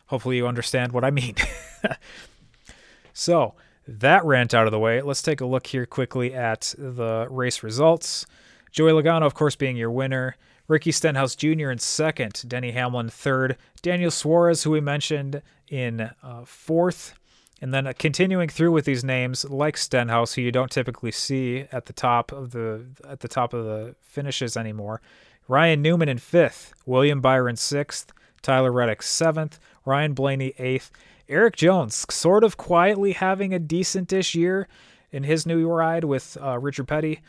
Hopefully, 0.07 0.37
you 0.37 0.47
understand 0.47 0.93
what 0.93 1.05
I 1.05 1.11
mean. 1.11 1.37
so, 3.15 3.55
that 3.89 4.25
rant 4.25 4.55
out 4.55 4.67
of 4.67 4.73
the 4.73 4.79
way, 4.79 5.01
let's 5.01 5.23
take 5.23 5.41
a 5.41 5.47
look 5.47 5.67
here 5.67 5.87
quickly 5.87 6.35
at 6.35 6.75
the 6.77 7.27
race 7.31 7.63
results. 7.63 8.27
Joey 8.71 8.93
Logano, 8.93 9.27
of 9.27 9.35
course, 9.35 9.57
being 9.57 9.77
your 9.77 9.91
winner. 9.91 10.37
Ricky 10.69 10.93
Stenhouse 10.93 11.35
Jr. 11.35 11.71
in 11.71 11.79
second, 11.79 12.45
Denny 12.47 12.73
Hamlin 12.73 13.09
third, 13.09 13.57
Daniel 13.83 14.11
Suarez, 14.11 14.63
who 14.63 14.71
we 14.71 14.81
mentioned 14.81 15.43
in 15.69 16.11
uh, 16.23 16.45
fourth, 16.45 17.15
and 17.61 17.73
then 17.75 17.87
uh, 17.87 17.93
continuing 17.99 18.49
through 18.49 18.73
with 18.73 18.85
these 18.85 19.05
names 19.05 19.45
like 19.45 19.77
Stenhouse, 19.77 20.35
who 20.35 20.43
you 20.43 20.53
don't 20.53 20.71
typically 20.71 21.13
see 21.13 21.67
at 21.73 21.87
the 21.87 21.93
top 21.93 22.33
of 22.33 22.51
the 22.51 22.87
at 23.09 23.21
the 23.21 23.29
top 23.29 23.53
of 23.53 23.65
the 23.65 23.95
finishes 24.01 24.57
anymore. 24.57 25.01
Ryan 25.49 25.83
Newman 25.83 26.09
in 26.09 26.19
fifth, 26.19 26.73
William 26.87 27.21
Byron 27.21 27.57
sixth, 27.57 28.13
Tyler 28.41 28.73
Reddick 28.73 29.03
seventh, 29.03 29.59
Ryan 29.85 30.15
Blaney 30.15 30.55
eighth, 30.59 30.91
Erik 31.29 31.57
Jones 31.57 32.07
sort 32.11 32.45
of 32.45 32.57
quietly 32.57 33.13
having 33.13 33.53
a 33.53 33.59
decent-ish 33.59 34.35
year 34.35 34.69
in 35.11 35.25
his 35.25 35.47
new 35.47 35.69
ride 35.69 36.05
with 36.05 36.37
uh, 36.41 36.59
Richard 36.59 36.89
Petty. 36.89 37.21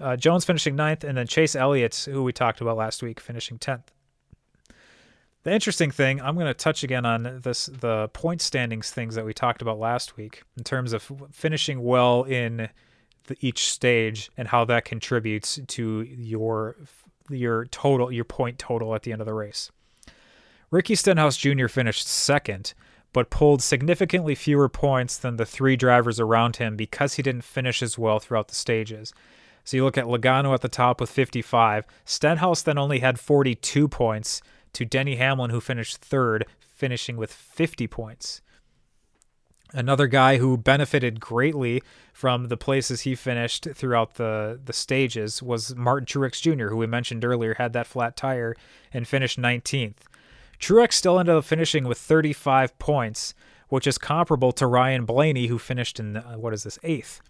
Uh, 0.00 0.16
Jones 0.16 0.44
finishing 0.44 0.76
ninth, 0.76 1.04
and 1.04 1.18
then 1.18 1.26
Chase 1.26 1.56
Elliott, 1.56 2.08
who 2.10 2.22
we 2.22 2.32
talked 2.32 2.60
about 2.60 2.76
last 2.76 3.02
week, 3.02 3.20
finishing 3.20 3.58
tenth. 3.58 3.90
The 5.44 5.52
interesting 5.52 5.90
thing, 5.90 6.20
I'm 6.20 6.34
going 6.34 6.46
to 6.46 6.54
touch 6.54 6.82
again 6.82 7.06
on 7.06 7.40
this 7.42 7.66
the 7.66 8.08
point 8.08 8.40
standings 8.42 8.90
things 8.90 9.14
that 9.14 9.24
we 9.24 9.32
talked 9.32 9.62
about 9.62 9.78
last 9.78 10.16
week 10.16 10.42
in 10.56 10.64
terms 10.64 10.92
of 10.92 11.10
finishing 11.32 11.82
well 11.82 12.24
in 12.24 12.68
the, 13.28 13.36
each 13.40 13.70
stage 13.70 14.30
and 14.36 14.48
how 14.48 14.64
that 14.66 14.84
contributes 14.84 15.58
to 15.66 16.02
your 16.02 16.76
your 17.30 17.66
total 17.66 18.10
your 18.10 18.24
point 18.24 18.58
total 18.58 18.94
at 18.94 19.04
the 19.04 19.12
end 19.12 19.22
of 19.22 19.26
the 19.26 19.34
race. 19.34 19.70
Ricky 20.70 20.94
Stenhouse 20.94 21.36
Jr. 21.36 21.68
finished 21.68 22.06
second, 22.06 22.74
but 23.12 23.30
pulled 23.30 23.62
significantly 23.62 24.34
fewer 24.34 24.68
points 24.68 25.16
than 25.16 25.36
the 25.36 25.46
three 25.46 25.76
drivers 25.76 26.20
around 26.20 26.56
him 26.56 26.76
because 26.76 27.14
he 27.14 27.22
didn't 27.22 27.44
finish 27.44 27.82
as 27.82 27.96
well 27.96 28.18
throughout 28.18 28.48
the 28.48 28.54
stages. 28.54 29.14
So 29.68 29.76
you 29.76 29.84
look 29.84 29.98
at 29.98 30.06
Logano 30.06 30.54
at 30.54 30.62
the 30.62 30.68
top 30.70 30.98
with 30.98 31.10
55. 31.10 31.84
Stenhouse 32.06 32.62
then 32.62 32.78
only 32.78 33.00
had 33.00 33.20
42 33.20 33.86
points 33.86 34.40
to 34.72 34.86
Denny 34.86 35.16
Hamlin, 35.16 35.50
who 35.50 35.60
finished 35.60 35.98
third, 35.98 36.46
finishing 36.58 37.18
with 37.18 37.30
50 37.30 37.86
points. 37.86 38.40
Another 39.74 40.06
guy 40.06 40.38
who 40.38 40.56
benefited 40.56 41.20
greatly 41.20 41.82
from 42.14 42.48
the 42.48 42.56
places 42.56 43.02
he 43.02 43.14
finished 43.14 43.68
throughout 43.74 44.14
the, 44.14 44.58
the 44.64 44.72
stages 44.72 45.42
was 45.42 45.76
Martin 45.76 46.06
Truex 46.06 46.40
Jr., 46.40 46.68
who 46.68 46.78
we 46.78 46.86
mentioned 46.86 47.22
earlier 47.22 47.52
had 47.52 47.74
that 47.74 47.86
flat 47.86 48.16
tire 48.16 48.56
and 48.90 49.06
finished 49.06 49.38
19th. 49.38 49.98
Truex 50.58 50.94
still 50.94 51.18
ended 51.18 51.34
up 51.34 51.44
finishing 51.44 51.84
with 51.84 51.98
35 51.98 52.78
points, 52.78 53.34
which 53.68 53.86
is 53.86 53.98
comparable 53.98 54.52
to 54.52 54.66
Ryan 54.66 55.04
Blaney, 55.04 55.48
who 55.48 55.58
finished 55.58 56.00
in, 56.00 56.14
what 56.14 56.54
is 56.54 56.62
this, 56.62 56.78
eighth 56.82 57.20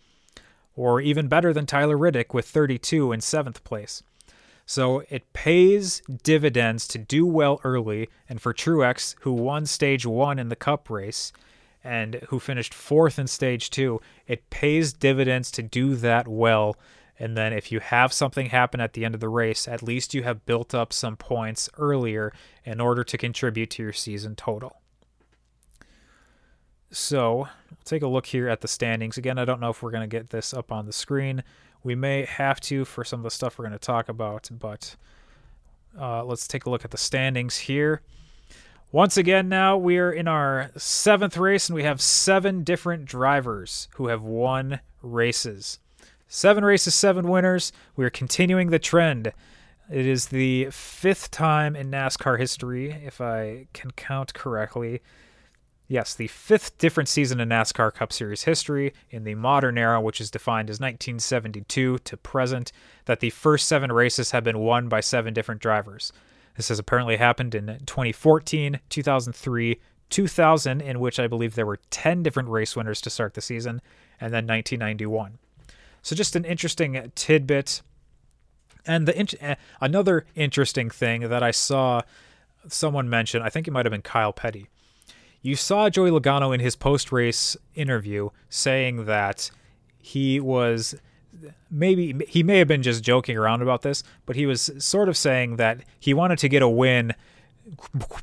or 0.78 1.00
even 1.00 1.26
better 1.26 1.52
than 1.52 1.66
Tyler 1.66 1.98
Reddick 1.98 2.32
with 2.32 2.46
32 2.46 3.10
in 3.10 3.20
seventh 3.20 3.64
place. 3.64 4.04
So 4.64 5.02
it 5.10 5.32
pays 5.32 6.02
dividends 6.22 6.86
to 6.88 6.98
do 6.98 7.26
well 7.26 7.60
early, 7.64 8.08
and 8.28 8.40
for 8.40 8.54
Truex, 8.54 9.16
who 9.22 9.32
won 9.32 9.66
stage 9.66 10.06
one 10.06 10.38
in 10.38 10.50
the 10.50 10.56
cup 10.56 10.88
race 10.88 11.32
and 11.82 12.16
who 12.28 12.38
finished 12.38 12.72
fourth 12.72 13.18
in 13.18 13.26
stage 13.26 13.70
two, 13.70 14.00
it 14.28 14.50
pays 14.50 14.92
dividends 14.92 15.50
to 15.52 15.62
do 15.62 15.96
that 15.96 16.28
well. 16.28 16.76
And 17.18 17.36
then 17.36 17.52
if 17.52 17.72
you 17.72 17.80
have 17.80 18.12
something 18.12 18.50
happen 18.50 18.80
at 18.80 18.92
the 18.92 19.04
end 19.04 19.16
of 19.16 19.20
the 19.20 19.28
race, 19.28 19.66
at 19.66 19.82
least 19.82 20.14
you 20.14 20.22
have 20.22 20.46
built 20.46 20.74
up 20.74 20.92
some 20.92 21.16
points 21.16 21.68
earlier 21.76 22.32
in 22.64 22.80
order 22.80 23.02
to 23.02 23.18
contribute 23.18 23.70
to 23.70 23.82
your 23.82 23.92
season 23.92 24.36
total. 24.36 24.80
So 26.90 27.48
take 27.84 28.02
a 28.02 28.08
look 28.08 28.26
here 28.26 28.48
at 28.48 28.60
the 28.60 28.68
standings. 28.68 29.18
Again, 29.18 29.38
I 29.38 29.44
don't 29.44 29.60
know 29.60 29.70
if 29.70 29.82
we're 29.82 29.90
going 29.90 30.08
to 30.08 30.16
get 30.16 30.30
this 30.30 30.54
up 30.54 30.72
on 30.72 30.86
the 30.86 30.92
screen. 30.92 31.42
We 31.82 31.94
may 31.94 32.24
have 32.24 32.60
to 32.62 32.84
for 32.84 33.04
some 33.04 33.20
of 33.20 33.24
the 33.24 33.30
stuff 33.30 33.58
we're 33.58 33.66
going 33.66 33.72
to 33.72 33.78
talk 33.78 34.08
about, 34.08 34.50
but 34.50 34.96
uh, 35.98 36.24
let's 36.24 36.48
take 36.48 36.66
a 36.66 36.70
look 36.70 36.84
at 36.84 36.90
the 36.90 36.98
standings 36.98 37.56
here. 37.56 38.02
Once 38.90 39.18
again, 39.18 39.50
now 39.50 39.76
we 39.76 39.98
are 39.98 40.10
in 40.10 40.26
our 40.26 40.70
seventh 40.76 41.36
race, 41.36 41.68
and 41.68 41.76
we 41.76 41.82
have 41.82 42.00
seven 42.00 42.64
different 42.64 43.04
drivers 43.04 43.86
who 43.96 44.08
have 44.08 44.22
won 44.22 44.80
races. 45.02 45.78
Seven 46.26 46.64
races, 46.64 46.94
seven 46.94 47.28
winners. 47.28 47.70
We 47.96 48.06
are 48.06 48.10
continuing 48.10 48.70
the 48.70 48.78
trend. 48.78 49.32
It 49.90 50.06
is 50.06 50.26
the 50.26 50.68
fifth 50.70 51.30
time 51.30 51.76
in 51.76 51.90
NASCAR 51.90 52.38
history, 52.38 52.92
if 53.04 53.20
I 53.20 53.66
can 53.74 53.90
count 53.90 54.32
correctly, 54.32 55.00
Yes, 55.90 56.14
the 56.14 56.26
fifth 56.26 56.76
different 56.76 57.08
season 57.08 57.40
in 57.40 57.48
NASCAR 57.48 57.94
Cup 57.94 58.12
Series 58.12 58.44
history 58.44 58.92
in 59.08 59.24
the 59.24 59.34
modern 59.34 59.78
era, 59.78 59.98
which 60.02 60.20
is 60.20 60.30
defined 60.30 60.68
as 60.68 60.78
1972 60.78 61.98
to 61.98 62.16
present, 62.18 62.72
that 63.06 63.20
the 63.20 63.30
first 63.30 63.66
seven 63.66 63.90
races 63.90 64.32
have 64.32 64.44
been 64.44 64.58
won 64.58 64.90
by 64.90 65.00
seven 65.00 65.32
different 65.32 65.62
drivers. 65.62 66.12
This 66.56 66.68
has 66.68 66.78
apparently 66.78 67.16
happened 67.16 67.54
in 67.54 67.66
2014, 67.86 68.80
2003, 68.90 69.80
2000, 70.10 70.80
in 70.82 71.00
which 71.00 71.18
I 71.18 71.26
believe 71.26 71.54
there 71.54 71.64
were 71.64 71.80
10 71.88 72.22
different 72.22 72.50
race 72.50 72.76
winners 72.76 73.00
to 73.00 73.10
start 73.10 73.32
the 73.32 73.40
season, 73.40 73.80
and 74.20 74.30
then 74.34 74.46
1991. 74.46 75.38
So 76.02 76.14
just 76.14 76.36
an 76.36 76.44
interesting 76.44 77.10
tidbit. 77.14 77.80
And 78.84 79.08
the 79.08 79.38
uh, 79.42 79.54
another 79.80 80.26
interesting 80.34 80.90
thing 80.90 81.30
that 81.30 81.42
I 81.42 81.50
saw 81.50 82.02
someone 82.66 83.08
mention, 83.08 83.40
I 83.40 83.48
think 83.48 83.66
it 83.66 83.70
might 83.70 83.86
have 83.86 83.90
been 83.90 84.02
Kyle 84.02 84.34
Petty 84.34 84.68
you 85.48 85.56
saw 85.56 85.88
Joey 85.88 86.10
Logano 86.10 86.52
in 86.54 86.60
his 86.60 86.76
post 86.76 87.10
race 87.10 87.56
interview 87.74 88.28
saying 88.50 89.06
that 89.06 89.50
he 89.98 90.40
was 90.40 90.94
maybe 91.70 92.14
he 92.28 92.42
may 92.42 92.58
have 92.58 92.68
been 92.68 92.82
just 92.82 93.02
joking 93.02 93.36
around 93.36 93.62
about 93.62 93.80
this, 93.80 94.02
but 94.26 94.36
he 94.36 94.44
was 94.44 94.70
sort 94.78 95.08
of 95.08 95.16
saying 95.16 95.56
that 95.56 95.80
he 95.98 96.12
wanted 96.12 96.38
to 96.40 96.50
get 96.50 96.60
a 96.60 96.68
win 96.68 97.14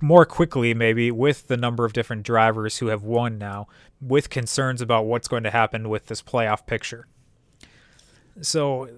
more 0.01 0.25
quickly, 0.25 0.75
maybe, 0.75 1.09
with 1.09 1.47
the 1.47 1.57
number 1.57 1.83
of 1.83 1.93
different 1.93 2.23
drivers 2.23 2.77
who 2.77 2.87
have 2.87 3.03
won 3.03 3.39
now, 3.39 3.67
with 3.99 4.29
concerns 4.29 4.81
about 4.81 5.05
what's 5.05 5.27
going 5.27 5.43
to 5.43 5.51
happen 5.51 5.89
with 5.89 6.05
this 6.07 6.21
playoff 6.21 6.65
picture. 6.67 7.07
So, 8.41 8.89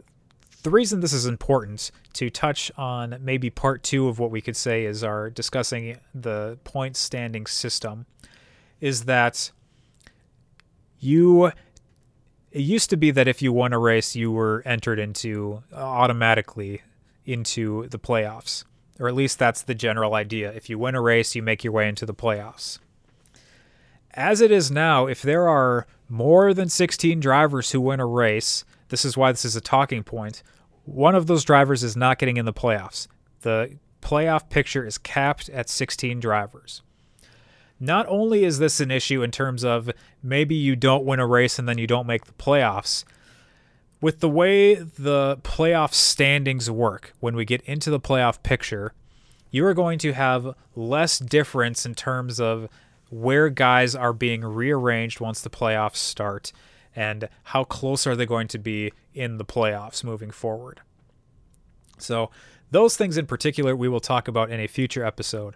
the 0.67 0.71
reason 0.71 0.99
this 0.99 1.13
is 1.13 1.25
important 1.25 1.91
to 2.11 2.29
touch 2.29 2.73
on 2.75 3.17
maybe 3.21 3.49
part 3.49 3.83
two 3.83 4.09
of 4.09 4.19
what 4.19 4.29
we 4.29 4.41
could 4.41 4.57
say 4.57 4.83
is 4.83 5.01
our 5.01 5.29
discussing 5.29 5.97
the 6.13 6.57
point 6.65 6.97
standing 6.97 7.45
system 7.45 8.05
is 8.81 9.05
that 9.05 9.49
you 10.99 11.45
it 11.45 12.59
used 12.59 12.89
to 12.89 12.97
be 12.97 13.11
that 13.11 13.29
if 13.29 13.41
you 13.41 13.53
won 13.53 13.71
a 13.71 13.79
race 13.79 14.13
you 14.13 14.29
were 14.29 14.61
entered 14.65 14.99
into 14.99 15.63
uh, 15.71 15.77
automatically 15.77 16.81
into 17.25 17.87
the 17.87 17.97
playoffs 17.97 18.65
or 18.99 19.07
at 19.07 19.15
least 19.15 19.39
that's 19.39 19.61
the 19.61 19.73
general 19.73 20.15
idea. 20.15 20.51
If 20.51 20.69
you 20.69 20.77
win 20.77 20.95
a 20.95 21.01
race 21.01 21.33
you 21.33 21.41
make 21.41 21.63
your 21.63 21.71
way 21.71 21.87
into 21.87 22.05
the 22.05 22.13
playoffs. 22.13 22.79
As 24.13 24.41
it 24.41 24.51
is 24.51 24.69
now 24.69 25.07
if 25.07 25.21
there 25.21 25.47
are 25.47 25.87
more 26.09 26.53
than 26.53 26.67
16 26.67 27.21
drivers 27.21 27.71
who 27.71 27.79
win 27.79 28.01
a 28.01 28.05
race 28.05 28.65
this 28.89 29.05
is 29.05 29.15
why 29.15 29.31
this 29.31 29.45
is 29.45 29.55
a 29.55 29.61
talking 29.61 30.03
point 30.03 30.43
one 30.87 31.15
of 31.15 31.27
those 31.27 31.43
drivers 31.43 31.83
is 31.83 31.97
not 31.97 32.17
getting 32.17 32.37
in 32.37 32.45
the 32.45 32.53
playoffs. 32.53 33.07
The 33.41 33.77
playoff 34.01 34.49
picture 34.49 34.85
is 34.85 34.97
capped 34.97 35.49
at 35.49 35.69
16 35.69 36.19
drivers. 36.21 36.81
Not 37.79 38.07
only 38.07 38.45
is 38.45 38.57
this 38.57 38.79
an 38.79 38.89
issue 38.89 39.21
in 39.21 39.29
terms 39.29 39.63
of 39.63 39.91
maybe 40.23 40.55
you 40.55 40.75
don't 40.75 41.05
win 41.05 41.19
a 41.19 41.27
race 41.27 41.59
and 41.59 41.67
then 41.67 41.77
you 41.77 41.87
don't 41.87 42.07
make 42.07 42.25
the 42.25 42.33
playoffs, 42.33 43.03
with 43.99 44.21
the 44.21 44.29
way 44.29 44.75
the 44.75 45.37
playoff 45.43 45.93
standings 45.93 46.71
work, 46.71 47.13
when 47.19 47.35
we 47.35 47.43
get 47.43 47.61
into 47.61 47.89
the 47.89 47.99
playoff 47.99 48.41
picture, 48.41 48.93
you 49.51 49.65
are 49.65 49.73
going 49.73 49.99
to 49.99 50.13
have 50.13 50.55
less 50.75 51.19
difference 51.19 51.85
in 51.85 51.95
terms 51.95 52.39
of 52.39 52.69
where 53.09 53.49
guys 53.49 53.93
are 53.93 54.13
being 54.13 54.43
rearranged 54.43 55.19
once 55.19 55.41
the 55.41 55.49
playoffs 55.49 55.97
start 55.97 56.53
and 56.97 57.29
how 57.43 57.63
close 57.63 58.07
are 58.07 58.15
they 58.15 58.25
going 58.25 58.47
to 58.47 58.57
be 58.57 58.91
in 59.13 59.37
the 59.37 59.45
playoffs 59.45 60.03
moving 60.03 60.31
forward. 60.31 60.81
So, 61.99 62.31
those 62.71 62.97
things 62.97 63.17
in 63.17 63.27
particular 63.27 63.75
we 63.75 63.87
will 63.87 63.99
talk 63.99 64.27
about 64.27 64.49
in 64.49 64.59
a 64.59 64.67
future 64.67 65.05
episode. 65.05 65.55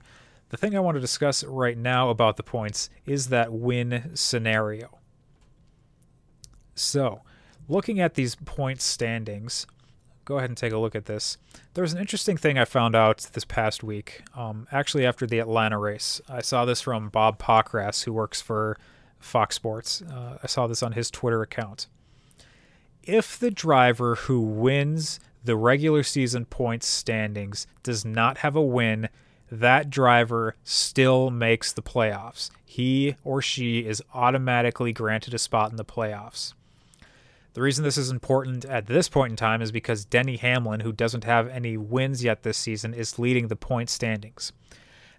The 0.50 0.58
thing 0.58 0.78
I 0.78 0.80
want 0.80 0.96
to 0.96 1.02
discuss 1.02 1.44
right 1.44 1.78
now 1.78 2.10
about 2.10 2.38
the 2.38 2.44
points 2.44 2.92
is 3.08 3.30
that 3.30 3.52
win 3.52 4.12
scenario. 4.14 5.00
So, 6.76 7.22
looking 7.68 8.00
at 8.00 8.14
these 8.14 8.36
point 8.36 8.80
standings, 8.80 9.66
go 10.26 10.38
ahead 10.38 10.52
and 10.52 10.58
take 10.58 10.74
a 10.74 10.78
look 10.78 10.94
at 10.94 11.06
this. 11.06 11.40
There's 11.74 11.92
an 11.92 12.00
interesting 12.00 12.38
thing 12.38 12.60
I 12.60 12.66
found 12.66 12.96
out 12.96 13.30
this 13.34 13.46
past 13.46 13.84
week, 13.84 14.22
um, 14.36 14.68
actually 14.72 15.08
after 15.08 15.26
the 15.26 15.40
Atlanta 15.40 15.80
race. 15.80 16.22
I 16.30 16.42
saw 16.42 16.66
this 16.66 16.82
from 16.82 17.10
Bob 17.10 17.40
Pockrass, 17.40 18.04
who 18.04 18.14
works 18.14 18.42
for 18.42 18.78
Fox 19.22 19.56
Sports. 19.56 20.02
Uh, 20.02 20.38
I 20.44 20.48
saw 20.48 20.68
this 20.68 20.84
on 20.84 20.92
his 20.94 21.10
Twitter 21.10 21.42
account. 21.42 21.88
If 23.04 23.40
the 23.40 23.52
driver 23.52 24.16
who 24.16 24.42
wins 24.42 25.20
the 25.44 25.56
regular 25.56 26.04
season 26.04 26.46
points 26.46 26.86
standings 26.86 27.66
does 27.84 28.06
not 28.06 28.40
have 28.40 28.56
a 28.56 28.62
win 28.62 29.10
that 29.52 29.90
driver 29.90 30.56
still 30.64 31.30
makes 31.30 31.74
the 31.74 31.82
playoffs. 31.82 32.50
He 32.64 33.16
or 33.24 33.42
she 33.42 33.80
is 33.80 34.02
automatically 34.14 34.94
granted 34.94 35.34
a 35.34 35.38
spot 35.38 35.72
in 35.72 35.76
the 35.76 35.84
playoffs. 35.84 36.54
The 37.54 37.62
reason 37.62 37.84
this 37.84 37.98
is 37.98 38.10
important 38.10 38.64
at 38.64 38.88
this 38.88 39.10
point 39.10 39.32
in 39.32 39.36
time 39.36 39.62
is 39.62 39.74
because 39.74 40.06
Denny 40.06 40.38
Hamlin, 40.38 40.80
who 40.80 40.94
doesn't 40.94 41.26
have 41.26 41.50
any 41.50 41.76
wins 41.76 42.24
yet 42.24 42.44
this 42.44 42.58
season, 42.58 42.94
is 42.94 43.20
leading 43.20 43.50
the 43.50 43.58
point 43.58 43.90
standings. 43.90 44.54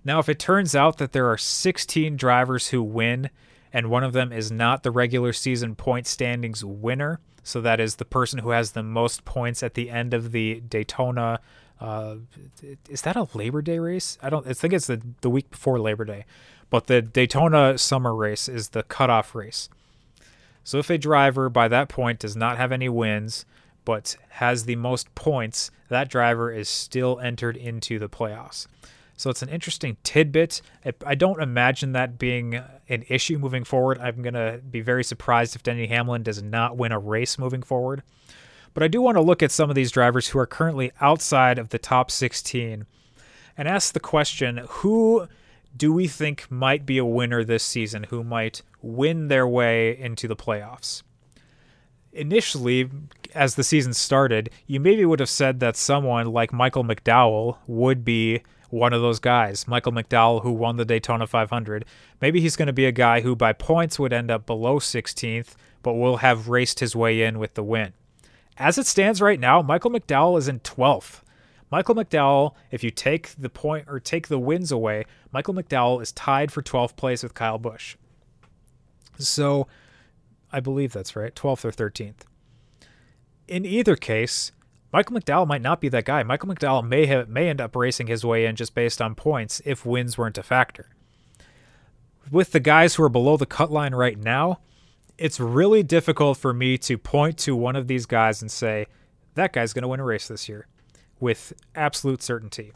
Now, 0.03 0.19
if 0.19 0.31
it 0.31 0.39
turns 0.39 0.75
out 0.75 0.97
that 0.97 1.13
there 1.13 1.27
are 1.27 1.37
16 1.37 2.17
drivers 2.17 2.69
who 2.69 2.83
win, 2.83 3.29
and 3.73 3.91
one 3.91 4.05
of 4.05 4.13
them 4.13 4.33
is 4.33 4.51
not 4.51 4.83
the 4.83 4.91
regular 4.91 5.33
season 5.33 5.75
point 5.75 6.07
standings 6.07 6.65
winner, 6.65 7.21
so 7.43 7.61
that 7.61 7.81
is 7.81 7.97
the 7.97 8.05
person 8.05 8.41
who 8.41 8.51
has 8.51 8.73
the 8.73 8.83
most 8.83 9.25
points 9.25 9.63
at 9.63 9.75
the 9.75 9.91
end 9.91 10.15
of 10.15 10.33
the 10.33 10.61
Daytona 10.61 11.41
uh, 11.83 12.17
is 12.89 13.03
that 13.03 13.17
a 13.17 13.27
Labor 13.35 13.61
Day 13.61 13.81
race? 13.81 14.17
I 14.23 14.31
don't. 14.31 14.47
I 14.47 14.53
think 14.53 14.73
it's 14.73 14.87
the 14.87 15.03
the 15.21 15.29
week 15.29 15.51
before 15.51 15.81
Labor 15.81 16.05
Day, 16.05 16.25
but 16.71 16.87
the 16.87 17.03
Daytona 17.03 17.77
Summer 17.77 18.15
Race 18.15 18.49
is 18.49 18.69
the 18.69 18.85
cutoff 18.85 19.35
race. 19.35 19.69
So 20.63 20.79
if 20.79 20.91
a 20.91 20.97
driver 20.97 21.49
by 21.49 21.67
that 21.67 21.89
point 21.89 22.21
does 22.21 22.37
not 22.37 22.57
have 22.57 22.71
any 22.71 22.89
wins, 22.89 23.45
but 23.85 24.17
has 24.29 24.65
the 24.65 24.77
most 24.77 25.13
points, 25.17 25.73
that 25.89 26.09
driver 26.09 26.53
is 26.53 26.69
still 26.69 27.19
entered 27.19 27.57
into 27.57 27.99
the 27.99 28.09
playoffs. 28.09 28.69
So 29.17 29.31
it's 29.31 29.43
an 29.43 29.49
interesting 29.49 29.97
tidbit. 30.03 30.63
I 31.07 31.15
don't 31.15 31.41
imagine 31.41 31.93
that 31.93 32.19
being 32.19 32.61
an 32.89 33.05
issue 33.09 33.39
moving 33.39 33.65
forward. 33.65 33.99
I'm 34.01 34.23
going 34.23 34.35
to 34.35 34.61
be 34.69 34.81
very 34.81 35.05
surprised 35.05 35.55
if 35.55 35.63
Denny 35.63 35.87
Hamlin 35.87 36.23
does 36.23 36.43
not 36.43 36.77
win 36.77 36.93
a 36.93 36.99
race 36.99 37.39
moving 37.39 37.63
forward. 37.63 38.03
But 38.75 38.83
I 38.83 38.89
do 38.89 39.03
want 39.03 39.17
to 39.17 39.23
look 39.23 39.43
at 39.43 39.53
some 39.53 39.69
of 39.69 39.77
these 39.77 39.91
drivers 39.91 40.29
who 40.29 40.39
are 40.39 40.47
currently 40.47 40.93
outside 41.01 41.59
of 41.59 41.69
the 41.69 41.79
top 41.79 42.11
16 42.11 42.87
and 43.57 43.69
ask 43.69 43.93
the 43.93 44.01
question 44.01 44.67
who 44.69 45.29
do 45.77 45.93
we 45.93 46.07
think 46.07 46.51
might 46.51 46.85
be 46.85 46.99
a 46.99 47.05
winner 47.05 47.45
this 47.45 47.63
season, 47.63 48.05
who 48.05 48.23
might 48.23 48.63
win 48.81 49.29
their 49.29 49.47
way 49.47 49.97
into 49.97 50.29
the 50.29 50.37
playoffs? 50.37 51.03
Initially, 52.13 52.91
as 53.35 53.55
the 53.55 53.65
season 53.65 53.95
started, 53.95 54.51
you 54.67 54.81
maybe 54.81 55.05
would 55.05 55.21
have 55.21 55.31
said 55.31 55.61
that 55.61 55.77
someone 55.77 56.27
like 56.27 56.53
Michael 56.53 56.85
McDowell 56.85 57.57
would 57.67 58.05
be 58.05 58.43
one 58.73 58.95
of 58.95 59.03
those 59.03 59.21
guys. 59.21 59.69
Michael 59.69 59.93
McDowell, 59.93 60.43
who 60.43 60.51
won 60.51 60.77
the 60.77 60.87
Daytona 60.87 61.27
500. 61.27 61.85
Maybe 62.23 62.41
he's 62.41 62.57
going 62.57 62.69
to 62.69 62.73
be 62.73 62.87
a 62.87 62.93
guy 62.93 63.21
who, 63.21 63.37
by 63.37 63.53
points, 63.53 63.99
would 63.99 64.15
end 64.15 64.31
up 64.31 64.47
below 64.47 64.79
16th, 64.79 65.55
but 65.83 65.93
will 65.93 66.17
have 66.17 66.49
raced 66.49 66.81
his 66.81 66.97
way 66.97 67.23
in 67.23 67.39
with 67.39 67.53
the 67.53 67.63
win. 67.63 67.93
As 68.57 68.79
it 68.79 68.87
stands 68.87 69.21
right 69.21 69.39
now, 69.39 69.61
Michael 69.61 69.91
McDowell 69.91 70.39
is 70.39 70.49
in 70.49 70.61
12th. 70.61 71.21
Michael 71.71 71.95
McDowell, 71.95 72.55
if 72.71 72.83
you 72.83 72.91
take 72.91 73.35
the 73.37 73.51
point 73.51 73.85
or 73.89 74.01
take 74.01 74.29
the 74.29 74.39
wins 74.39 74.73
away, 74.73 75.05
Michael 75.33 75.55
McDowell 75.55 76.01
is 76.01 76.11
tied 76.13 76.51
for 76.51 76.63
12th 76.63 76.97
place 76.97 77.23
with 77.23 77.35
Kyle 77.35 77.59
Busch. 77.59 77.97
So 79.19 79.69
I 80.51 80.61
believe 80.61 80.95
that's 80.95 81.15
right, 81.15 81.35
12th 81.35 81.67
or 81.67 81.91
13th. 81.91 82.23
In 83.49 83.67
either 83.67 83.97
case, 83.97 84.53
Michael 84.93 85.17
McDowell 85.17 85.47
might 85.47 85.63
not 85.63 85.81
be 85.81 85.89
that 85.89 86.05
guy. 86.05 86.23
Michael 86.23 86.51
McDowell 86.51 86.87
may 86.87 87.07
have 87.07 87.29
may 87.29 87.49
end 87.49 87.61
up 87.61 87.75
racing 87.75 88.09
his 88.09 88.25
way 88.25 88.45
in 88.45 88.57
just 88.57 88.75
based 88.75 89.01
on 89.01 89.15
points 89.15 89.63
if 89.65 89.87
wins 89.87 90.19
weren't 90.19 90.39
a 90.39 90.43
factor. 90.43 90.91
With 92.31 92.53
the 92.53 92.61
guys 92.61 92.95
who 92.95 93.03
are 93.03 93.09
below 93.09 93.37
the 93.37 93.47
cut 93.47 93.73
line 93.73 93.95
right 93.95 94.19
now, 94.19 94.61
it's 95.19 95.41
really 95.41 95.83
difficult 95.83 96.39
for 96.39 96.53
me 96.53 96.79
to 96.79 96.99
point 96.99 97.39
to 97.39 97.57
one 97.57 97.77
of 97.77 97.89
these 97.89 98.07
guys 98.07 98.43
and 98.43 98.51
say, 98.51 98.87
that 99.35 99.53
guy's 99.53 99.73
going 99.73 99.83
to 99.83 99.89
win 99.89 100.01
a 100.01 100.05
race 100.05 100.29
this 100.29 100.49
year 100.49 100.67
with 101.21 101.53
absolute 101.75 102.23
certainty. 102.23 102.73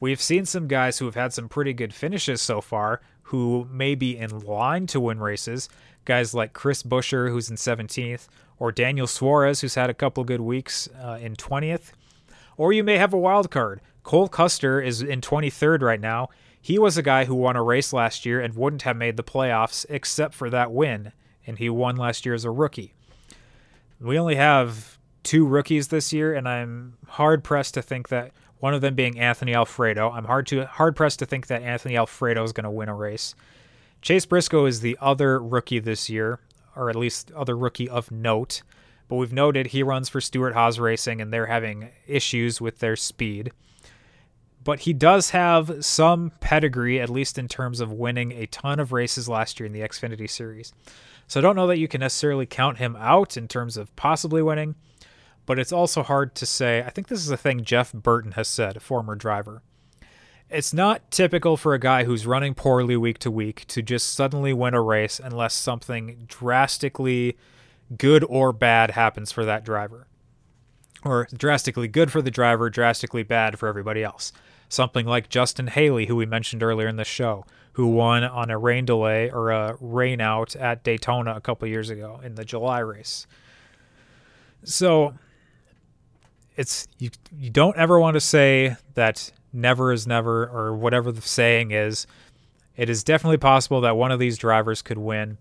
We've 0.00 0.20
seen 0.20 0.44
some 0.44 0.66
guys 0.66 0.98
who 0.98 1.04
have 1.04 1.14
had 1.14 1.32
some 1.32 1.48
pretty 1.48 1.72
good 1.72 1.94
finishes 1.94 2.42
so 2.42 2.60
far 2.60 3.00
who 3.28 3.66
may 3.70 3.94
be 3.94 4.16
in 4.16 4.40
line 4.40 4.86
to 4.88 5.00
win 5.00 5.18
races. 5.18 5.68
Guys 6.04 6.34
like 6.34 6.52
Chris 6.52 6.82
Buescher, 6.82 7.30
who's 7.30 7.48
in 7.48 7.56
17th, 7.56 8.26
or 8.58 8.72
Daniel 8.72 9.06
Suarez, 9.06 9.60
who's 9.60 9.74
had 9.74 9.90
a 9.90 9.94
couple 9.94 10.24
good 10.24 10.40
weeks 10.40 10.88
uh, 11.02 11.18
in 11.20 11.36
20th. 11.36 11.92
Or 12.56 12.72
you 12.72 12.84
may 12.84 12.98
have 12.98 13.12
a 13.12 13.18
wild 13.18 13.50
card. 13.50 13.80
Cole 14.02 14.28
Custer 14.28 14.80
is 14.80 15.02
in 15.02 15.20
23rd 15.20 15.82
right 15.82 16.00
now. 16.00 16.28
He 16.60 16.78
was 16.78 16.96
a 16.96 17.02
guy 17.02 17.24
who 17.24 17.34
won 17.34 17.56
a 17.56 17.62
race 17.62 17.92
last 17.92 18.24
year 18.24 18.40
and 18.40 18.54
wouldn't 18.54 18.82
have 18.82 18.96
made 18.96 19.16
the 19.16 19.24
playoffs 19.24 19.84
except 19.88 20.34
for 20.34 20.48
that 20.50 20.72
win 20.72 21.12
and 21.46 21.58
he 21.58 21.68
won 21.68 21.96
last 21.96 22.24
year 22.24 22.34
as 22.34 22.44
a 22.44 22.50
rookie. 22.50 22.94
We 24.00 24.18
only 24.18 24.36
have 24.36 24.98
two 25.22 25.46
rookies 25.46 25.88
this 25.88 26.12
year, 26.12 26.34
and 26.34 26.48
I'm 26.48 26.94
hard 27.06 27.44
pressed 27.44 27.74
to 27.74 27.82
think 27.82 28.08
that 28.08 28.32
one 28.58 28.74
of 28.74 28.80
them 28.80 28.94
being 28.94 29.18
Anthony 29.18 29.54
Alfredo. 29.54 30.10
I'm 30.10 30.24
hard 30.24 30.46
to 30.48 30.66
hard 30.66 30.96
pressed 30.96 31.18
to 31.20 31.26
think 31.26 31.46
that 31.48 31.62
Anthony 31.62 31.96
Alfredo 31.96 32.42
is 32.42 32.52
going 32.52 32.64
to 32.64 32.70
win 32.70 32.88
a 32.88 32.94
race. 32.94 33.34
Chase 34.02 34.26
Briscoe 34.26 34.66
is 34.66 34.80
the 34.80 34.98
other 35.00 35.40
rookie 35.40 35.78
this 35.78 36.10
year, 36.10 36.40
or 36.76 36.90
at 36.90 36.96
least 36.96 37.30
other 37.32 37.56
rookie 37.56 37.88
of 37.88 38.10
note. 38.10 38.62
But 39.08 39.16
we've 39.16 39.32
noted 39.32 39.68
he 39.68 39.82
runs 39.82 40.08
for 40.08 40.20
Stewart-Haas 40.20 40.78
Racing, 40.78 41.20
and 41.20 41.32
they're 41.32 41.46
having 41.46 41.90
issues 42.06 42.60
with 42.60 42.78
their 42.78 42.96
speed. 42.96 43.52
But 44.64 44.80
he 44.80 44.94
does 44.94 45.30
have 45.30 45.84
some 45.84 46.32
pedigree, 46.40 46.98
at 46.98 47.10
least 47.10 47.38
in 47.38 47.48
terms 47.48 47.80
of 47.80 47.92
winning 47.92 48.32
a 48.32 48.46
ton 48.46 48.80
of 48.80 48.92
races 48.92 49.28
last 49.28 49.60
year 49.60 49.66
in 49.66 49.74
the 49.74 49.82
Xfinity 49.82 50.28
Series. 50.28 50.72
So 51.26 51.38
I 51.38 51.42
don't 51.42 51.56
know 51.56 51.66
that 51.66 51.78
you 51.78 51.86
can 51.86 52.00
necessarily 52.00 52.46
count 52.46 52.78
him 52.78 52.96
out 52.96 53.36
in 53.36 53.46
terms 53.46 53.76
of 53.76 53.94
possibly 53.94 54.42
winning, 54.42 54.74
but 55.44 55.58
it's 55.58 55.72
also 55.72 56.02
hard 56.02 56.34
to 56.36 56.46
say. 56.46 56.82
I 56.82 56.88
think 56.88 57.08
this 57.08 57.20
is 57.20 57.30
a 57.30 57.36
thing 57.36 57.62
Jeff 57.62 57.92
Burton 57.92 58.32
has 58.32 58.48
said, 58.48 58.76
a 58.76 58.80
former 58.80 59.14
driver. 59.14 59.62
It's 60.54 60.72
not 60.72 61.10
typical 61.10 61.56
for 61.56 61.74
a 61.74 61.80
guy 61.80 62.04
who's 62.04 62.28
running 62.28 62.54
poorly 62.54 62.96
week 62.96 63.18
to 63.18 63.30
week 63.30 63.64
to 63.66 63.82
just 63.82 64.12
suddenly 64.12 64.52
win 64.52 64.72
a 64.72 64.80
race 64.80 65.20
unless 65.22 65.52
something 65.52 66.26
drastically 66.28 67.36
good 67.98 68.24
or 68.28 68.52
bad 68.52 68.92
happens 68.92 69.32
for 69.32 69.44
that 69.44 69.64
driver. 69.64 70.06
Or 71.04 71.26
drastically 71.36 71.88
good 71.88 72.12
for 72.12 72.22
the 72.22 72.30
driver, 72.30 72.70
drastically 72.70 73.24
bad 73.24 73.58
for 73.58 73.68
everybody 73.68 74.04
else. 74.04 74.32
Something 74.68 75.06
like 75.06 75.28
Justin 75.28 75.66
Haley, 75.66 76.06
who 76.06 76.14
we 76.14 76.24
mentioned 76.24 76.62
earlier 76.62 76.86
in 76.86 76.96
the 76.96 77.04
show, 77.04 77.44
who 77.72 77.88
won 77.88 78.22
on 78.22 78.48
a 78.48 78.56
rain 78.56 78.84
delay 78.84 79.30
or 79.32 79.50
a 79.50 79.76
rain 79.80 80.20
out 80.20 80.54
at 80.54 80.84
Daytona 80.84 81.34
a 81.34 81.40
couple 81.40 81.66
years 81.66 81.90
ago 81.90 82.20
in 82.22 82.36
the 82.36 82.44
July 82.44 82.78
race. 82.78 83.26
So 84.62 85.14
it's 86.56 86.86
you 86.98 87.10
you 87.36 87.50
don't 87.50 87.76
ever 87.76 87.98
want 87.98 88.14
to 88.14 88.20
say 88.20 88.76
that 88.94 89.32
never 89.54 89.92
is 89.92 90.06
never 90.06 90.46
or 90.46 90.74
whatever 90.74 91.12
the 91.12 91.22
saying 91.22 91.70
is. 91.70 92.06
It 92.76 92.90
is 92.90 93.04
definitely 93.04 93.38
possible 93.38 93.80
that 93.82 93.96
one 93.96 94.10
of 94.10 94.18
these 94.18 94.36
drivers 94.36 94.82
could 94.82 94.98
win. 94.98 95.38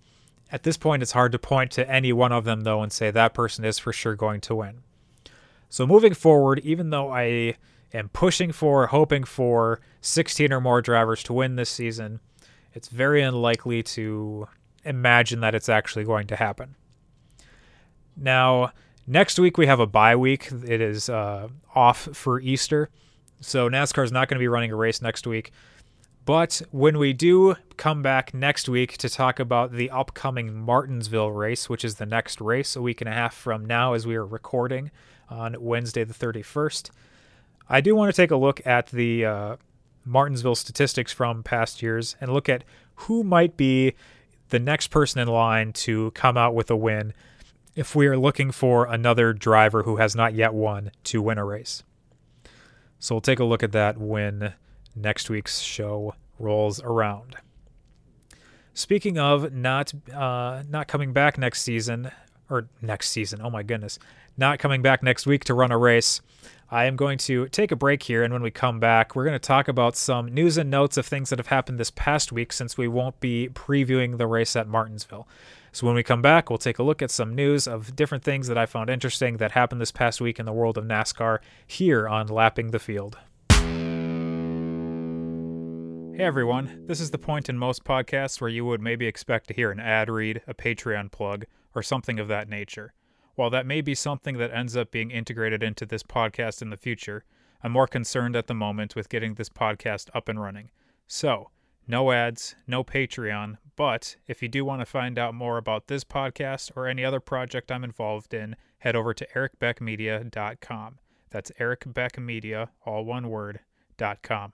At 0.51 0.63
this 0.63 0.77
point, 0.77 1.01
it's 1.01 1.13
hard 1.13 1.31
to 1.31 1.39
point 1.39 1.71
to 1.71 1.89
any 1.89 2.13
one 2.13 2.31
of 2.31 2.43
them, 2.43 2.61
though, 2.61 2.83
and 2.83 2.91
say 2.91 3.09
that 3.09 3.33
person 3.33 3.65
is 3.65 3.79
for 3.79 3.91
sure 3.91 4.15
going 4.15 4.39
to 4.41 4.55
win. 4.55 4.83
So, 5.67 5.87
moving 5.87 6.13
forward, 6.13 6.59
even 6.59 6.91
though 6.91 7.11
I 7.11 7.57
am 7.91 8.09
pushing 8.09 8.51
for, 8.51 8.87
hoping 8.87 9.23
for 9.23 9.81
16 10.01 10.53
or 10.53 10.61
more 10.61 10.81
drivers 10.81 11.23
to 11.23 11.33
win 11.33 11.55
this 11.55 11.71
season, 11.71 12.19
it's 12.73 12.87
very 12.87 13.23
unlikely 13.23 13.81
to 13.83 14.47
imagine 14.85 15.39
that 15.39 15.55
it's 15.55 15.69
actually 15.69 16.03
going 16.03 16.27
to 16.27 16.35
happen. 16.35 16.75
Now, 18.15 18.73
next 19.07 19.39
week 19.39 19.57
we 19.57 19.65
have 19.65 19.79
a 19.79 19.87
bye 19.87 20.15
week. 20.15 20.49
It 20.51 20.81
is 20.81 21.09
uh, 21.09 21.47
off 21.73 22.09
for 22.13 22.39
Easter. 22.39 22.89
So, 23.43 23.69
NASCAR 23.69 24.03
is 24.03 24.11
not 24.11 24.27
going 24.27 24.37
to 24.37 24.43
be 24.43 24.47
running 24.47 24.71
a 24.71 24.75
race 24.75 25.01
next 25.01 25.27
week. 25.27 25.51
But 26.25 26.61
when 26.71 26.97
we 26.97 27.11
do 27.11 27.55
come 27.75 28.01
back 28.01 28.33
next 28.33 28.69
week 28.69 28.97
to 28.99 29.09
talk 29.09 29.39
about 29.39 29.73
the 29.73 29.89
upcoming 29.89 30.53
Martinsville 30.53 31.31
race, 31.31 31.69
which 31.69 31.83
is 31.83 31.95
the 31.95 32.05
next 32.05 32.39
race 32.39 32.77
a 32.77 32.81
week 32.81 33.01
and 33.01 33.09
a 33.09 33.13
half 33.13 33.33
from 33.33 33.65
now 33.65 33.93
as 33.93 34.07
we 34.07 34.15
are 34.15 34.25
recording 34.25 34.89
on 35.29 35.57
Wednesday 35.59 36.05
the 36.05 36.13
31st, 36.13 36.91
I 37.67 37.81
do 37.81 37.93
want 37.93 38.13
to 38.13 38.15
take 38.15 38.31
a 38.31 38.37
look 38.37 38.65
at 38.65 38.87
the 38.87 39.25
uh, 39.25 39.55
Martinsville 40.05 40.55
statistics 40.55 41.11
from 41.11 41.43
past 41.43 41.81
years 41.81 42.15
and 42.21 42.31
look 42.31 42.47
at 42.47 42.63
who 42.95 43.23
might 43.23 43.57
be 43.57 43.93
the 44.49 44.59
next 44.59 44.87
person 44.87 45.19
in 45.19 45.27
line 45.27 45.73
to 45.73 46.11
come 46.11 46.37
out 46.37 46.55
with 46.55 46.71
a 46.71 46.75
win 46.75 47.13
if 47.75 47.95
we 47.95 48.07
are 48.07 48.17
looking 48.17 48.51
for 48.51 48.85
another 48.85 49.33
driver 49.33 49.83
who 49.83 49.97
has 49.97 50.15
not 50.15 50.33
yet 50.33 50.53
won 50.53 50.91
to 51.03 51.21
win 51.21 51.37
a 51.37 51.43
race. 51.43 51.83
So 53.03 53.15
we'll 53.15 53.21
take 53.21 53.39
a 53.39 53.43
look 53.43 53.63
at 53.63 53.73
that 53.73 53.97
when 53.97 54.53
next 54.95 55.29
week's 55.29 55.59
show 55.59 56.15
rolls 56.39 56.81
around. 56.81 57.35
Speaking 58.73 59.17
of 59.17 59.51
not 59.51 59.91
uh, 60.15 60.63
not 60.69 60.87
coming 60.87 61.11
back 61.11 61.37
next 61.37 61.63
season 61.63 62.11
or 62.49 62.69
next 62.81 63.09
season, 63.09 63.41
oh 63.43 63.49
my 63.49 63.61
goodness, 63.61 63.99
not 64.37 64.57
coming 64.57 64.81
back 64.81 65.03
next 65.03 65.27
week 65.27 65.43
to 65.43 65.53
run 65.53 65.69
a 65.69 65.77
race. 65.77 66.21
I 66.71 66.85
am 66.85 66.95
going 66.95 67.17
to 67.19 67.49
take 67.49 67.73
a 67.73 67.75
break 67.75 68.03
here, 68.03 68.23
and 68.23 68.31
when 68.31 68.41
we 68.41 68.51
come 68.51 68.79
back, 68.79 69.17
we're 69.17 69.25
going 69.25 69.33
to 69.33 69.47
talk 69.47 69.67
about 69.67 69.97
some 69.97 70.33
news 70.33 70.57
and 70.57 70.71
notes 70.71 70.95
of 70.95 71.05
things 71.05 71.29
that 71.29 71.39
have 71.39 71.47
happened 71.47 71.81
this 71.81 71.91
past 71.91 72.31
week 72.31 72.53
since 72.53 72.77
we 72.77 72.87
won't 72.87 73.19
be 73.19 73.49
previewing 73.53 74.17
the 74.17 74.27
race 74.27 74.55
at 74.55 74.65
Martinsville. 74.65 75.27
So 75.75 75.87
when 75.87 75.95
we 75.95 76.03
come 76.03 76.21
back, 76.21 76.51
we'll 76.51 76.59
take 76.59 76.77
a 76.77 76.83
look 76.83 77.01
at 77.01 77.09
some 77.09 77.33
news 77.33 77.67
of 77.67 77.95
different 77.95 78.23
things 78.23 78.45
that 78.45 78.59
I 78.59 78.67
found 78.67 78.91
interesting 78.91 79.37
that 79.37 79.53
happened 79.53 79.81
this 79.81 79.91
past 79.91 80.21
week 80.21 80.37
in 80.37 80.45
the 80.45 80.53
world 80.53 80.77
of 80.77 80.85
NASCAR 80.85 81.39
here 81.65 82.07
on 82.07 82.27
Lapping 82.27 82.69
the 82.69 82.77
Field. 82.77 83.17
Hey 86.15 86.23
everyone, 86.23 86.83
this 86.85 87.01
is 87.01 87.09
the 87.09 87.17
point 87.17 87.49
in 87.49 87.57
most 87.57 87.83
podcasts 87.85 88.39
where 88.39 88.51
you 88.51 88.63
would 88.65 88.81
maybe 88.81 89.07
expect 89.07 89.47
to 89.47 89.55
hear 89.55 89.71
an 89.71 89.79
ad 89.79 90.11
read, 90.11 90.43
a 90.45 90.53
Patreon 90.53 91.11
plug, 91.11 91.45
or 91.73 91.81
something 91.81 92.19
of 92.19 92.27
that 92.27 92.47
nature. 92.47 92.93
While 93.33 93.49
that 93.49 93.65
may 93.65 93.81
be 93.81 93.95
something 93.95 94.37
that 94.37 94.53
ends 94.53 94.77
up 94.77 94.91
being 94.91 95.09
integrated 95.09 95.63
into 95.63 95.87
this 95.87 96.03
podcast 96.03 96.61
in 96.61 96.69
the 96.69 96.77
future, 96.77 97.23
I'm 97.63 97.71
more 97.71 97.87
concerned 97.87 98.35
at 98.35 98.45
the 98.45 98.53
moment 98.53 98.95
with 98.95 99.09
getting 99.09 99.33
this 99.33 99.49
podcast 99.49 100.11
up 100.13 100.29
and 100.29 100.39
running. 100.39 100.69
So, 101.07 101.49
no 101.87 102.11
ads, 102.11 102.55
no 102.67 102.83
Patreon, 102.83 103.57
but 103.75 104.15
if 104.27 104.41
you 104.41 104.47
do 104.47 104.63
want 104.63 104.81
to 104.81 104.85
find 104.85 105.17
out 105.17 105.33
more 105.33 105.57
about 105.57 105.87
this 105.87 106.03
podcast 106.03 106.71
or 106.75 106.87
any 106.87 107.03
other 107.03 107.19
project 107.19 107.71
I'm 107.71 107.83
involved 107.83 108.33
in, 108.33 108.55
head 108.79 108.95
over 108.95 109.13
to 109.13 109.27
ericbeckmedia.com. 109.35 110.99
That's 111.29 111.51
ericbeckmedia, 111.59 112.69
all 112.85 113.05
one 113.05 113.29
word, 113.29 113.61
.com. 114.21 114.53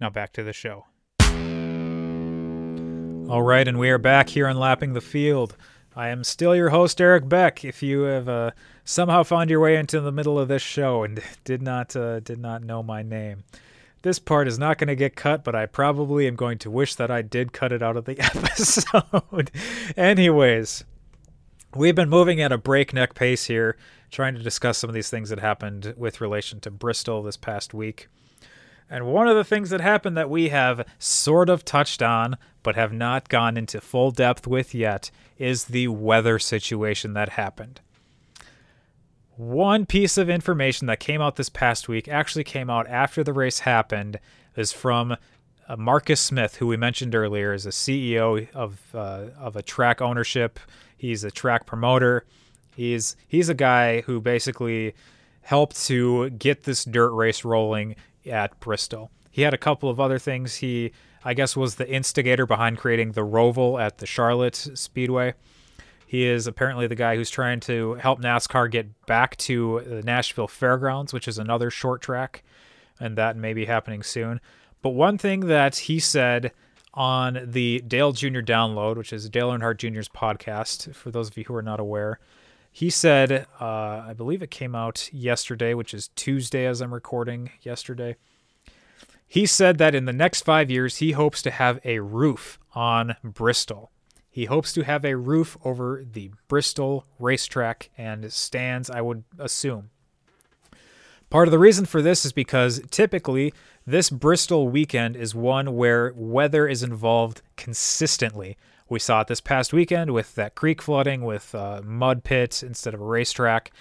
Now 0.00 0.10
back 0.10 0.32
to 0.34 0.42
the 0.42 0.52
show. 0.52 0.86
All 3.30 3.42
right, 3.42 3.68
and 3.68 3.78
we 3.78 3.90
are 3.90 3.98
back 3.98 4.30
here 4.30 4.48
on 4.48 4.56
Lapping 4.56 4.92
the 4.92 5.00
Field. 5.00 5.56
I 5.94 6.08
am 6.08 6.24
still 6.24 6.54
your 6.54 6.70
host, 6.70 7.00
Eric 7.00 7.28
Beck. 7.28 7.64
If 7.64 7.82
you 7.82 8.02
have 8.02 8.28
uh, 8.28 8.50
somehow 8.84 9.22
found 9.22 9.50
your 9.50 9.60
way 9.60 9.76
into 9.76 10.00
the 10.00 10.12
middle 10.12 10.38
of 10.38 10.48
this 10.48 10.62
show 10.62 11.04
and 11.04 11.22
did 11.44 11.62
not 11.62 11.94
uh, 11.94 12.20
did 12.20 12.38
not 12.38 12.62
know 12.62 12.82
my 12.82 13.02
name, 13.02 13.44
this 14.02 14.18
part 14.18 14.48
is 14.48 14.58
not 14.58 14.78
going 14.78 14.88
to 14.88 14.96
get 14.96 15.16
cut, 15.16 15.44
but 15.44 15.54
I 15.54 15.66
probably 15.66 16.26
am 16.26 16.36
going 16.36 16.58
to 16.58 16.70
wish 16.70 16.94
that 16.94 17.10
I 17.10 17.22
did 17.22 17.52
cut 17.52 17.72
it 17.72 17.82
out 17.82 17.96
of 17.96 18.06
the 18.06 18.18
episode. 18.20 19.50
Anyways, 19.96 20.84
we've 21.74 21.94
been 21.94 22.08
moving 22.08 22.40
at 22.40 22.52
a 22.52 22.58
breakneck 22.58 23.14
pace 23.14 23.44
here, 23.44 23.76
trying 24.10 24.34
to 24.34 24.42
discuss 24.42 24.78
some 24.78 24.88
of 24.88 24.94
these 24.94 25.10
things 25.10 25.28
that 25.28 25.40
happened 25.40 25.94
with 25.96 26.20
relation 26.20 26.60
to 26.60 26.70
Bristol 26.70 27.22
this 27.22 27.36
past 27.36 27.74
week. 27.74 28.08
And 28.88 29.06
one 29.06 29.28
of 29.28 29.36
the 29.36 29.44
things 29.44 29.70
that 29.70 29.80
happened 29.80 30.16
that 30.16 30.30
we 30.30 30.48
have 30.48 30.84
sort 30.98 31.48
of 31.48 31.64
touched 31.64 32.02
on, 32.02 32.36
but 32.64 32.74
have 32.74 32.92
not 32.92 33.28
gone 33.28 33.56
into 33.56 33.80
full 33.80 34.10
depth 34.10 34.48
with 34.48 34.74
yet, 34.74 35.12
is 35.38 35.66
the 35.66 35.88
weather 35.88 36.40
situation 36.40 37.12
that 37.12 37.30
happened. 37.30 37.80
One 39.40 39.86
piece 39.86 40.18
of 40.18 40.28
information 40.28 40.86
that 40.88 41.00
came 41.00 41.22
out 41.22 41.36
this 41.36 41.48
past 41.48 41.88
week 41.88 42.08
actually 42.08 42.44
came 42.44 42.68
out 42.68 42.86
after 42.88 43.24
the 43.24 43.32
race 43.32 43.60
happened 43.60 44.20
is 44.54 44.70
from 44.70 45.16
uh, 45.66 45.76
Marcus 45.78 46.20
Smith, 46.20 46.56
who 46.56 46.66
we 46.66 46.76
mentioned 46.76 47.14
earlier, 47.14 47.54
is 47.54 47.64
a 47.64 47.70
CEO 47.70 48.52
of 48.52 48.82
uh, 48.92 49.28
of 49.38 49.56
a 49.56 49.62
track 49.62 50.02
ownership. 50.02 50.60
He's 50.94 51.24
a 51.24 51.30
track 51.30 51.64
promoter. 51.64 52.26
He's 52.76 53.16
he's 53.28 53.48
a 53.48 53.54
guy 53.54 54.02
who 54.02 54.20
basically 54.20 54.92
helped 55.40 55.86
to 55.86 56.28
get 56.28 56.64
this 56.64 56.84
dirt 56.84 57.14
race 57.14 57.42
rolling 57.42 57.96
at 58.26 58.60
Bristol. 58.60 59.10
He 59.30 59.40
had 59.40 59.54
a 59.54 59.58
couple 59.58 59.88
of 59.88 59.98
other 59.98 60.18
things. 60.18 60.56
He, 60.56 60.92
I 61.24 61.32
guess, 61.32 61.56
was 61.56 61.76
the 61.76 61.90
instigator 61.90 62.44
behind 62.44 62.76
creating 62.76 63.12
the 63.12 63.24
Roval 63.24 63.80
at 63.80 63.98
the 63.98 64.06
Charlotte 64.06 64.56
Speedway. 64.74 65.32
He 66.10 66.26
is 66.26 66.48
apparently 66.48 66.88
the 66.88 66.96
guy 66.96 67.14
who's 67.14 67.30
trying 67.30 67.60
to 67.60 67.94
help 67.94 68.20
NASCAR 68.20 68.68
get 68.68 69.06
back 69.06 69.36
to 69.36 69.80
the 69.86 70.02
Nashville 70.02 70.48
Fairgrounds, 70.48 71.12
which 71.12 71.28
is 71.28 71.38
another 71.38 71.70
short 71.70 72.02
track, 72.02 72.42
and 72.98 73.16
that 73.16 73.36
may 73.36 73.54
be 73.54 73.66
happening 73.66 74.02
soon. 74.02 74.40
But 74.82 74.90
one 74.90 75.18
thing 75.18 75.46
that 75.46 75.76
he 75.76 76.00
said 76.00 76.50
on 76.94 77.38
the 77.46 77.84
Dale 77.86 78.10
Jr. 78.10 78.40
download, 78.40 78.96
which 78.96 79.12
is 79.12 79.28
Dale 79.28 79.50
Earnhardt 79.50 79.76
Jr.'s 79.76 80.08
podcast, 80.08 80.96
for 80.96 81.12
those 81.12 81.28
of 81.28 81.38
you 81.38 81.44
who 81.44 81.54
are 81.54 81.62
not 81.62 81.78
aware, 81.78 82.18
he 82.72 82.90
said, 82.90 83.46
uh, 83.60 84.04
I 84.08 84.12
believe 84.12 84.42
it 84.42 84.50
came 84.50 84.74
out 84.74 85.08
yesterday, 85.12 85.74
which 85.74 85.94
is 85.94 86.08
Tuesday 86.16 86.66
as 86.66 86.80
I'm 86.80 86.92
recording 86.92 87.50
yesterday. 87.62 88.16
He 89.28 89.46
said 89.46 89.78
that 89.78 89.94
in 89.94 90.06
the 90.06 90.12
next 90.12 90.42
five 90.42 90.72
years, 90.72 90.96
he 90.96 91.12
hopes 91.12 91.40
to 91.42 91.52
have 91.52 91.78
a 91.84 92.00
roof 92.00 92.58
on 92.74 93.14
Bristol. 93.22 93.92
He 94.30 94.44
hopes 94.44 94.72
to 94.74 94.82
have 94.82 95.04
a 95.04 95.16
roof 95.16 95.56
over 95.64 96.04
the 96.10 96.30
Bristol 96.46 97.04
racetrack 97.18 97.90
and 97.98 98.32
stands, 98.32 98.88
I 98.88 99.00
would 99.00 99.24
assume. 99.38 99.90
Part 101.30 101.48
of 101.48 101.52
the 101.52 101.58
reason 101.58 101.84
for 101.84 102.00
this 102.00 102.24
is 102.24 102.32
because 102.32 102.80
typically 102.90 103.52
this 103.86 104.10
Bristol 104.10 104.68
weekend 104.68 105.16
is 105.16 105.34
one 105.34 105.74
where 105.76 106.12
weather 106.16 106.68
is 106.68 106.82
involved 106.82 107.42
consistently. 107.56 108.56
We 108.88 108.98
saw 108.98 109.20
it 109.20 109.28
this 109.28 109.40
past 109.40 109.72
weekend 109.72 110.12
with 110.12 110.34
that 110.34 110.54
creek 110.54 110.82
flooding, 110.82 111.24
with 111.24 111.54
uh, 111.54 111.82
mud 111.84 112.24
pits 112.24 112.62
instead 112.62 112.94
of 112.94 113.00
a 113.00 113.04
racetrack. 113.04 113.72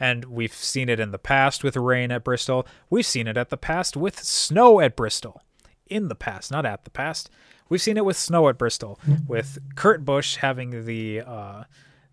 And 0.00 0.24
we've 0.24 0.52
seen 0.52 0.88
it 0.88 0.98
in 0.98 1.10
the 1.10 1.18
past 1.18 1.62
with 1.62 1.76
rain 1.76 2.10
at 2.10 2.24
Bristol. 2.24 2.66
We've 2.88 3.06
seen 3.06 3.26
it 3.28 3.36
at 3.36 3.50
the 3.50 3.56
past 3.56 3.96
with 3.96 4.18
snow 4.18 4.80
at 4.80 4.96
Bristol. 4.96 5.42
In 5.90 6.08
the 6.08 6.14
past, 6.14 6.50
not 6.50 6.64
at 6.64 6.84
the 6.84 6.90
past. 6.90 7.28
We've 7.68 7.82
seen 7.82 7.96
it 7.96 8.04
with 8.04 8.16
snow 8.16 8.48
at 8.48 8.58
Bristol, 8.58 8.98
with 9.28 9.58
Kurt 9.74 10.04
Busch 10.04 10.36
having 10.36 10.86
the 10.86 11.20
uh, 11.20 11.64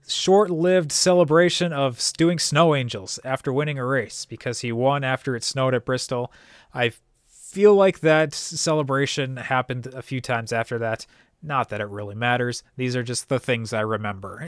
short 0.08 0.50
lived 0.50 0.92
celebration 0.92 1.74
of 1.74 2.02
doing 2.18 2.40
snow 2.40 2.76
angels 2.76 3.20
after 3.24 3.52
winning 3.52 3.78
a 3.78 3.86
race 3.86 4.26
because 4.26 4.60
he 4.60 4.72
won 4.72 5.04
after 5.04 5.36
it 5.36 5.44
snowed 5.44 5.74
at 5.74 5.86
Bristol. 5.86 6.32
I 6.74 6.92
feel 7.28 7.76
like 7.76 8.02
that 8.02 8.34
celebration 8.34 9.38
happened 9.38 9.88
a 9.88 10.02
few 10.02 10.22
times 10.22 10.54
after 10.54 10.78
that. 10.80 11.06
Not 11.42 11.70
that 11.70 11.82
it 11.82 11.90
really 11.90 12.16
matters. 12.16 12.64
These 12.76 12.96
are 12.96 13.04
just 13.04 13.30
the 13.30 13.40
things 13.40 13.74
I 13.74 13.82
remember. 13.82 14.48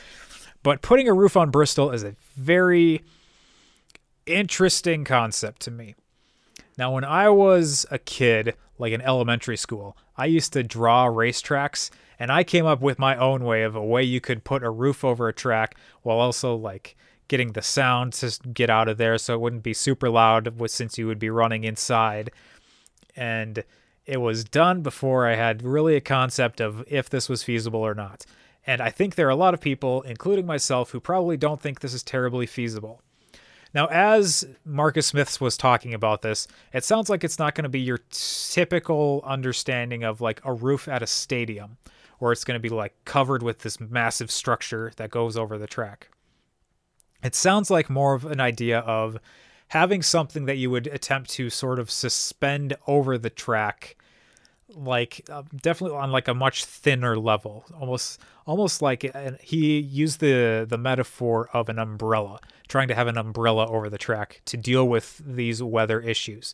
but 0.62 0.82
putting 0.82 1.08
a 1.08 1.14
roof 1.14 1.36
on 1.36 1.50
Bristol 1.50 1.90
is 1.90 2.04
a 2.04 2.14
very 2.36 3.02
interesting 4.26 5.04
concept 5.04 5.62
to 5.62 5.70
me. 5.70 5.94
Now, 6.78 6.92
when 6.92 7.04
I 7.04 7.28
was 7.30 7.86
a 7.90 7.98
kid, 7.98 8.54
like 8.78 8.92
in 8.92 9.00
elementary 9.00 9.56
school, 9.56 9.96
I 10.16 10.26
used 10.26 10.52
to 10.52 10.62
draw 10.62 11.06
racetracks 11.06 11.90
and 12.18 12.30
I 12.30 12.44
came 12.44 12.66
up 12.66 12.80
with 12.80 12.98
my 12.98 13.16
own 13.16 13.44
way 13.44 13.62
of 13.62 13.74
a 13.74 13.84
way 13.84 14.02
you 14.02 14.20
could 14.20 14.44
put 14.44 14.62
a 14.62 14.70
roof 14.70 15.04
over 15.04 15.28
a 15.28 15.32
track 15.32 15.76
while 16.02 16.18
also 16.18 16.54
like 16.54 16.96
getting 17.28 17.52
the 17.52 17.62
sound 17.62 18.12
to 18.14 18.38
get 18.52 18.70
out 18.70 18.88
of 18.88 18.98
there 18.98 19.18
so 19.18 19.34
it 19.34 19.40
wouldn't 19.40 19.62
be 19.62 19.74
super 19.74 20.08
loud 20.08 20.52
since 20.70 20.98
you 20.98 21.06
would 21.06 21.18
be 21.18 21.30
running 21.30 21.64
inside. 21.64 22.30
And 23.16 23.64
it 24.04 24.18
was 24.18 24.44
done 24.44 24.82
before 24.82 25.26
I 25.26 25.34
had 25.34 25.62
really 25.62 25.96
a 25.96 26.00
concept 26.00 26.60
of 26.60 26.84
if 26.86 27.10
this 27.10 27.28
was 27.28 27.42
feasible 27.42 27.80
or 27.80 27.94
not. 27.94 28.24
And 28.66 28.80
I 28.80 28.90
think 28.90 29.14
there 29.14 29.26
are 29.26 29.30
a 29.30 29.36
lot 29.36 29.54
of 29.54 29.60
people, 29.60 30.02
including 30.02 30.46
myself, 30.46 30.90
who 30.90 31.00
probably 31.00 31.36
don't 31.36 31.60
think 31.60 31.80
this 31.80 31.94
is 31.94 32.02
terribly 32.02 32.46
feasible. 32.46 33.00
Now, 33.76 33.88
as 33.88 34.46
Marcus 34.64 35.08
Smith 35.08 35.38
was 35.38 35.58
talking 35.58 35.92
about 35.92 36.22
this, 36.22 36.48
it 36.72 36.82
sounds 36.82 37.10
like 37.10 37.22
it's 37.22 37.38
not 37.38 37.54
going 37.54 37.64
to 37.64 37.68
be 37.68 37.78
your 37.78 38.00
typical 38.10 39.22
understanding 39.22 40.02
of 40.02 40.22
like 40.22 40.40
a 40.46 40.52
roof 40.54 40.88
at 40.88 41.02
a 41.02 41.06
stadium, 41.06 41.76
where 42.18 42.32
it's 42.32 42.42
going 42.42 42.58
to 42.58 42.68
be 42.68 42.74
like 42.74 42.94
covered 43.04 43.42
with 43.42 43.58
this 43.58 43.78
massive 43.78 44.30
structure 44.30 44.92
that 44.96 45.10
goes 45.10 45.36
over 45.36 45.58
the 45.58 45.66
track. 45.66 46.08
It 47.22 47.34
sounds 47.34 47.70
like 47.70 47.90
more 47.90 48.14
of 48.14 48.24
an 48.24 48.40
idea 48.40 48.78
of 48.78 49.18
having 49.68 50.00
something 50.00 50.46
that 50.46 50.56
you 50.56 50.70
would 50.70 50.86
attempt 50.86 51.28
to 51.32 51.50
sort 51.50 51.78
of 51.78 51.90
suspend 51.90 52.78
over 52.86 53.18
the 53.18 53.28
track 53.28 53.98
like 54.74 55.24
uh, 55.30 55.42
definitely 55.62 55.96
on 55.96 56.10
like 56.10 56.28
a 56.28 56.34
much 56.34 56.64
thinner 56.64 57.16
level 57.16 57.64
almost 57.78 58.20
almost 58.46 58.82
like 58.82 59.10
he 59.40 59.78
used 59.78 60.20
the 60.20 60.66
the 60.68 60.76
metaphor 60.76 61.48
of 61.52 61.68
an 61.68 61.78
umbrella 61.78 62.40
trying 62.66 62.88
to 62.88 62.94
have 62.94 63.06
an 63.06 63.16
umbrella 63.16 63.68
over 63.68 63.88
the 63.88 63.98
track 63.98 64.42
to 64.44 64.56
deal 64.56 64.86
with 64.88 65.22
these 65.24 65.62
weather 65.62 66.00
issues 66.00 66.52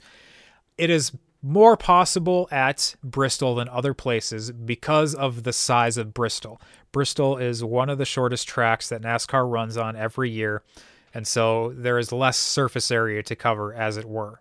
it 0.76 0.90
is 0.90 1.12
more 1.42 1.76
possible 1.76 2.48
at 2.52 2.94
Bristol 3.02 3.56
than 3.56 3.68
other 3.68 3.94
places 3.94 4.52
because 4.52 5.14
of 5.14 5.42
the 5.42 5.52
size 5.52 5.96
of 5.98 6.14
Bristol. 6.14 6.60
Bristol 6.92 7.36
is 7.36 7.64
one 7.64 7.90
of 7.90 7.98
the 7.98 8.04
shortest 8.04 8.46
tracks 8.46 8.88
that 8.88 9.02
NASCAR 9.02 9.50
runs 9.50 9.76
on 9.76 9.96
every 9.96 10.30
year, 10.30 10.62
and 11.12 11.26
so 11.26 11.72
there 11.76 11.98
is 11.98 12.12
less 12.12 12.38
surface 12.38 12.90
area 12.90 13.22
to 13.24 13.34
cover, 13.34 13.74
as 13.74 13.96
it 13.96 14.04
were. 14.04 14.40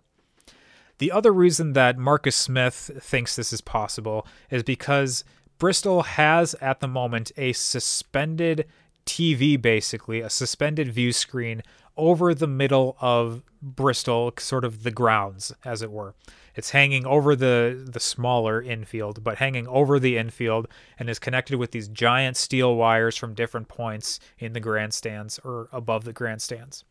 The 1.02 1.10
other 1.10 1.32
reason 1.32 1.72
that 1.72 1.98
Marcus 1.98 2.36
Smith 2.36 2.92
thinks 3.00 3.34
this 3.34 3.52
is 3.52 3.60
possible 3.60 4.24
is 4.50 4.62
because 4.62 5.24
Bristol 5.58 6.02
has 6.02 6.54
at 6.60 6.78
the 6.78 6.86
moment 6.86 7.32
a 7.36 7.54
suspended 7.54 8.68
TV, 9.04 9.60
basically, 9.60 10.20
a 10.20 10.30
suspended 10.30 10.92
view 10.92 11.10
screen 11.10 11.62
over 11.96 12.36
the 12.36 12.46
middle 12.46 12.96
of 13.00 13.42
Bristol, 13.60 14.32
sort 14.38 14.64
of 14.64 14.84
the 14.84 14.92
grounds, 14.92 15.52
as 15.64 15.82
it 15.82 15.90
were. 15.90 16.14
It's 16.54 16.70
hanging 16.70 17.04
over 17.04 17.34
the 17.34 17.84
the 17.84 17.98
smaller 17.98 18.62
infield, 18.62 19.24
but 19.24 19.38
hanging 19.38 19.66
over 19.66 19.98
the 19.98 20.16
infield 20.16 20.68
and 21.00 21.10
is 21.10 21.18
connected 21.18 21.58
with 21.58 21.72
these 21.72 21.88
giant 21.88 22.36
steel 22.36 22.76
wires 22.76 23.16
from 23.16 23.34
different 23.34 23.66
points 23.66 24.20
in 24.38 24.52
the 24.52 24.60
grandstands 24.60 25.40
or 25.42 25.68
above 25.72 26.04
the 26.04 26.12
grandstands. 26.12 26.84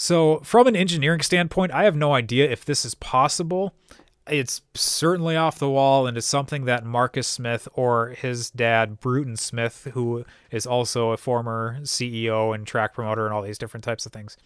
So, 0.00 0.38
from 0.44 0.68
an 0.68 0.76
engineering 0.76 1.22
standpoint, 1.22 1.72
I 1.72 1.82
have 1.82 1.96
no 1.96 2.14
idea 2.14 2.48
if 2.48 2.64
this 2.64 2.84
is 2.84 2.94
possible. 2.94 3.74
It's 4.28 4.62
certainly 4.72 5.34
off 5.34 5.58
the 5.58 5.68
wall 5.68 6.06
and 6.06 6.16
is 6.16 6.24
something 6.24 6.66
that 6.66 6.84
Marcus 6.84 7.26
Smith 7.26 7.66
or 7.72 8.10
his 8.10 8.48
dad, 8.48 9.00
Bruton 9.00 9.36
Smith, 9.36 9.88
who 9.94 10.24
is 10.52 10.68
also 10.68 11.10
a 11.10 11.16
former 11.16 11.80
CEO 11.82 12.54
and 12.54 12.64
track 12.64 12.94
promoter 12.94 13.24
and 13.24 13.34
all 13.34 13.42
these 13.42 13.58
different 13.58 13.82
types 13.82 14.06
of 14.06 14.12
things. 14.12 14.36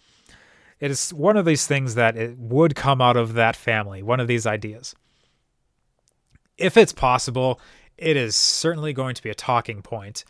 It 0.79 0.89
is 0.89 1.13
one 1.13 1.37
of 1.37 1.45
these 1.45 1.67
things 1.67 1.93
that 1.93 2.17
it 2.17 2.35
would 2.39 2.75
come 2.75 2.99
out 2.99 3.15
of 3.15 3.35
that 3.35 3.55
family, 3.55 4.01
one 4.01 4.19
of 4.19 4.27
these 4.27 4.47
ideas. 4.47 4.95
If 6.57 6.77
it's 6.77 6.93
possible, 6.93 7.61
it 7.95 8.17
is 8.17 8.35
certainly 8.35 8.91
going 8.91 9.13
to 9.13 9.21
be 9.21 9.29
a 9.29 9.35
talking 9.35 9.83
point. 9.83 10.25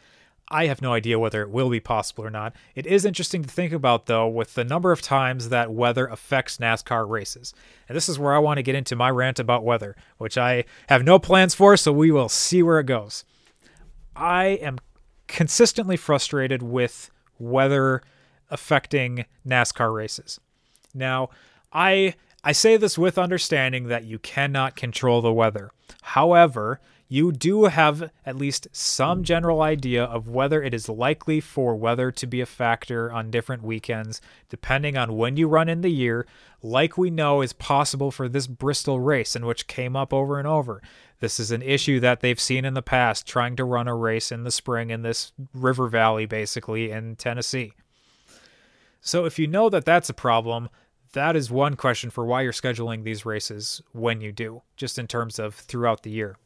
I 0.54 0.68
have 0.68 0.84
no 0.84 0.94
idea 0.94 1.18
whether 1.18 1.42
it 1.42 1.50
will 1.50 1.72
be 1.72 1.80
possible 1.80 2.24
or 2.24 2.30
not. 2.30 2.56
It 2.76 2.86
is 2.86 3.06
interesting 3.06 3.42
to 3.42 3.50
think 3.50 3.74
about, 3.74 4.06
though, 4.06 4.28
with 4.28 4.54
the 4.54 4.64
number 4.64 4.92
of 4.92 5.02
times 5.02 5.50
that 5.50 5.74
weather 5.74 6.06
affects 6.06 6.58
NASCAR 6.58 7.10
races. 7.10 7.56
And 7.90 7.96
this 7.96 8.08
is 8.08 8.20
where 8.20 8.36
I 8.36 8.38
want 8.38 8.60
to 8.60 8.64
get 8.64 8.76
into 8.76 8.96
my 8.96 9.10
rant 9.10 9.40
about 9.40 9.64
weather, 9.64 9.96
which 10.20 10.38
I 10.38 10.66
have 10.90 11.04
no 11.04 11.18
plans 11.18 11.56
for, 11.56 11.76
so 11.76 11.92
we 11.92 12.12
will 12.12 12.30
see 12.30 12.62
where 12.62 12.80
it 12.80 12.86
goes. 12.86 13.26
I 14.16 14.60
am 14.62 14.78
consistently 15.28 15.98
frustrated 15.98 16.62
with 16.62 17.10
weather 17.40 18.04
affecting 18.52 19.26
NASCAR 19.48 19.92
races. 19.92 20.40
Now, 20.94 21.32
I 21.74 22.14
I 22.44 22.52
say 22.52 22.78
this 22.78 22.96
with 22.96 23.18
understanding 23.18 23.88
that 23.88 24.04
you 24.04 24.20
cannot 24.20 24.76
control 24.76 25.20
the 25.20 25.34
weather. 25.34 25.72
However, 26.04 26.80
you 27.14 27.32
do 27.32 27.66
have 27.66 28.10
at 28.26 28.36
least 28.36 28.68
some 28.72 29.24
general 29.24 29.62
idea 29.62 30.04
of 30.04 30.28
whether 30.28 30.64
it 30.64 30.74
is 30.74 30.90
likely 30.90 31.40
for 31.40 31.76
weather 31.76 32.10
to 32.12 32.26
be 32.26 32.42
a 32.42 32.46
factor 32.48 33.12
on 33.12 33.30
different 33.30 33.62
weekends, 33.62 34.20
depending 34.50 34.98
on 34.98 35.16
when 35.16 35.38
you 35.38 35.48
run 35.48 35.70
in 35.70 35.82
the 35.82 35.92
year, 35.92 36.26
like 36.64 36.98
we 36.98 37.12
know 37.12 37.44
is 37.44 37.54
possible 37.54 38.10
for 38.10 38.28
this 38.28 38.48
Bristol 38.48 39.00
race, 39.00 39.36
and 39.36 39.46
which 39.46 39.68
came 39.68 39.96
up 39.96 40.12
over 40.12 40.40
and 40.40 40.48
over. 40.48 40.82
This 41.20 41.40
is 41.40 41.52
an 41.52 41.62
issue 41.62 42.00
that 42.00 42.22
they've 42.22 42.40
seen 42.40 42.66
in 42.66 42.74
the 42.74 42.82
past, 42.82 43.28
trying 43.28 43.56
to 43.58 43.64
run 43.64 43.88
a 43.88 43.96
race 43.96 44.32
in 44.32 44.44
the 44.44 44.50
spring 44.50 44.90
in 44.90 45.04
this 45.04 45.34
river 45.54 45.88
valley, 45.88 46.26
basically, 46.26 46.90
in 46.90 47.16
Tennessee. 47.16 47.74
So 49.02 49.26
if 49.26 49.38
you 49.38 49.46
know 49.46 49.70
that 49.70 49.86
that's 49.86 50.10
a 50.10 50.16
problem, 50.16 50.68
that 51.12 51.36
is 51.36 51.52
one 51.52 51.76
question 51.76 52.10
for 52.10 52.26
why 52.26 52.42
you're 52.42 52.54
scheduling 52.54 53.04
these 53.04 53.24
races 53.24 53.84
when 53.92 54.20
you 54.20 54.32
do, 54.32 54.64
just 54.78 54.98
in 54.98 55.06
terms 55.06 55.38
of 55.38 55.54
throughout 55.54 56.02
the 56.02 56.10
year. 56.10 56.38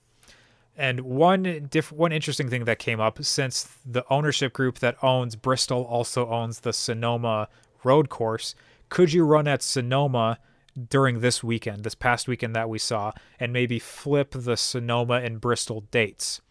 And 0.77 1.01
one 1.01 1.67
diff- 1.71 1.91
one 1.91 2.11
interesting 2.11 2.49
thing 2.49 2.65
that 2.65 2.77
came 2.77 2.99
up 2.99 3.23
since 3.23 3.67
the 3.83 4.05
ownership 4.11 4.53
group 4.53 4.77
that 4.79 5.03
owns 5.03 5.35
Bristol 5.35 5.83
also 5.83 6.29
owns 6.29 6.59
the 6.59 6.71
Sonoma 6.71 7.49
road 7.83 8.09
course, 8.09 8.53
could 8.89 9.11
you 9.11 9.25
run 9.25 9.47
at 9.47 9.63
Sonoma 9.63 10.37
during 10.89 11.19
this 11.21 11.43
weekend, 11.43 11.83
this 11.83 11.95
past 11.95 12.27
weekend 12.27 12.55
that 12.55 12.69
we 12.69 12.77
saw, 12.77 13.11
and 13.39 13.51
maybe 13.51 13.79
flip 13.79 14.31
the 14.31 14.55
Sonoma 14.55 15.15
and 15.15 15.41
Bristol 15.41 15.81
dates? 15.89 16.41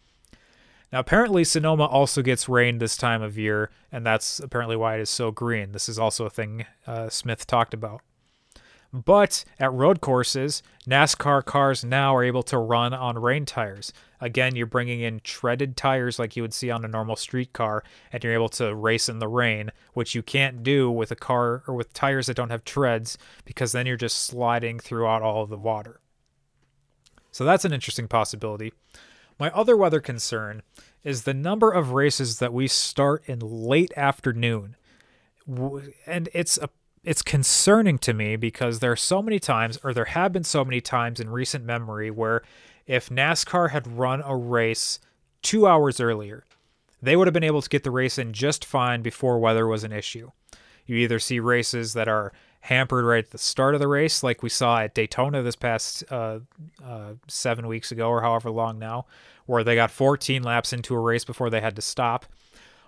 Now, 0.91 0.99
apparently, 0.99 1.43
Sonoma 1.43 1.85
also 1.85 2.21
gets 2.21 2.49
rain 2.49 2.77
this 2.77 2.95
time 2.97 3.21
of 3.21 3.37
year, 3.37 3.69
and 3.91 4.05
that's 4.05 4.39
apparently 4.39 4.75
why 4.75 4.95
it 4.95 5.01
is 5.01 5.09
so 5.09 5.31
green. 5.31 5.71
This 5.71 5.89
is 5.89 5.99
also 5.99 6.25
a 6.25 6.29
thing 6.29 6.65
uh, 6.85 7.09
Smith 7.09 7.47
talked 7.47 7.73
about. 7.73 8.01
But 8.93 9.43
at 9.59 9.73
road 9.73 9.99
courses, 9.99 10.63
NASCAR 10.87 11.43
cars 11.43 11.83
now 11.83 12.15
are 12.15 12.23
able 12.23 12.43
to 12.43 12.57
run 12.57 12.93
on 12.93 13.19
rain 13.19 13.45
tires. 13.45 13.91
Again, 14.19 14.55
you're 14.55 14.65
bringing 14.65 15.01
in 15.01 15.19
treaded 15.23 15.77
tires 15.77 16.17
like 16.17 16.35
you 16.35 16.41
would 16.41 16.53
see 16.53 16.71
on 16.71 16.83
a 16.83 16.87
normal 16.87 17.15
street 17.15 17.53
car, 17.53 17.83
and 18.11 18.23
you're 18.23 18.33
able 18.33 18.49
to 18.49 18.73
race 18.73 19.09
in 19.09 19.19
the 19.19 19.27
rain, 19.27 19.71
which 19.93 20.15
you 20.15 20.23
can't 20.23 20.63
do 20.63 20.89
with 20.89 21.11
a 21.11 21.15
car 21.15 21.63
or 21.67 21.75
with 21.75 21.93
tires 21.93 22.27
that 22.27 22.35
don't 22.35 22.49
have 22.49 22.63
treads 22.63 23.17
because 23.45 23.71
then 23.71 23.85
you're 23.85 23.97
just 23.97 24.17
sliding 24.17 24.79
throughout 24.79 25.21
all 25.21 25.43
of 25.43 25.49
the 25.49 25.57
water. 25.57 25.99
So 27.31 27.45
that's 27.45 27.65
an 27.65 27.73
interesting 27.73 28.07
possibility. 28.07 28.73
My 29.39 29.51
other 29.51 29.77
weather 29.77 29.99
concern 29.99 30.63
is 31.03 31.23
the 31.23 31.33
number 31.33 31.71
of 31.71 31.91
races 31.91 32.39
that 32.39 32.53
we 32.53 32.67
start 32.67 33.23
in 33.27 33.39
late 33.39 33.93
afternoon. 33.95 34.75
And 36.07 36.29
it's 36.33 36.57
a 36.57 36.69
it's 37.07 37.21
concerning 37.21 37.97
to 37.99 38.13
me 38.13 38.35
because 38.35 38.79
there 38.79 38.91
are 38.91 38.97
so 38.97 39.21
many 39.21 39.39
times, 39.39 39.79
or 39.81 39.93
there 39.93 40.05
have 40.05 40.33
been 40.33 40.43
so 40.43 40.65
many 40.65 40.81
times 40.81 41.21
in 41.21 41.29
recent 41.29 41.63
memory, 41.63 42.11
where 42.11 42.43
if 42.85 43.07
NASCAR 43.07 43.69
had 43.69 43.97
run 43.97 44.21
a 44.25 44.35
race 44.35 44.99
two 45.41 45.65
hours 45.65 46.01
earlier, 46.01 46.43
they 47.01 47.15
would 47.15 47.25
have 47.25 47.33
been 47.33 47.45
able 47.45 47.61
to 47.61 47.69
get 47.69 47.85
the 47.85 47.91
race 47.91 48.17
in 48.17 48.33
just 48.33 48.65
fine 48.65 49.01
before 49.01 49.39
weather 49.39 49.65
was 49.65 49.85
an 49.85 49.93
issue. 49.93 50.31
You 50.85 50.97
either 50.97 51.17
see 51.17 51.39
races 51.39 51.93
that 51.93 52.09
are 52.09 52.33
hampered 52.59 53.05
right 53.05 53.23
at 53.23 53.31
the 53.31 53.37
start 53.37 53.73
of 53.73 53.79
the 53.79 53.87
race, 53.87 54.21
like 54.21 54.43
we 54.43 54.49
saw 54.49 54.79
at 54.79 54.93
Daytona 54.93 55.41
this 55.41 55.55
past 55.55 56.03
uh, 56.11 56.39
uh, 56.83 57.13
seven 57.29 57.67
weeks 57.67 57.89
ago, 57.89 58.09
or 58.09 58.21
however 58.21 58.51
long 58.51 58.79
now, 58.79 59.05
where 59.45 59.63
they 59.63 59.75
got 59.75 59.91
14 59.91 60.43
laps 60.43 60.73
into 60.73 60.93
a 60.93 60.99
race 60.99 61.23
before 61.23 61.49
they 61.49 61.61
had 61.61 61.77
to 61.77 61.81
stop 61.81 62.25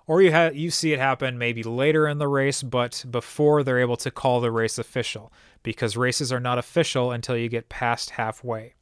or 0.10 0.24
you 0.24 0.32
have 0.32 0.56
you 0.56 0.72
see 0.72 0.92
it 0.92 1.00
happen 1.00 1.38
maybe 1.38 1.64
later 1.64 2.08
in 2.08 2.18
the 2.18 2.28
race 2.28 2.64
but 2.64 3.06
before 3.10 3.64
they're 3.64 3.80
able 3.80 3.96
to 3.96 4.12
call 4.12 4.42
the 4.42 4.52
race 4.52 4.78
official 4.78 5.32
because 5.64 5.96
races 5.96 6.34
are 6.34 6.40
not 6.40 6.58
official 6.58 7.12
until 7.12 7.38
you 7.38 7.48
get 7.48 7.70
past 7.70 8.10
halfway 8.12 8.74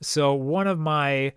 so 0.00 0.34
one 0.34 0.66
of 0.66 0.78
my 0.78 1.32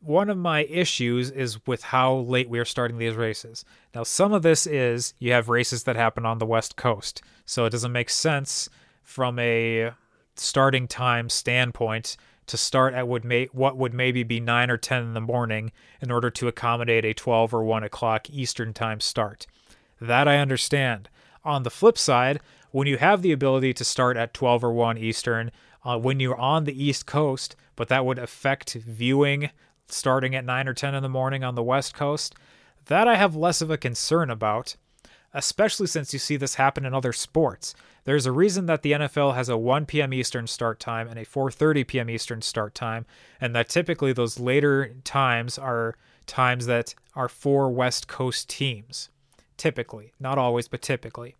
one 0.00 0.28
of 0.28 0.36
my 0.36 0.64
issues 0.64 1.30
is 1.30 1.64
with 1.66 1.82
how 1.82 2.16
late 2.16 2.50
we 2.50 2.58
are 2.58 2.64
starting 2.64 2.98
these 2.98 3.14
races. 3.14 3.64
Now, 3.94 4.02
some 4.02 4.32
of 4.32 4.42
this 4.42 4.66
is 4.66 5.14
you 5.20 5.30
have 5.30 5.48
races 5.48 5.84
that 5.84 5.94
happen 5.94 6.26
on 6.26 6.38
the 6.38 6.46
West 6.46 6.74
Coast, 6.74 7.22
so 7.46 7.64
it 7.66 7.70
doesn't 7.70 7.92
make 7.92 8.10
sense 8.10 8.68
from 9.04 9.38
a 9.38 9.92
starting 10.34 10.88
time 10.88 11.28
standpoint 11.28 12.16
to 12.46 12.56
start 12.56 12.94
at 12.94 13.08
would 13.08 13.24
may, 13.24 13.46
what 13.52 13.76
would 13.76 13.94
maybe 13.94 14.22
be 14.22 14.40
9 14.40 14.70
or 14.70 14.76
10 14.76 15.02
in 15.02 15.14
the 15.14 15.20
morning 15.20 15.72
in 16.00 16.10
order 16.10 16.30
to 16.30 16.48
accommodate 16.48 17.04
a 17.04 17.14
12 17.14 17.54
or 17.54 17.64
1 17.64 17.84
o'clock 17.84 18.28
Eastern 18.30 18.72
time 18.72 19.00
start. 19.00 19.46
That 20.00 20.26
I 20.26 20.38
understand. 20.38 21.08
On 21.44 21.62
the 21.62 21.70
flip 21.70 21.96
side, 21.96 22.40
when 22.70 22.86
you 22.86 22.98
have 22.98 23.22
the 23.22 23.32
ability 23.32 23.74
to 23.74 23.84
start 23.84 24.16
at 24.16 24.34
12 24.34 24.64
or 24.64 24.72
1 24.72 24.98
Eastern, 24.98 25.50
uh, 25.84 25.98
when 25.98 26.20
you're 26.20 26.38
on 26.38 26.64
the 26.64 26.84
East 26.84 27.06
Coast, 27.06 27.56
but 27.76 27.88
that 27.88 28.04
would 28.04 28.18
affect 28.18 28.74
viewing 28.74 29.50
starting 29.86 30.34
at 30.34 30.44
9 30.44 30.68
or 30.68 30.74
10 30.74 30.94
in 30.94 31.02
the 31.02 31.08
morning 31.08 31.44
on 31.44 31.54
the 31.54 31.62
West 31.62 31.94
Coast, 31.94 32.34
that 32.86 33.06
I 33.06 33.16
have 33.16 33.36
less 33.36 33.60
of 33.60 33.70
a 33.70 33.76
concern 33.76 34.30
about. 34.30 34.76
especially 35.34 35.86
since 35.86 36.12
you 36.12 36.18
see 36.18 36.36
this 36.36 36.56
happen 36.56 36.84
in 36.84 36.92
other 36.94 37.12
sports. 37.12 37.74
There's 38.04 38.26
a 38.26 38.32
reason 38.32 38.66
that 38.66 38.82
the 38.82 38.92
NFL 38.92 39.34
has 39.34 39.48
a 39.48 39.56
1 39.56 39.86
p.m. 39.86 40.12
Eastern 40.12 40.46
start 40.46 40.80
time 40.80 41.06
and 41.08 41.18
a 41.18 41.24
4:30 41.24 41.86
p.m. 41.86 42.10
Eastern 42.10 42.42
start 42.42 42.74
time, 42.74 43.06
and 43.40 43.54
that 43.54 43.68
typically 43.68 44.12
those 44.12 44.40
later 44.40 44.94
times 45.04 45.58
are 45.58 45.96
times 46.26 46.66
that 46.66 46.94
are 47.14 47.28
for 47.28 47.70
West 47.70 48.08
Coast 48.08 48.48
teams. 48.48 49.08
Typically, 49.56 50.12
not 50.18 50.38
always, 50.38 50.66
but 50.66 50.82
typically. 50.82 51.36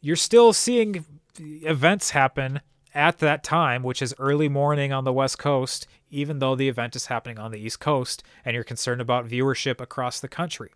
You're 0.00 0.16
still 0.16 0.52
seeing 0.52 1.04
events 1.40 2.10
happen 2.10 2.60
at 2.94 3.18
that 3.18 3.42
time, 3.42 3.82
which 3.82 4.00
is 4.00 4.14
early 4.18 4.48
morning 4.48 4.92
on 4.92 5.04
the 5.04 5.12
West 5.12 5.38
Coast, 5.38 5.86
even 6.10 6.38
though 6.38 6.54
the 6.54 6.68
event 6.68 6.94
is 6.94 7.06
happening 7.06 7.38
on 7.38 7.50
the 7.50 7.58
East 7.58 7.80
Coast, 7.80 8.22
and 8.44 8.54
you're 8.54 8.64
concerned 8.64 9.00
about 9.00 9.28
viewership 9.28 9.80
across 9.80 10.20
the 10.20 10.28
country. 10.28 10.70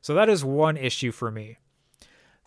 So 0.00 0.14
that 0.14 0.28
is 0.28 0.44
one 0.44 0.76
issue 0.76 1.12
for 1.12 1.30
me. 1.30 1.56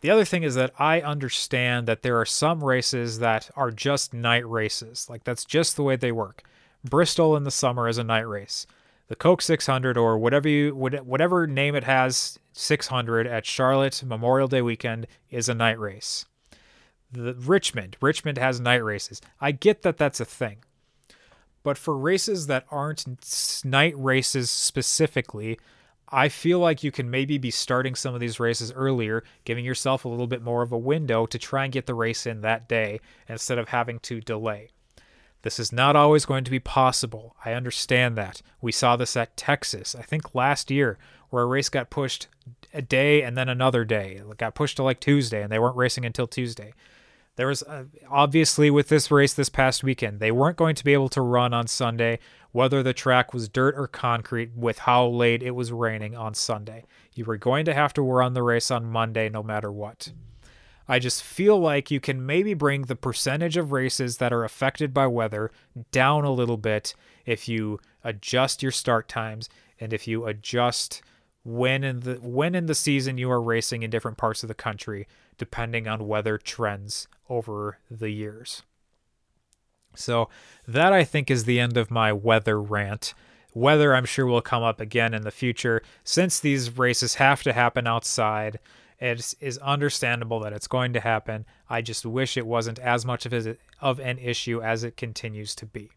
The 0.01 0.09
other 0.09 0.25
thing 0.25 0.43
is 0.43 0.55
that 0.55 0.73
I 0.79 1.01
understand 1.01 1.87
that 1.87 2.01
there 2.01 2.19
are 2.19 2.25
some 2.25 2.63
races 2.63 3.19
that 3.19 3.49
are 3.55 3.71
just 3.71 4.13
night 4.13 4.47
races. 4.47 5.07
Like 5.09 5.23
that's 5.23 5.45
just 5.45 5.75
the 5.75 5.83
way 5.83 5.95
they 5.95 6.11
work. 6.11 6.43
Bristol 6.83 7.37
in 7.37 7.43
the 7.43 7.51
summer 7.51 7.87
is 7.87 7.99
a 7.99 8.03
night 8.03 8.27
race. 8.27 8.65
The 9.07 9.15
Coke 9.15 9.41
600 9.41 9.97
or 9.97 10.17
whatever 10.17 10.49
you 10.49 10.73
whatever 10.73 11.45
name 11.45 11.75
it 11.75 11.83
has 11.83 12.39
600 12.53 13.27
at 13.27 13.45
Charlotte 13.45 14.01
Memorial 14.03 14.47
Day 14.47 14.61
weekend 14.61 15.05
is 15.29 15.47
a 15.47 15.53
night 15.53 15.79
race. 15.79 16.25
The 17.11 17.33
Richmond, 17.33 17.97
Richmond 18.01 18.37
has 18.37 18.59
night 18.59 18.83
races. 18.83 19.21
I 19.39 19.51
get 19.51 19.83
that 19.83 19.97
that's 19.97 20.19
a 20.19 20.25
thing. 20.25 20.63
But 21.61 21.77
for 21.77 21.95
races 21.95 22.47
that 22.47 22.65
aren't 22.71 23.05
night 23.63 23.93
races 23.97 24.49
specifically, 24.49 25.59
I 26.11 26.27
feel 26.27 26.59
like 26.59 26.83
you 26.83 26.91
can 26.91 27.09
maybe 27.09 27.37
be 27.37 27.51
starting 27.51 27.95
some 27.95 28.13
of 28.13 28.19
these 28.19 28.39
races 28.39 28.73
earlier, 28.73 29.23
giving 29.45 29.63
yourself 29.63 30.03
a 30.03 30.09
little 30.09 30.27
bit 30.27 30.41
more 30.41 30.61
of 30.61 30.71
a 30.71 30.77
window 30.77 31.25
to 31.25 31.39
try 31.39 31.63
and 31.63 31.73
get 31.73 31.85
the 31.85 31.93
race 31.93 32.25
in 32.25 32.41
that 32.41 32.67
day 32.67 32.99
instead 33.29 33.57
of 33.57 33.69
having 33.69 33.99
to 33.99 34.19
delay. 34.19 34.69
This 35.43 35.59
is 35.59 35.71
not 35.71 35.95
always 35.95 36.25
going 36.25 36.43
to 36.43 36.51
be 36.51 36.59
possible. 36.59 37.35
I 37.43 37.53
understand 37.53 38.17
that. 38.17 38.41
We 38.61 38.71
saw 38.71 38.95
this 38.95 39.15
at 39.15 39.37
Texas, 39.37 39.95
I 39.95 40.03
think 40.03 40.35
last 40.35 40.69
year, 40.69 40.97
where 41.29 41.43
a 41.43 41.47
race 41.47 41.69
got 41.69 41.89
pushed 41.89 42.27
a 42.73 42.81
day 42.81 43.23
and 43.23 43.37
then 43.37 43.49
another 43.49 43.85
day. 43.85 44.21
It 44.21 44.37
got 44.37 44.53
pushed 44.53 44.77
to 44.77 44.83
like 44.83 44.99
Tuesday 44.99 45.41
and 45.41 45.51
they 45.51 45.59
weren't 45.59 45.77
racing 45.77 46.05
until 46.05 46.27
Tuesday. 46.27 46.73
There 47.37 47.47
was 47.47 47.63
uh, 47.63 47.85
obviously 48.09 48.69
with 48.69 48.89
this 48.89 49.09
race 49.09 49.33
this 49.33 49.49
past 49.49 49.83
weekend, 49.83 50.19
they 50.19 50.31
weren't 50.31 50.57
going 50.57 50.75
to 50.75 50.83
be 50.83 50.93
able 50.93 51.09
to 51.09 51.21
run 51.21 51.53
on 51.53 51.65
Sunday, 51.65 52.19
whether 52.51 52.83
the 52.83 52.93
track 52.93 53.33
was 53.33 53.49
dirt 53.49 53.75
or 53.77 53.87
concrete, 53.87 54.51
with 54.55 54.79
how 54.79 55.07
late 55.07 55.41
it 55.41 55.51
was 55.51 55.71
raining 55.71 56.15
on 56.15 56.33
Sunday. 56.33 56.85
You 57.13 57.25
were 57.25 57.37
going 57.37 57.65
to 57.65 57.73
have 57.73 57.93
to 57.93 58.01
run 58.01 58.33
the 58.33 58.43
race 58.43 58.71
on 58.71 58.85
Monday 58.85 59.29
no 59.29 59.43
matter 59.43 59.71
what. 59.71 60.11
I 60.87 60.99
just 60.99 61.23
feel 61.23 61.57
like 61.57 61.89
you 61.89 61.99
can 61.99 62.25
maybe 62.25 62.53
bring 62.53 62.83
the 62.83 62.95
percentage 62.95 63.55
of 63.55 63.71
races 63.71 64.17
that 64.17 64.33
are 64.33 64.43
affected 64.43 64.93
by 64.93 65.07
weather 65.07 65.51
down 65.91 66.25
a 66.25 66.31
little 66.33 66.57
bit 66.57 66.93
if 67.25 67.47
you 67.47 67.79
adjust 68.03 68.61
your 68.61 68.73
start 68.73 69.07
times 69.07 69.47
and 69.79 69.93
if 69.93 70.07
you 70.07 70.25
adjust 70.25 71.01
when 71.43 71.83
in 71.83 72.01
the 72.01 72.15
when 72.15 72.55
in 72.55 72.65
the 72.65 72.75
season 72.75 73.17
you 73.17 73.31
are 73.31 73.41
racing 73.41 73.83
in 73.83 73.89
different 73.89 74.17
parts 74.17 74.43
of 74.43 74.47
the 74.47 74.53
country 74.53 75.07
depending 75.37 75.87
on 75.87 76.07
weather 76.07 76.37
trends 76.37 77.07
over 77.29 77.79
the 77.89 78.09
years. 78.09 78.63
So 79.95 80.29
that 80.67 80.93
I 80.93 81.03
think 81.03 81.29
is 81.29 81.45
the 81.45 81.59
end 81.59 81.77
of 81.77 81.91
my 81.91 82.13
weather 82.13 82.61
rant. 82.61 83.13
Weather 83.53 83.93
I'm 83.93 84.05
sure 84.05 84.25
will 84.25 84.41
come 84.41 84.63
up 84.63 84.79
again 84.79 85.13
in 85.13 85.23
the 85.23 85.31
future 85.31 85.81
since 86.03 86.39
these 86.39 86.77
races 86.77 87.15
have 87.15 87.43
to 87.43 87.53
happen 87.53 87.87
outside. 87.87 88.59
It 88.99 89.33
is 89.41 89.57
understandable 89.57 90.39
that 90.41 90.53
it's 90.53 90.67
going 90.67 90.93
to 90.93 90.99
happen. 90.99 91.45
I 91.69 91.81
just 91.81 92.05
wish 92.05 92.37
it 92.37 92.45
wasn't 92.45 92.79
as 92.79 93.03
much 93.03 93.25
of, 93.25 93.33
a, 93.33 93.57
of 93.81 93.99
an 93.99 94.19
issue 94.19 94.61
as 94.61 94.83
it 94.83 94.95
continues 94.95 95.55
to 95.55 95.65
be. 95.65 95.89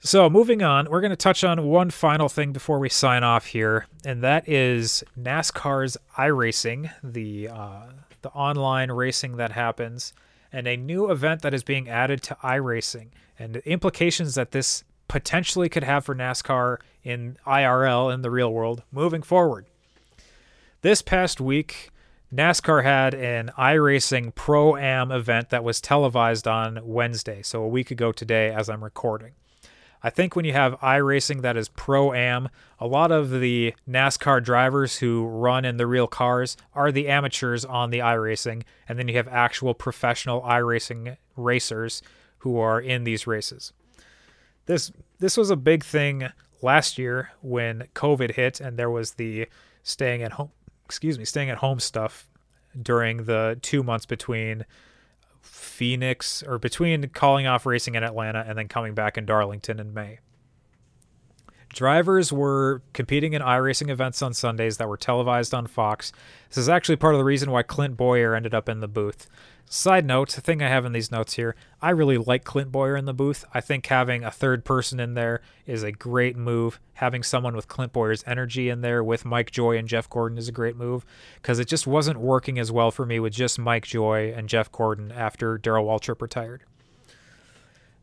So, 0.00 0.30
moving 0.30 0.62
on, 0.62 0.88
we're 0.88 1.00
going 1.00 1.10
to 1.10 1.16
touch 1.16 1.42
on 1.42 1.66
one 1.66 1.90
final 1.90 2.28
thing 2.28 2.52
before 2.52 2.78
we 2.78 2.88
sign 2.88 3.24
off 3.24 3.46
here, 3.46 3.86
and 4.04 4.22
that 4.22 4.48
is 4.48 5.02
NASCAR's 5.18 5.96
iRacing, 6.16 6.92
the 7.02 7.48
uh, 7.48 7.86
the 8.22 8.30
online 8.30 8.92
racing 8.92 9.36
that 9.38 9.52
happens, 9.52 10.12
and 10.52 10.66
a 10.66 10.76
new 10.76 11.10
event 11.10 11.42
that 11.42 11.54
is 11.54 11.62
being 11.62 11.88
added 11.88 12.22
to 12.22 12.36
iRacing, 12.42 13.08
and 13.38 13.54
the 13.54 13.68
implications 13.68 14.34
that 14.34 14.52
this 14.52 14.84
potentially 15.08 15.68
could 15.68 15.84
have 15.84 16.04
for 16.04 16.14
NASCAR 16.14 16.78
in 17.02 17.36
IRL 17.46 18.12
in 18.12 18.22
the 18.22 18.30
real 18.30 18.52
world 18.52 18.82
moving 18.92 19.22
forward. 19.22 19.66
This 20.82 21.02
past 21.02 21.40
week, 21.40 21.90
NASCAR 22.32 22.82
had 22.82 23.14
an 23.14 23.50
iRacing 23.58 24.34
Pro 24.34 24.76
Am 24.76 25.10
event 25.10 25.48
that 25.48 25.64
was 25.64 25.80
televised 25.80 26.46
on 26.46 26.78
Wednesday, 26.82 27.42
so 27.42 27.62
a 27.62 27.68
week 27.68 27.90
ago 27.90 28.12
today 28.12 28.50
as 28.50 28.68
I'm 28.68 28.84
recording. 28.84 29.32
I 30.02 30.10
think 30.10 30.36
when 30.36 30.44
you 30.44 30.52
have 30.52 30.78
iRacing 30.80 31.42
that 31.42 31.56
is 31.56 31.68
pro 31.68 32.12
am, 32.12 32.48
a 32.78 32.86
lot 32.86 33.10
of 33.10 33.30
the 33.30 33.74
NASCAR 33.88 34.42
drivers 34.42 34.98
who 34.98 35.26
run 35.26 35.64
in 35.64 35.76
the 35.76 35.86
real 35.86 36.06
cars 36.06 36.56
are 36.74 36.92
the 36.92 37.08
amateurs 37.08 37.64
on 37.64 37.90
the 37.90 37.98
iRacing, 37.98 38.62
and 38.88 38.98
then 38.98 39.08
you 39.08 39.16
have 39.16 39.28
actual 39.28 39.74
professional 39.74 40.40
iRacing 40.42 41.16
racers 41.36 42.02
who 42.38 42.58
are 42.58 42.80
in 42.80 43.04
these 43.04 43.26
races. 43.26 43.72
This 44.66 44.92
this 45.18 45.36
was 45.36 45.50
a 45.50 45.56
big 45.56 45.84
thing 45.84 46.28
last 46.62 46.98
year 46.98 47.30
when 47.40 47.88
COVID 47.94 48.32
hit 48.32 48.60
and 48.60 48.76
there 48.76 48.90
was 48.90 49.12
the 49.12 49.48
staying 49.82 50.22
at 50.22 50.32
home 50.32 50.50
excuse 50.84 51.18
me, 51.18 51.24
staying 51.24 51.50
at 51.50 51.58
home 51.58 51.80
stuff 51.80 52.30
during 52.80 53.24
the 53.24 53.58
2 53.62 53.82
months 53.82 54.06
between 54.06 54.64
Phoenix 55.48 56.42
or 56.42 56.58
between 56.58 57.08
calling 57.08 57.46
off 57.46 57.66
racing 57.66 57.94
in 57.94 58.02
Atlanta 58.02 58.44
and 58.46 58.58
then 58.58 58.68
coming 58.68 58.94
back 58.94 59.16
in 59.16 59.26
Darlington 59.26 59.80
in 59.80 59.94
May. 59.94 60.18
Drivers 61.70 62.32
were 62.32 62.82
competing 62.92 63.34
in 63.34 63.42
iRacing 63.42 63.90
events 63.90 64.22
on 64.22 64.32
Sundays 64.32 64.78
that 64.78 64.88
were 64.88 64.96
televised 64.96 65.52
on 65.52 65.66
Fox. 65.66 66.12
This 66.48 66.58
is 66.58 66.68
actually 66.68 66.96
part 66.96 67.14
of 67.14 67.18
the 67.18 67.24
reason 67.24 67.50
why 67.50 67.62
Clint 67.62 67.96
Bowyer 67.96 68.34
ended 68.34 68.54
up 68.54 68.68
in 68.68 68.80
the 68.80 68.88
booth. 68.88 69.28
Side 69.70 70.06
note, 70.06 70.30
the 70.30 70.40
thing 70.40 70.62
I 70.62 70.68
have 70.68 70.86
in 70.86 70.92
these 70.92 71.10
notes 71.10 71.34
here, 71.34 71.54
I 71.82 71.90
really 71.90 72.16
like 72.16 72.42
Clint 72.42 72.72
Bowyer 72.72 72.96
in 72.96 73.04
the 73.04 73.12
booth. 73.12 73.44
I 73.52 73.60
think 73.60 73.86
having 73.86 74.24
a 74.24 74.30
third 74.30 74.64
person 74.64 74.98
in 74.98 75.12
there 75.12 75.42
is 75.66 75.82
a 75.82 75.92
great 75.92 76.38
move. 76.38 76.80
Having 76.94 77.24
someone 77.24 77.54
with 77.54 77.68
Clint 77.68 77.92
Bowyer's 77.92 78.24
energy 78.26 78.70
in 78.70 78.80
there 78.80 79.04
with 79.04 79.26
Mike 79.26 79.50
Joy 79.50 79.76
and 79.76 79.86
Jeff 79.86 80.08
Gordon 80.08 80.38
is 80.38 80.48
a 80.48 80.52
great 80.52 80.74
move 80.74 81.04
because 81.34 81.58
it 81.58 81.68
just 81.68 81.86
wasn't 81.86 82.18
working 82.18 82.58
as 82.58 82.72
well 82.72 82.90
for 82.90 83.04
me 83.04 83.20
with 83.20 83.34
just 83.34 83.58
Mike 83.58 83.84
Joy 83.84 84.32
and 84.34 84.48
Jeff 84.48 84.72
Gordon 84.72 85.12
after 85.12 85.58
Darrell 85.58 85.84
Waltrip 85.84 86.22
retired. 86.22 86.62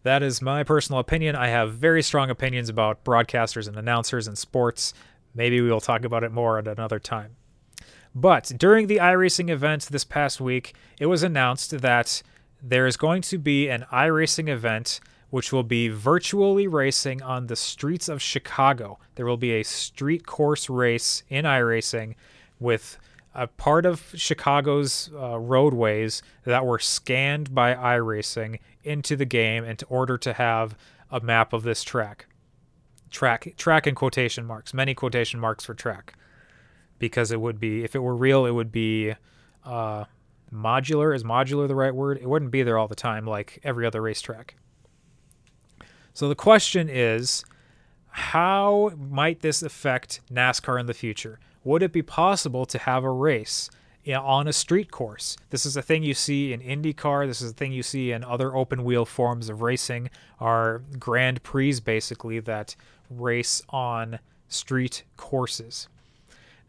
That 0.03 0.21
is 0.21 0.43
my 0.43 0.63
personal 0.63 0.99
opinion. 0.99 1.35
I 1.35 1.47
have 1.47 1.73
very 1.73 2.03
strong 2.03 2.29
opinions 2.29 2.69
about 2.69 3.03
broadcasters 3.03 3.67
and 3.67 3.75
announcers 3.75 4.27
and 4.27 4.37
sports. 4.37 4.93
Maybe 5.33 5.59
we 5.61 5.71
will 5.71 5.81
talk 5.81 6.05
about 6.05 6.23
it 6.23 6.31
more 6.31 6.59
at 6.59 6.67
another 6.67 6.99
time. 6.99 7.37
But 8.15 8.53
during 8.57 8.87
the 8.87 8.97
iRacing 8.97 9.49
event 9.49 9.89
this 9.91 10.05
past 10.05 10.39
week, 10.39 10.73
it 10.99 11.07
was 11.07 11.21
announced 11.21 11.81
that 11.81 12.23
there 12.63 12.87
is 12.87 12.95
going 12.95 13.21
to 13.23 13.37
be 13.37 13.67
an 13.67 13.85
iRacing 13.91 14.47
event 14.47 15.01
which 15.31 15.51
will 15.51 15.63
be 15.63 15.89
virtually 15.89 16.65
racing 16.65 17.21
on 17.21 17.47
the 17.47 17.57
streets 17.57 18.07
of 18.07 18.21
Chicago. 18.21 18.97
There 19.15 19.25
will 19.25 19.35
be 19.35 19.51
a 19.51 19.63
street 19.63 20.25
course 20.25 20.69
race 20.69 21.23
in 21.27 21.43
iRacing 21.43 22.15
with 22.57 22.97
a 23.33 23.47
part 23.47 23.85
of 23.85 24.13
Chicago's 24.15 25.09
uh, 25.13 25.37
roadways 25.37 26.23
that 26.45 26.65
were 26.65 26.79
scanned 26.79 27.53
by 27.53 27.75
iRacing 27.75 28.59
into 28.85 29.17
the 29.17 29.25
game 29.25 29.65
in 29.65 29.75
order 29.89 30.17
to 30.19 30.31
have 30.31 30.77
a 31.11 31.19
map 31.19 31.51
of 31.51 31.63
this 31.63 31.83
track. 31.83 32.27
Track, 33.11 33.55
track 33.57 33.87
in 33.87 33.95
quotation 33.95 34.45
marks, 34.45 34.73
many 34.73 34.93
quotation 34.93 35.37
marks 35.37 35.65
for 35.65 35.73
track 35.73 36.15
because 36.99 37.31
it 37.31 37.41
would 37.41 37.59
be 37.59 37.83
if 37.83 37.95
it 37.95 37.99
were 37.99 38.15
real, 38.15 38.45
it 38.45 38.51
would 38.51 38.71
be 38.71 39.13
uh, 39.63 40.05
modular. 40.53 41.15
Is 41.15 41.23
modular 41.23 41.67
the 41.67 41.75
right 41.75 41.93
word? 41.93 42.17
It 42.17 42.29
wouldn't 42.29 42.51
be 42.51 42.63
there 42.63 42.77
all 42.77 42.87
the 42.87 42.95
time 42.95 43.25
like 43.25 43.59
every 43.63 43.85
other 43.85 44.01
racetrack. 44.01 44.55
So 46.13 46.29
the 46.29 46.35
question 46.35 46.87
is, 46.89 47.43
how 48.09 48.93
might 48.97 49.41
this 49.41 49.61
affect 49.61 50.21
NASCAR 50.31 50.79
in 50.79 50.85
the 50.85 50.93
future? 50.93 51.39
Would 51.65 51.83
it 51.83 51.91
be 51.91 52.01
possible 52.01 52.65
to 52.67 52.77
have 52.77 53.03
a 53.03 53.11
race 53.11 53.69
on 54.07 54.47
a 54.47 54.53
street 54.53 54.91
course? 54.91 55.35
This 55.49 55.65
is 55.65 55.75
a 55.75 55.81
thing 55.81 56.03
you 56.03 56.13
see 56.13 56.53
in 56.53 56.61
IndyCar. 56.61 57.27
This 57.27 57.41
is 57.41 57.51
a 57.51 57.53
thing 57.53 57.73
you 57.73 57.83
see 57.83 58.11
in 58.11 58.23
other 58.23 58.55
open 58.55 58.85
wheel 58.85 59.03
forms 59.03 59.49
of 59.49 59.61
racing, 59.61 60.09
are 60.39 60.83
Grand 60.97 61.43
Prix 61.43 61.81
basically 61.81 62.39
that 62.39 62.77
race 63.09 63.61
on 63.69 64.19
street 64.47 65.03
courses. 65.17 65.89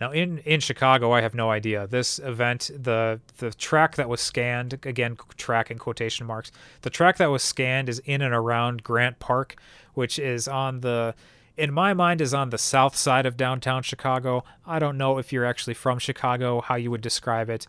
Now 0.00 0.10
in 0.10 0.38
in 0.38 0.60
Chicago, 0.60 1.12
I 1.12 1.22
have 1.22 1.34
no 1.34 1.50
idea. 1.50 1.86
This 1.86 2.18
event, 2.18 2.70
the 2.76 3.20
the 3.38 3.50
track 3.52 3.96
that 3.96 4.08
was 4.08 4.20
scanned, 4.20 4.78
again 4.84 5.16
track 5.36 5.70
in 5.70 5.78
quotation 5.78 6.26
marks, 6.26 6.52
the 6.82 6.90
track 6.90 7.16
that 7.16 7.30
was 7.30 7.42
scanned 7.42 7.88
is 7.88 8.00
in 8.00 8.20
and 8.22 8.34
around 8.34 8.82
Grant 8.82 9.18
Park, 9.18 9.56
which 9.94 10.18
is 10.18 10.46
on 10.48 10.80
the 10.80 11.14
in 11.56 11.72
my 11.72 11.94
mind 11.94 12.20
is 12.20 12.34
on 12.34 12.50
the 12.50 12.58
south 12.58 12.94
side 12.96 13.24
of 13.24 13.36
downtown 13.36 13.82
Chicago. 13.82 14.44
I 14.66 14.78
don't 14.78 14.98
know 14.98 15.18
if 15.18 15.32
you're 15.32 15.46
actually 15.46 15.74
from 15.74 15.98
Chicago, 15.98 16.60
how 16.60 16.74
you 16.74 16.90
would 16.90 17.00
describe 17.00 17.48
it, 17.48 17.66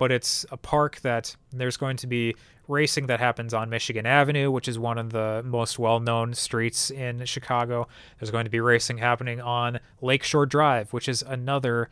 but 0.00 0.10
it's 0.10 0.46
a 0.50 0.56
park 0.56 0.98
that 1.02 1.36
there's 1.52 1.76
going 1.76 1.98
to 1.98 2.06
be 2.06 2.34
racing 2.68 3.06
that 3.08 3.20
happens 3.20 3.52
on 3.52 3.68
Michigan 3.68 4.06
Avenue, 4.06 4.50
which 4.50 4.66
is 4.66 4.78
one 4.78 4.96
of 4.96 5.10
the 5.10 5.42
most 5.44 5.78
well 5.78 6.00
known 6.00 6.32
streets 6.32 6.90
in 6.90 7.26
Chicago. 7.26 7.86
There's 8.18 8.30
going 8.30 8.46
to 8.46 8.50
be 8.50 8.60
racing 8.60 8.96
happening 8.96 9.42
on 9.42 9.78
Lakeshore 10.00 10.46
Drive, 10.46 10.90
which 10.94 11.06
is 11.06 11.20
another 11.20 11.90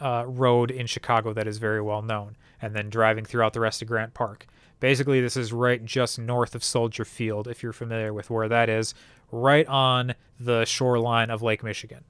uh, 0.00 0.26
road 0.28 0.70
in 0.70 0.86
Chicago 0.86 1.32
that 1.32 1.48
is 1.48 1.58
very 1.58 1.82
well 1.82 2.02
known, 2.02 2.36
and 2.62 2.72
then 2.72 2.88
driving 2.88 3.24
throughout 3.24 3.52
the 3.52 3.58
rest 3.58 3.82
of 3.82 3.88
Grant 3.88 4.14
Park. 4.14 4.46
Basically, 4.78 5.20
this 5.20 5.36
is 5.36 5.52
right 5.52 5.84
just 5.84 6.20
north 6.20 6.54
of 6.54 6.62
Soldier 6.62 7.04
Field, 7.04 7.48
if 7.48 7.64
you're 7.64 7.72
familiar 7.72 8.14
with 8.14 8.30
where 8.30 8.48
that 8.48 8.68
is, 8.68 8.94
right 9.32 9.66
on 9.66 10.14
the 10.38 10.64
shoreline 10.66 11.30
of 11.30 11.42
Lake 11.42 11.64
Michigan. 11.64 12.04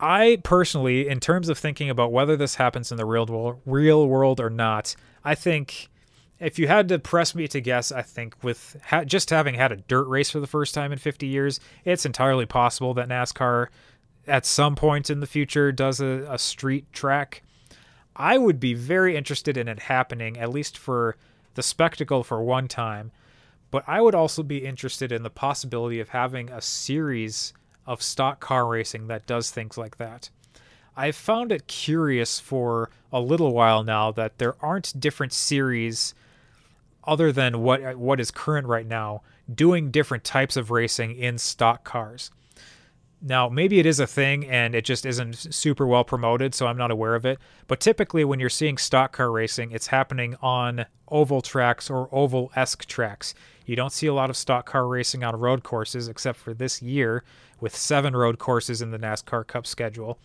I 0.00 0.38
personally, 0.44 1.08
in 1.08 1.20
terms 1.20 1.48
of 1.48 1.58
thinking 1.58 1.90
about 1.90 2.12
whether 2.12 2.36
this 2.36 2.54
happens 2.54 2.90
in 2.90 2.96
the 2.96 3.04
real 3.04 3.60
real 3.66 4.06
world 4.06 4.40
or 4.40 4.50
not, 4.50 4.94
I 5.24 5.34
think 5.34 5.88
if 6.38 6.58
you 6.58 6.68
had 6.68 6.88
to 6.88 6.98
press 6.98 7.34
me 7.34 7.48
to 7.48 7.60
guess, 7.60 7.90
I 7.90 8.02
think 8.02 8.36
with 8.42 8.76
ha- 8.84 9.04
just 9.04 9.30
having 9.30 9.54
had 9.54 9.72
a 9.72 9.76
dirt 9.76 10.06
race 10.06 10.30
for 10.30 10.40
the 10.40 10.46
first 10.46 10.72
time 10.72 10.92
in 10.92 10.98
50 10.98 11.26
years, 11.26 11.58
it's 11.84 12.06
entirely 12.06 12.46
possible 12.46 12.94
that 12.94 13.08
NASCAR 13.08 13.68
at 14.26 14.46
some 14.46 14.76
point 14.76 15.10
in 15.10 15.20
the 15.20 15.26
future 15.26 15.72
does 15.72 16.00
a, 16.00 16.26
a 16.30 16.38
street 16.38 16.92
track. 16.92 17.42
I 18.14 18.38
would 18.38 18.60
be 18.60 18.74
very 18.74 19.16
interested 19.16 19.56
in 19.56 19.68
it 19.68 19.80
happening, 19.80 20.38
at 20.38 20.50
least 20.50 20.78
for 20.78 21.16
the 21.54 21.62
spectacle 21.62 22.22
for 22.22 22.42
one 22.42 22.68
time. 22.68 23.10
But 23.70 23.84
I 23.86 24.00
would 24.00 24.14
also 24.14 24.42
be 24.42 24.64
interested 24.64 25.12
in 25.12 25.22
the 25.22 25.30
possibility 25.30 26.00
of 26.00 26.10
having 26.10 26.50
a 26.50 26.60
series 26.60 27.52
of 27.88 28.02
stock 28.02 28.38
car 28.38 28.66
racing 28.66 29.08
that 29.08 29.26
does 29.26 29.50
things 29.50 29.78
like 29.78 29.96
that. 29.96 30.28
I've 30.94 31.16
found 31.16 31.50
it 31.50 31.66
curious 31.66 32.38
for 32.38 32.90
a 33.10 33.20
little 33.20 33.54
while 33.54 33.82
now 33.82 34.12
that 34.12 34.38
there 34.38 34.54
aren't 34.60 35.00
different 35.00 35.32
series 35.32 36.14
other 37.04 37.32
than 37.32 37.62
what 37.62 37.96
what 37.96 38.20
is 38.20 38.30
current 38.30 38.66
right 38.66 38.86
now 38.86 39.22
doing 39.52 39.90
different 39.90 40.22
types 40.22 40.56
of 40.56 40.70
racing 40.70 41.16
in 41.16 41.38
stock 41.38 41.82
cars. 41.82 42.30
Now, 43.20 43.48
maybe 43.48 43.80
it 43.80 43.86
is 43.86 43.98
a 43.98 44.06
thing 44.06 44.46
and 44.46 44.76
it 44.76 44.84
just 44.84 45.04
isn't 45.04 45.34
super 45.52 45.86
well 45.86 46.04
promoted, 46.04 46.54
so 46.54 46.68
I'm 46.68 46.76
not 46.76 46.92
aware 46.92 47.16
of 47.16 47.24
it. 47.24 47.38
But 47.66 47.80
typically, 47.80 48.24
when 48.24 48.38
you're 48.38 48.48
seeing 48.48 48.78
stock 48.78 49.12
car 49.12 49.32
racing, 49.32 49.72
it's 49.72 49.88
happening 49.88 50.36
on 50.40 50.86
oval 51.08 51.42
tracks 51.42 51.90
or 51.90 52.08
oval 52.12 52.52
esque 52.54 52.86
tracks. 52.86 53.34
You 53.66 53.74
don't 53.74 53.92
see 53.92 54.06
a 54.06 54.14
lot 54.14 54.30
of 54.30 54.36
stock 54.36 54.66
car 54.66 54.86
racing 54.86 55.24
on 55.24 55.36
road 55.36 55.64
courses, 55.64 56.06
except 56.06 56.38
for 56.38 56.54
this 56.54 56.80
year, 56.80 57.24
with 57.60 57.74
seven 57.74 58.14
road 58.14 58.38
courses 58.38 58.82
in 58.82 58.92
the 58.92 58.98
NASCAR 58.98 59.46
Cup 59.46 59.66
schedule. 59.66 60.20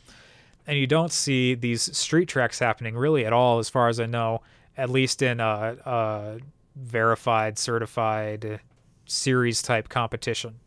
And 0.67 0.77
you 0.77 0.85
don't 0.85 1.11
see 1.11 1.55
these 1.55 1.97
street 1.97 2.29
tracks 2.29 2.59
happening 2.59 2.95
really 2.95 3.25
at 3.25 3.33
all, 3.33 3.57
as 3.59 3.69
far 3.69 3.89
as 3.89 3.99
I 3.99 4.05
know, 4.05 4.43
at 4.77 4.89
least 4.89 5.21
in 5.21 5.39
a, 5.39 5.77
a 5.83 6.37
verified, 6.75 7.57
certified 7.57 8.45
uh, 8.45 8.57
series 9.05 9.61
type 9.61 9.89
competition. 9.89 10.59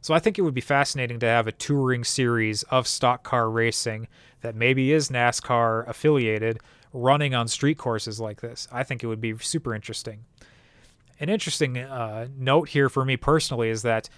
So 0.00 0.14
I 0.14 0.18
think 0.18 0.38
it 0.38 0.42
would 0.42 0.54
be 0.54 0.60
fascinating 0.60 1.20
to 1.20 1.26
have 1.26 1.46
a 1.46 1.52
touring 1.52 2.04
series 2.04 2.62
of 2.64 2.86
stock 2.86 3.22
car 3.22 3.50
racing 3.50 4.08
that 4.40 4.54
maybe 4.54 4.92
is 4.92 5.10
NASCAR 5.10 5.86
affiliated 5.88 6.60
running 6.92 7.34
on 7.34 7.48
street 7.48 7.78
courses 7.78 8.18
like 8.18 8.40
this. 8.40 8.66
I 8.72 8.82
think 8.82 9.04
it 9.04 9.06
would 9.06 9.20
be 9.20 9.36
super 9.38 9.74
interesting. 9.74 10.24
An 11.20 11.28
interesting 11.28 11.76
uh, 11.76 12.28
note 12.36 12.70
here 12.70 12.88
for 12.88 13.04
me 13.04 13.16
personally 13.16 13.68
is 13.68 13.82
that 13.82 14.08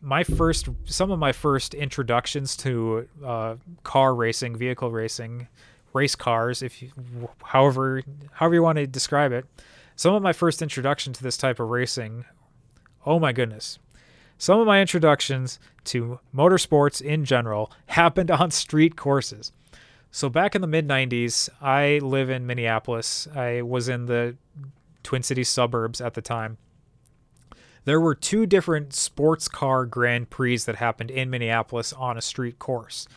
my 0.00 0.24
first, 0.24 0.68
some 0.84 1.10
of 1.10 1.18
my 1.18 1.32
first 1.32 1.74
introductions 1.74 2.56
to 2.58 3.08
uh, 3.24 3.56
car 3.84 4.14
racing, 4.14 4.56
vehicle 4.56 4.90
racing, 4.90 5.48
race 5.92 6.14
cars, 6.14 6.62
if 6.62 6.82
you, 6.82 6.90
however, 7.44 8.02
however 8.32 8.54
you 8.54 8.62
want 8.62 8.76
to 8.76 8.86
describe 8.86 9.32
it, 9.32 9.46
some 9.96 10.14
of 10.14 10.22
my 10.22 10.32
first 10.32 10.62
introduction 10.62 11.12
to 11.12 11.22
this 11.22 11.36
type 11.36 11.58
of 11.58 11.68
racing. 11.68 12.24
Oh 13.06 13.18
my 13.18 13.32
goodness, 13.32 13.78
some 14.38 14.60
of 14.60 14.66
my 14.66 14.80
introductions 14.80 15.58
to 15.84 16.20
motorsports 16.34 17.02
in 17.02 17.24
general 17.24 17.72
happened 17.86 18.30
on 18.30 18.52
street 18.52 18.96
courses. 18.96 19.52
So 20.10 20.28
back 20.28 20.54
in 20.54 20.60
the 20.60 20.68
mid 20.68 20.88
90s, 20.88 21.48
I 21.60 21.98
live 21.98 22.30
in 22.30 22.46
Minneapolis. 22.46 23.28
I 23.34 23.62
was 23.62 23.88
in 23.88 24.06
the 24.06 24.36
Twin 25.02 25.22
Cities 25.22 25.48
suburbs 25.48 26.00
at 26.00 26.14
the 26.14 26.22
time. 26.22 26.56
There 27.84 28.00
were 28.00 28.14
two 28.14 28.46
different 28.46 28.94
sports 28.94 29.48
car 29.48 29.86
Grand 29.86 30.30
Prix 30.30 30.58
that 30.58 30.76
happened 30.76 31.10
in 31.10 31.30
Minneapolis 31.30 31.92
on 31.92 32.16
a 32.16 32.22
street 32.22 32.58
course. 32.58 33.08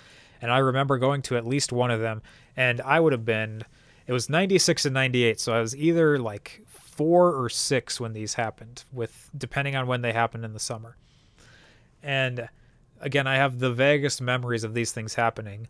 And 0.42 0.52
I 0.52 0.58
remember 0.58 0.98
going 0.98 1.22
to 1.24 1.38
at 1.38 1.46
least 1.46 1.72
one 1.72 1.92
of 1.92 2.00
them, 2.00 2.22
and 2.58 2.82
I 2.82 3.00
would 3.00 3.12
have 3.12 3.26
been, 3.26 3.64
it 4.08 4.14
was 4.14 4.28
96 4.30 4.86
and 4.86 4.94
98. 4.94 5.40
So 5.40 5.54
I 5.54 5.62
was 5.62 5.76
either 5.76 6.18
like 6.18 6.62
four 6.68 7.36
or 7.36 7.48
six 7.48 8.00
when 8.00 8.14
these 8.14 8.34
happened, 8.36 8.86
with 8.92 9.30
depending 9.38 9.76
on 9.76 9.88
when 9.88 10.02
they 10.02 10.14
happened 10.14 10.46
in 10.46 10.54
the 10.54 10.60
summer. 10.60 10.98
And 12.04 12.50
again, 13.00 13.28
I 13.28 13.36
have 13.36 13.60
the 13.60 13.74
vaguest 13.74 14.22
memories 14.22 14.64
of 14.64 14.74
these 14.74 14.92
things 14.92 15.16
happening. 15.16 15.68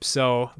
So 0.00 0.50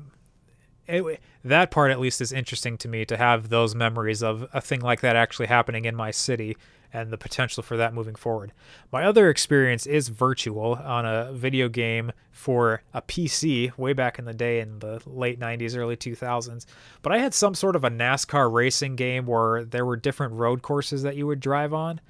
it, 0.86 1.20
that 1.44 1.70
part 1.70 1.90
at 1.90 2.00
least 2.00 2.20
is 2.20 2.32
interesting 2.32 2.78
to 2.78 2.88
me 2.88 3.04
to 3.04 3.16
have 3.16 3.48
those 3.48 3.74
memories 3.74 4.22
of 4.22 4.48
a 4.52 4.60
thing 4.60 4.80
like 4.80 5.00
that 5.02 5.16
actually 5.16 5.46
happening 5.46 5.84
in 5.84 5.94
my 5.94 6.10
city 6.10 6.56
and 6.92 7.10
the 7.10 7.18
potential 7.18 7.62
for 7.62 7.76
that 7.76 7.92
moving 7.92 8.14
forward. 8.14 8.52
My 8.90 9.04
other 9.04 9.28
experience 9.28 9.84
is 9.86 10.08
virtual 10.08 10.74
on 10.74 11.04
a 11.04 11.32
video 11.32 11.68
game 11.68 12.12
for 12.30 12.82
a 12.94 13.02
PC 13.02 13.76
way 13.76 13.92
back 13.92 14.18
in 14.18 14.24
the 14.24 14.32
day 14.32 14.60
in 14.60 14.78
the 14.78 15.02
late 15.04 15.38
90s, 15.38 15.76
early 15.76 15.96
2000s. 15.96 16.64
But 17.02 17.12
I 17.12 17.18
had 17.18 17.34
some 17.34 17.54
sort 17.54 17.76
of 17.76 17.84
a 17.84 17.90
NASCAR 17.90 18.50
racing 18.50 18.96
game 18.96 19.26
where 19.26 19.64
there 19.64 19.84
were 19.84 19.96
different 19.96 20.32
road 20.32 20.62
courses 20.62 21.02
that 21.02 21.16
you 21.16 21.26
would 21.26 21.40
drive 21.40 21.74
on 21.74 22.00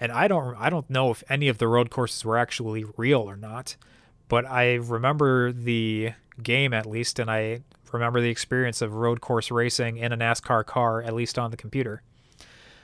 and 0.00 0.12
I 0.12 0.28
don't 0.28 0.56
I 0.56 0.70
don't 0.70 0.88
know 0.90 1.10
if 1.10 1.22
any 1.28 1.48
of 1.48 1.58
the 1.58 1.68
road 1.68 1.90
courses 1.90 2.24
were 2.24 2.38
actually 2.38 2.84
real 2.96 3.20
or 3.20 3.36
not, 3.36 3.76
but 4.28 4.44
I 4.46 4.74
remember 4.74 5.52
the 5.52 6.12
game 6.42 6.72
at 6.74 6.86
least, 6.86 7.18
and 7.18 7.30
I 7.30 7.60
remember 7.92 8.20
the 8.20 8.30
experience 8.30 8.82
of 8.82 8.94
road 8.94 9.20
course 9.20 9.50
racing 9.50 9.96
in 9.96 10.12
a 10.12 10.16
NASCAR 10.16 10.64
car, 10.66 11.02
at 11.02 11.14
least 11.14 11.38
on 11.38 11.50
the 11.50 11.56
computer. 11.56 12.02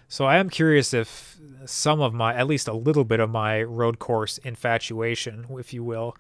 So 0.08 0.26
I 0.26 0.36
am 0.36 0.50
curious 0.50 0.92
if 0.92 1.38
some 1.64 2.00
of 2.00 2.12
my, 2.12 2.34
at 2.34 2.46
least 2.46 2.68
a 2.68 2.74
little 2.74 3.04
bit 3.04 3.20
of 3.20 3.30
my 3.30 3.62
road 3.62 3.98
course 3.98 4.38
infatuation, 4.38 5.46
if 5.58 5.72
you 5.72 5.82
will, 5.82 6.16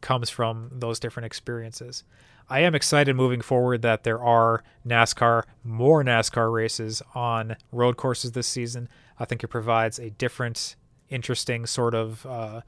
comes 0.00 0.30
from 0.30 0.70
those 0.72 1.00
different 1.00 1.26
experiences. 1.26 2.04
I 2.50 2.60
am 2.60 2.74
excited 2.74 3.14
moving 3.14 3.40
forward 3.40 3.82
that 3.82 4.02
there 4.02 4.20
are 4.20 4.64
NASCAR, 4.84 5.44
more 5.62 6.02
NASCAR 6.02 6.52
races 6.52 7.00
on 7.14 7.56
road 7.70 7.96
courses 7.96 8.32
this 8.32 8.48
season. 8.48 8.88
I 9.20 9.24
think 9.24 9.44
it 9.44 9.48
provides 9.48 10.00
a 10.00 10.10
different, 10.10 10.74
interesting 11.08 11.64
sort 11.64 11.94
of 11.94 12.26
uh, 12.26 12.62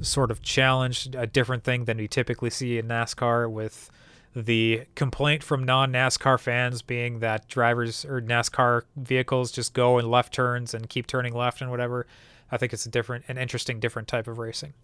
sort 0.00 0.30
of 0.30 0.42
challenge, 0.42 1.08
a 1.12 1.26
different 1.26 1.64
thing 1.64 1.86
than 1.86 1.98
we 1.98 2.06
typically 2.06 2.50
see 2.50 2.78
in 2.78 2.86
NASCAR. 2.86 3.50
With 3.50 3.90
the 4.34 4.82
complaint 4.94 5.42
from 5.42 5.64
non-NASCAR 5.64 6.38
fans 6.38 6.82
being 6.82 7.18
that 7.18 7.48
drivers 7.48 8.04
or 8.04 8.20
NASCAR 8.20 8.82
vehicles 8.94 9.50
just 9.50 9.74
go 9.74 9.98
in 9.98 10.08
left 10.08 10.32
turns 10.32 10.72
and 10.72 10.88
keep 10.88 11.08
turning 11.08 11.34
left 11.34 11.60
and 11.60 11.70
whatever. 11.70 12.06
I 12.52 12.56
think 12.56 12.72
it's 12.72 12.86
a 12.86 12.90
different, 12.90 13.24
an 13.26 13.38
interesting, 13.38 13.80
different 13.80 14.06
type 14.06 14.28
of 14.28 14.38
racing. 14.38 14.74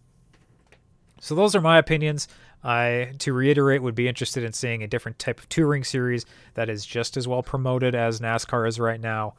So 1.20 1.34
those 1.34 1.54
are 1.54 1.60
my 1.60 1.78
opinions. 1.78 2.28
I, 2.62 3.12
to 3.20 3.32
reiterate, 3.32 3.82
would 3.82 3.94
be 3.94 4.08
interested 4.08 4.42
in 4.42 4.52
seeing 4.52 4.82
a 4.82 4.88
different 4.88 5.18
type 5.18 5.38
of 5.38 5.48
touring 5.48 5.84
series 5.84 6.26
that 6.54 6.68
is 6.68 6.84
just 6.84 7.16
as 7.16 7.28
well 7.28 7.42
promoted 7.42 7.94
as 7.94 8.20
NASCAR 8.20 8.66
is 8.66 8.80
right 8.80 9.00
now 9.00 9.34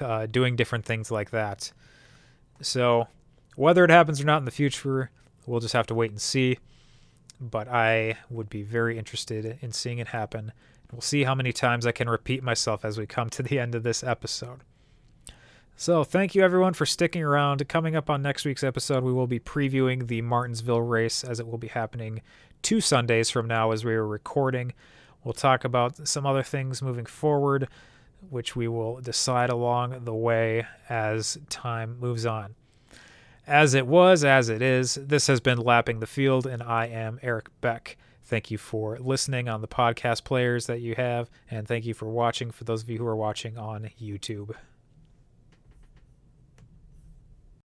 uh, 0.00 0.26
doing 0.26 0.56
different 0.56 0.84
things 0.84 1.10
like 1.10 1.30
that. 1.30 1.72
So, 2.60 3.08
whether 3.56 3.84
it 3.84 3.90
happens 3.90 4.20
or 4.20 4.24
not 4.24 4.38
in 4.38 4.44
the 4.44 4.50
future, 4.50 5.10
we'll 5.46 5.60
just 5.60 5.74
have 5.74 5.86
to 5.88 5.94
wait 5.94 6.10
and 6.10 6.20
see. 6.20 6.58
But 7.40 7.68
I 7.68 8.18
would 8.30 8.48
be 8.48 8.62
very 8.62 8.98
interested 8.98 9.58
in 9.60 9.72
seeing 9.72 9.98
it 9.98 10.08
happen. 10.08 10.52
We'll 10.92 11.00
see 11.00 11.24
how 11.24 11.34
many 11.34 11.52
times 11.52 11.86
I 11.86 11.92
can 11.92 12.08
repeat 12.08 12.42
myself 12.42 12.84
as 12.84 12.98
we 12.98 13.06
come 13.06 13.30
to 13.30 13.42
the 13.42 13.58
end 13.58 13.74
of 13.74 13.82
this 13.82 14.04
episode. 14.04 14.60
So, 15.76 16.04
thank 16.04 16.34
you 16.34 16.42
everyone 16.42 16.74
for 16.74 16.86
sticking 16.86 17.22
around. 17.22 17.66
Coming 17.68 17.96
up 17.96 18.08
on 18.08 18.22
next 18.22 18.44
week's 18.44 18.62
episode, 18.62 19.02
we 19.02 19.12
will 19.12 19.26
be 19.26 19.40
previewing 19.40 20.06
the 20.06 20.22
Martinsville 20.22 20.82
race 20.82 21.24
as 21.24 21.40
it 21.40 21.46
will 21.46 21.58
be 21.58 21.68
happening 21.68 22.22
two 22.62 22.80
Sundays 22.80 23.28
from 23.30 23.46
now 23.46 23.72
as 23.72 23.84
we 23.84 23.92
are 23.92 24.06
recording. 24.06 24.72
We'll 25.24 25.34
talk 25.34 25.64
about 25.64 26.06
some 26.06 26.26
other 26.26 26.42
things 26.42 26.82
moving 26.82 27.06
forward, 27.06 27.68
which 28.30 28.56
we 28.56 28.68
will 28.68 29.00
decide 29.00 29.50
along 29.50 30.04
the 30.04 30.14
way 30.14 30.66
as 30.88 31.38
time 31.48 31.98
moves 31.98 32.24
on. 32.24 32.54
As 33.46 33.74
it 33.74 33.86
was, 33.86 34.24
as 34.24 34.48
it 34.48 34.62
is, 34.62 34.94
this 34.94 35.26
has 35.26 35.40
been 35.40 35.58
Lapping 35.58 35.98
the 35.98 36.06
Field, 36.06 36.46
and 36.46 36.62
I 36.62 36.86
am 36.86 37.18
Eric 37.22 37.48
Beck. 37.60 37.96
Thank 38.22 38.52
you 38.52 38.58
for 38.58 38.98
listening 39.00 39.48
on 39.48 39.60
the 39.60 39.68
podcast 39.68 40.22
players 40.22 40.66
that 40.66 40.80
you 40.80 40.94
have, 40.94 41.28
and 41.50 41.66
thank 41.66 41.84
you 41.84 41.94
for 41.94 42.08
watching 42.08 42.52
for 42.52 42.62
those 42.62 42.84
of 42.84 42.90
you 42.90 42.98
who 42.98 43.06
are 43.06 43.16
watching 43.16 43.58
on 43.58 43.90
YouTube. 44.00 44.54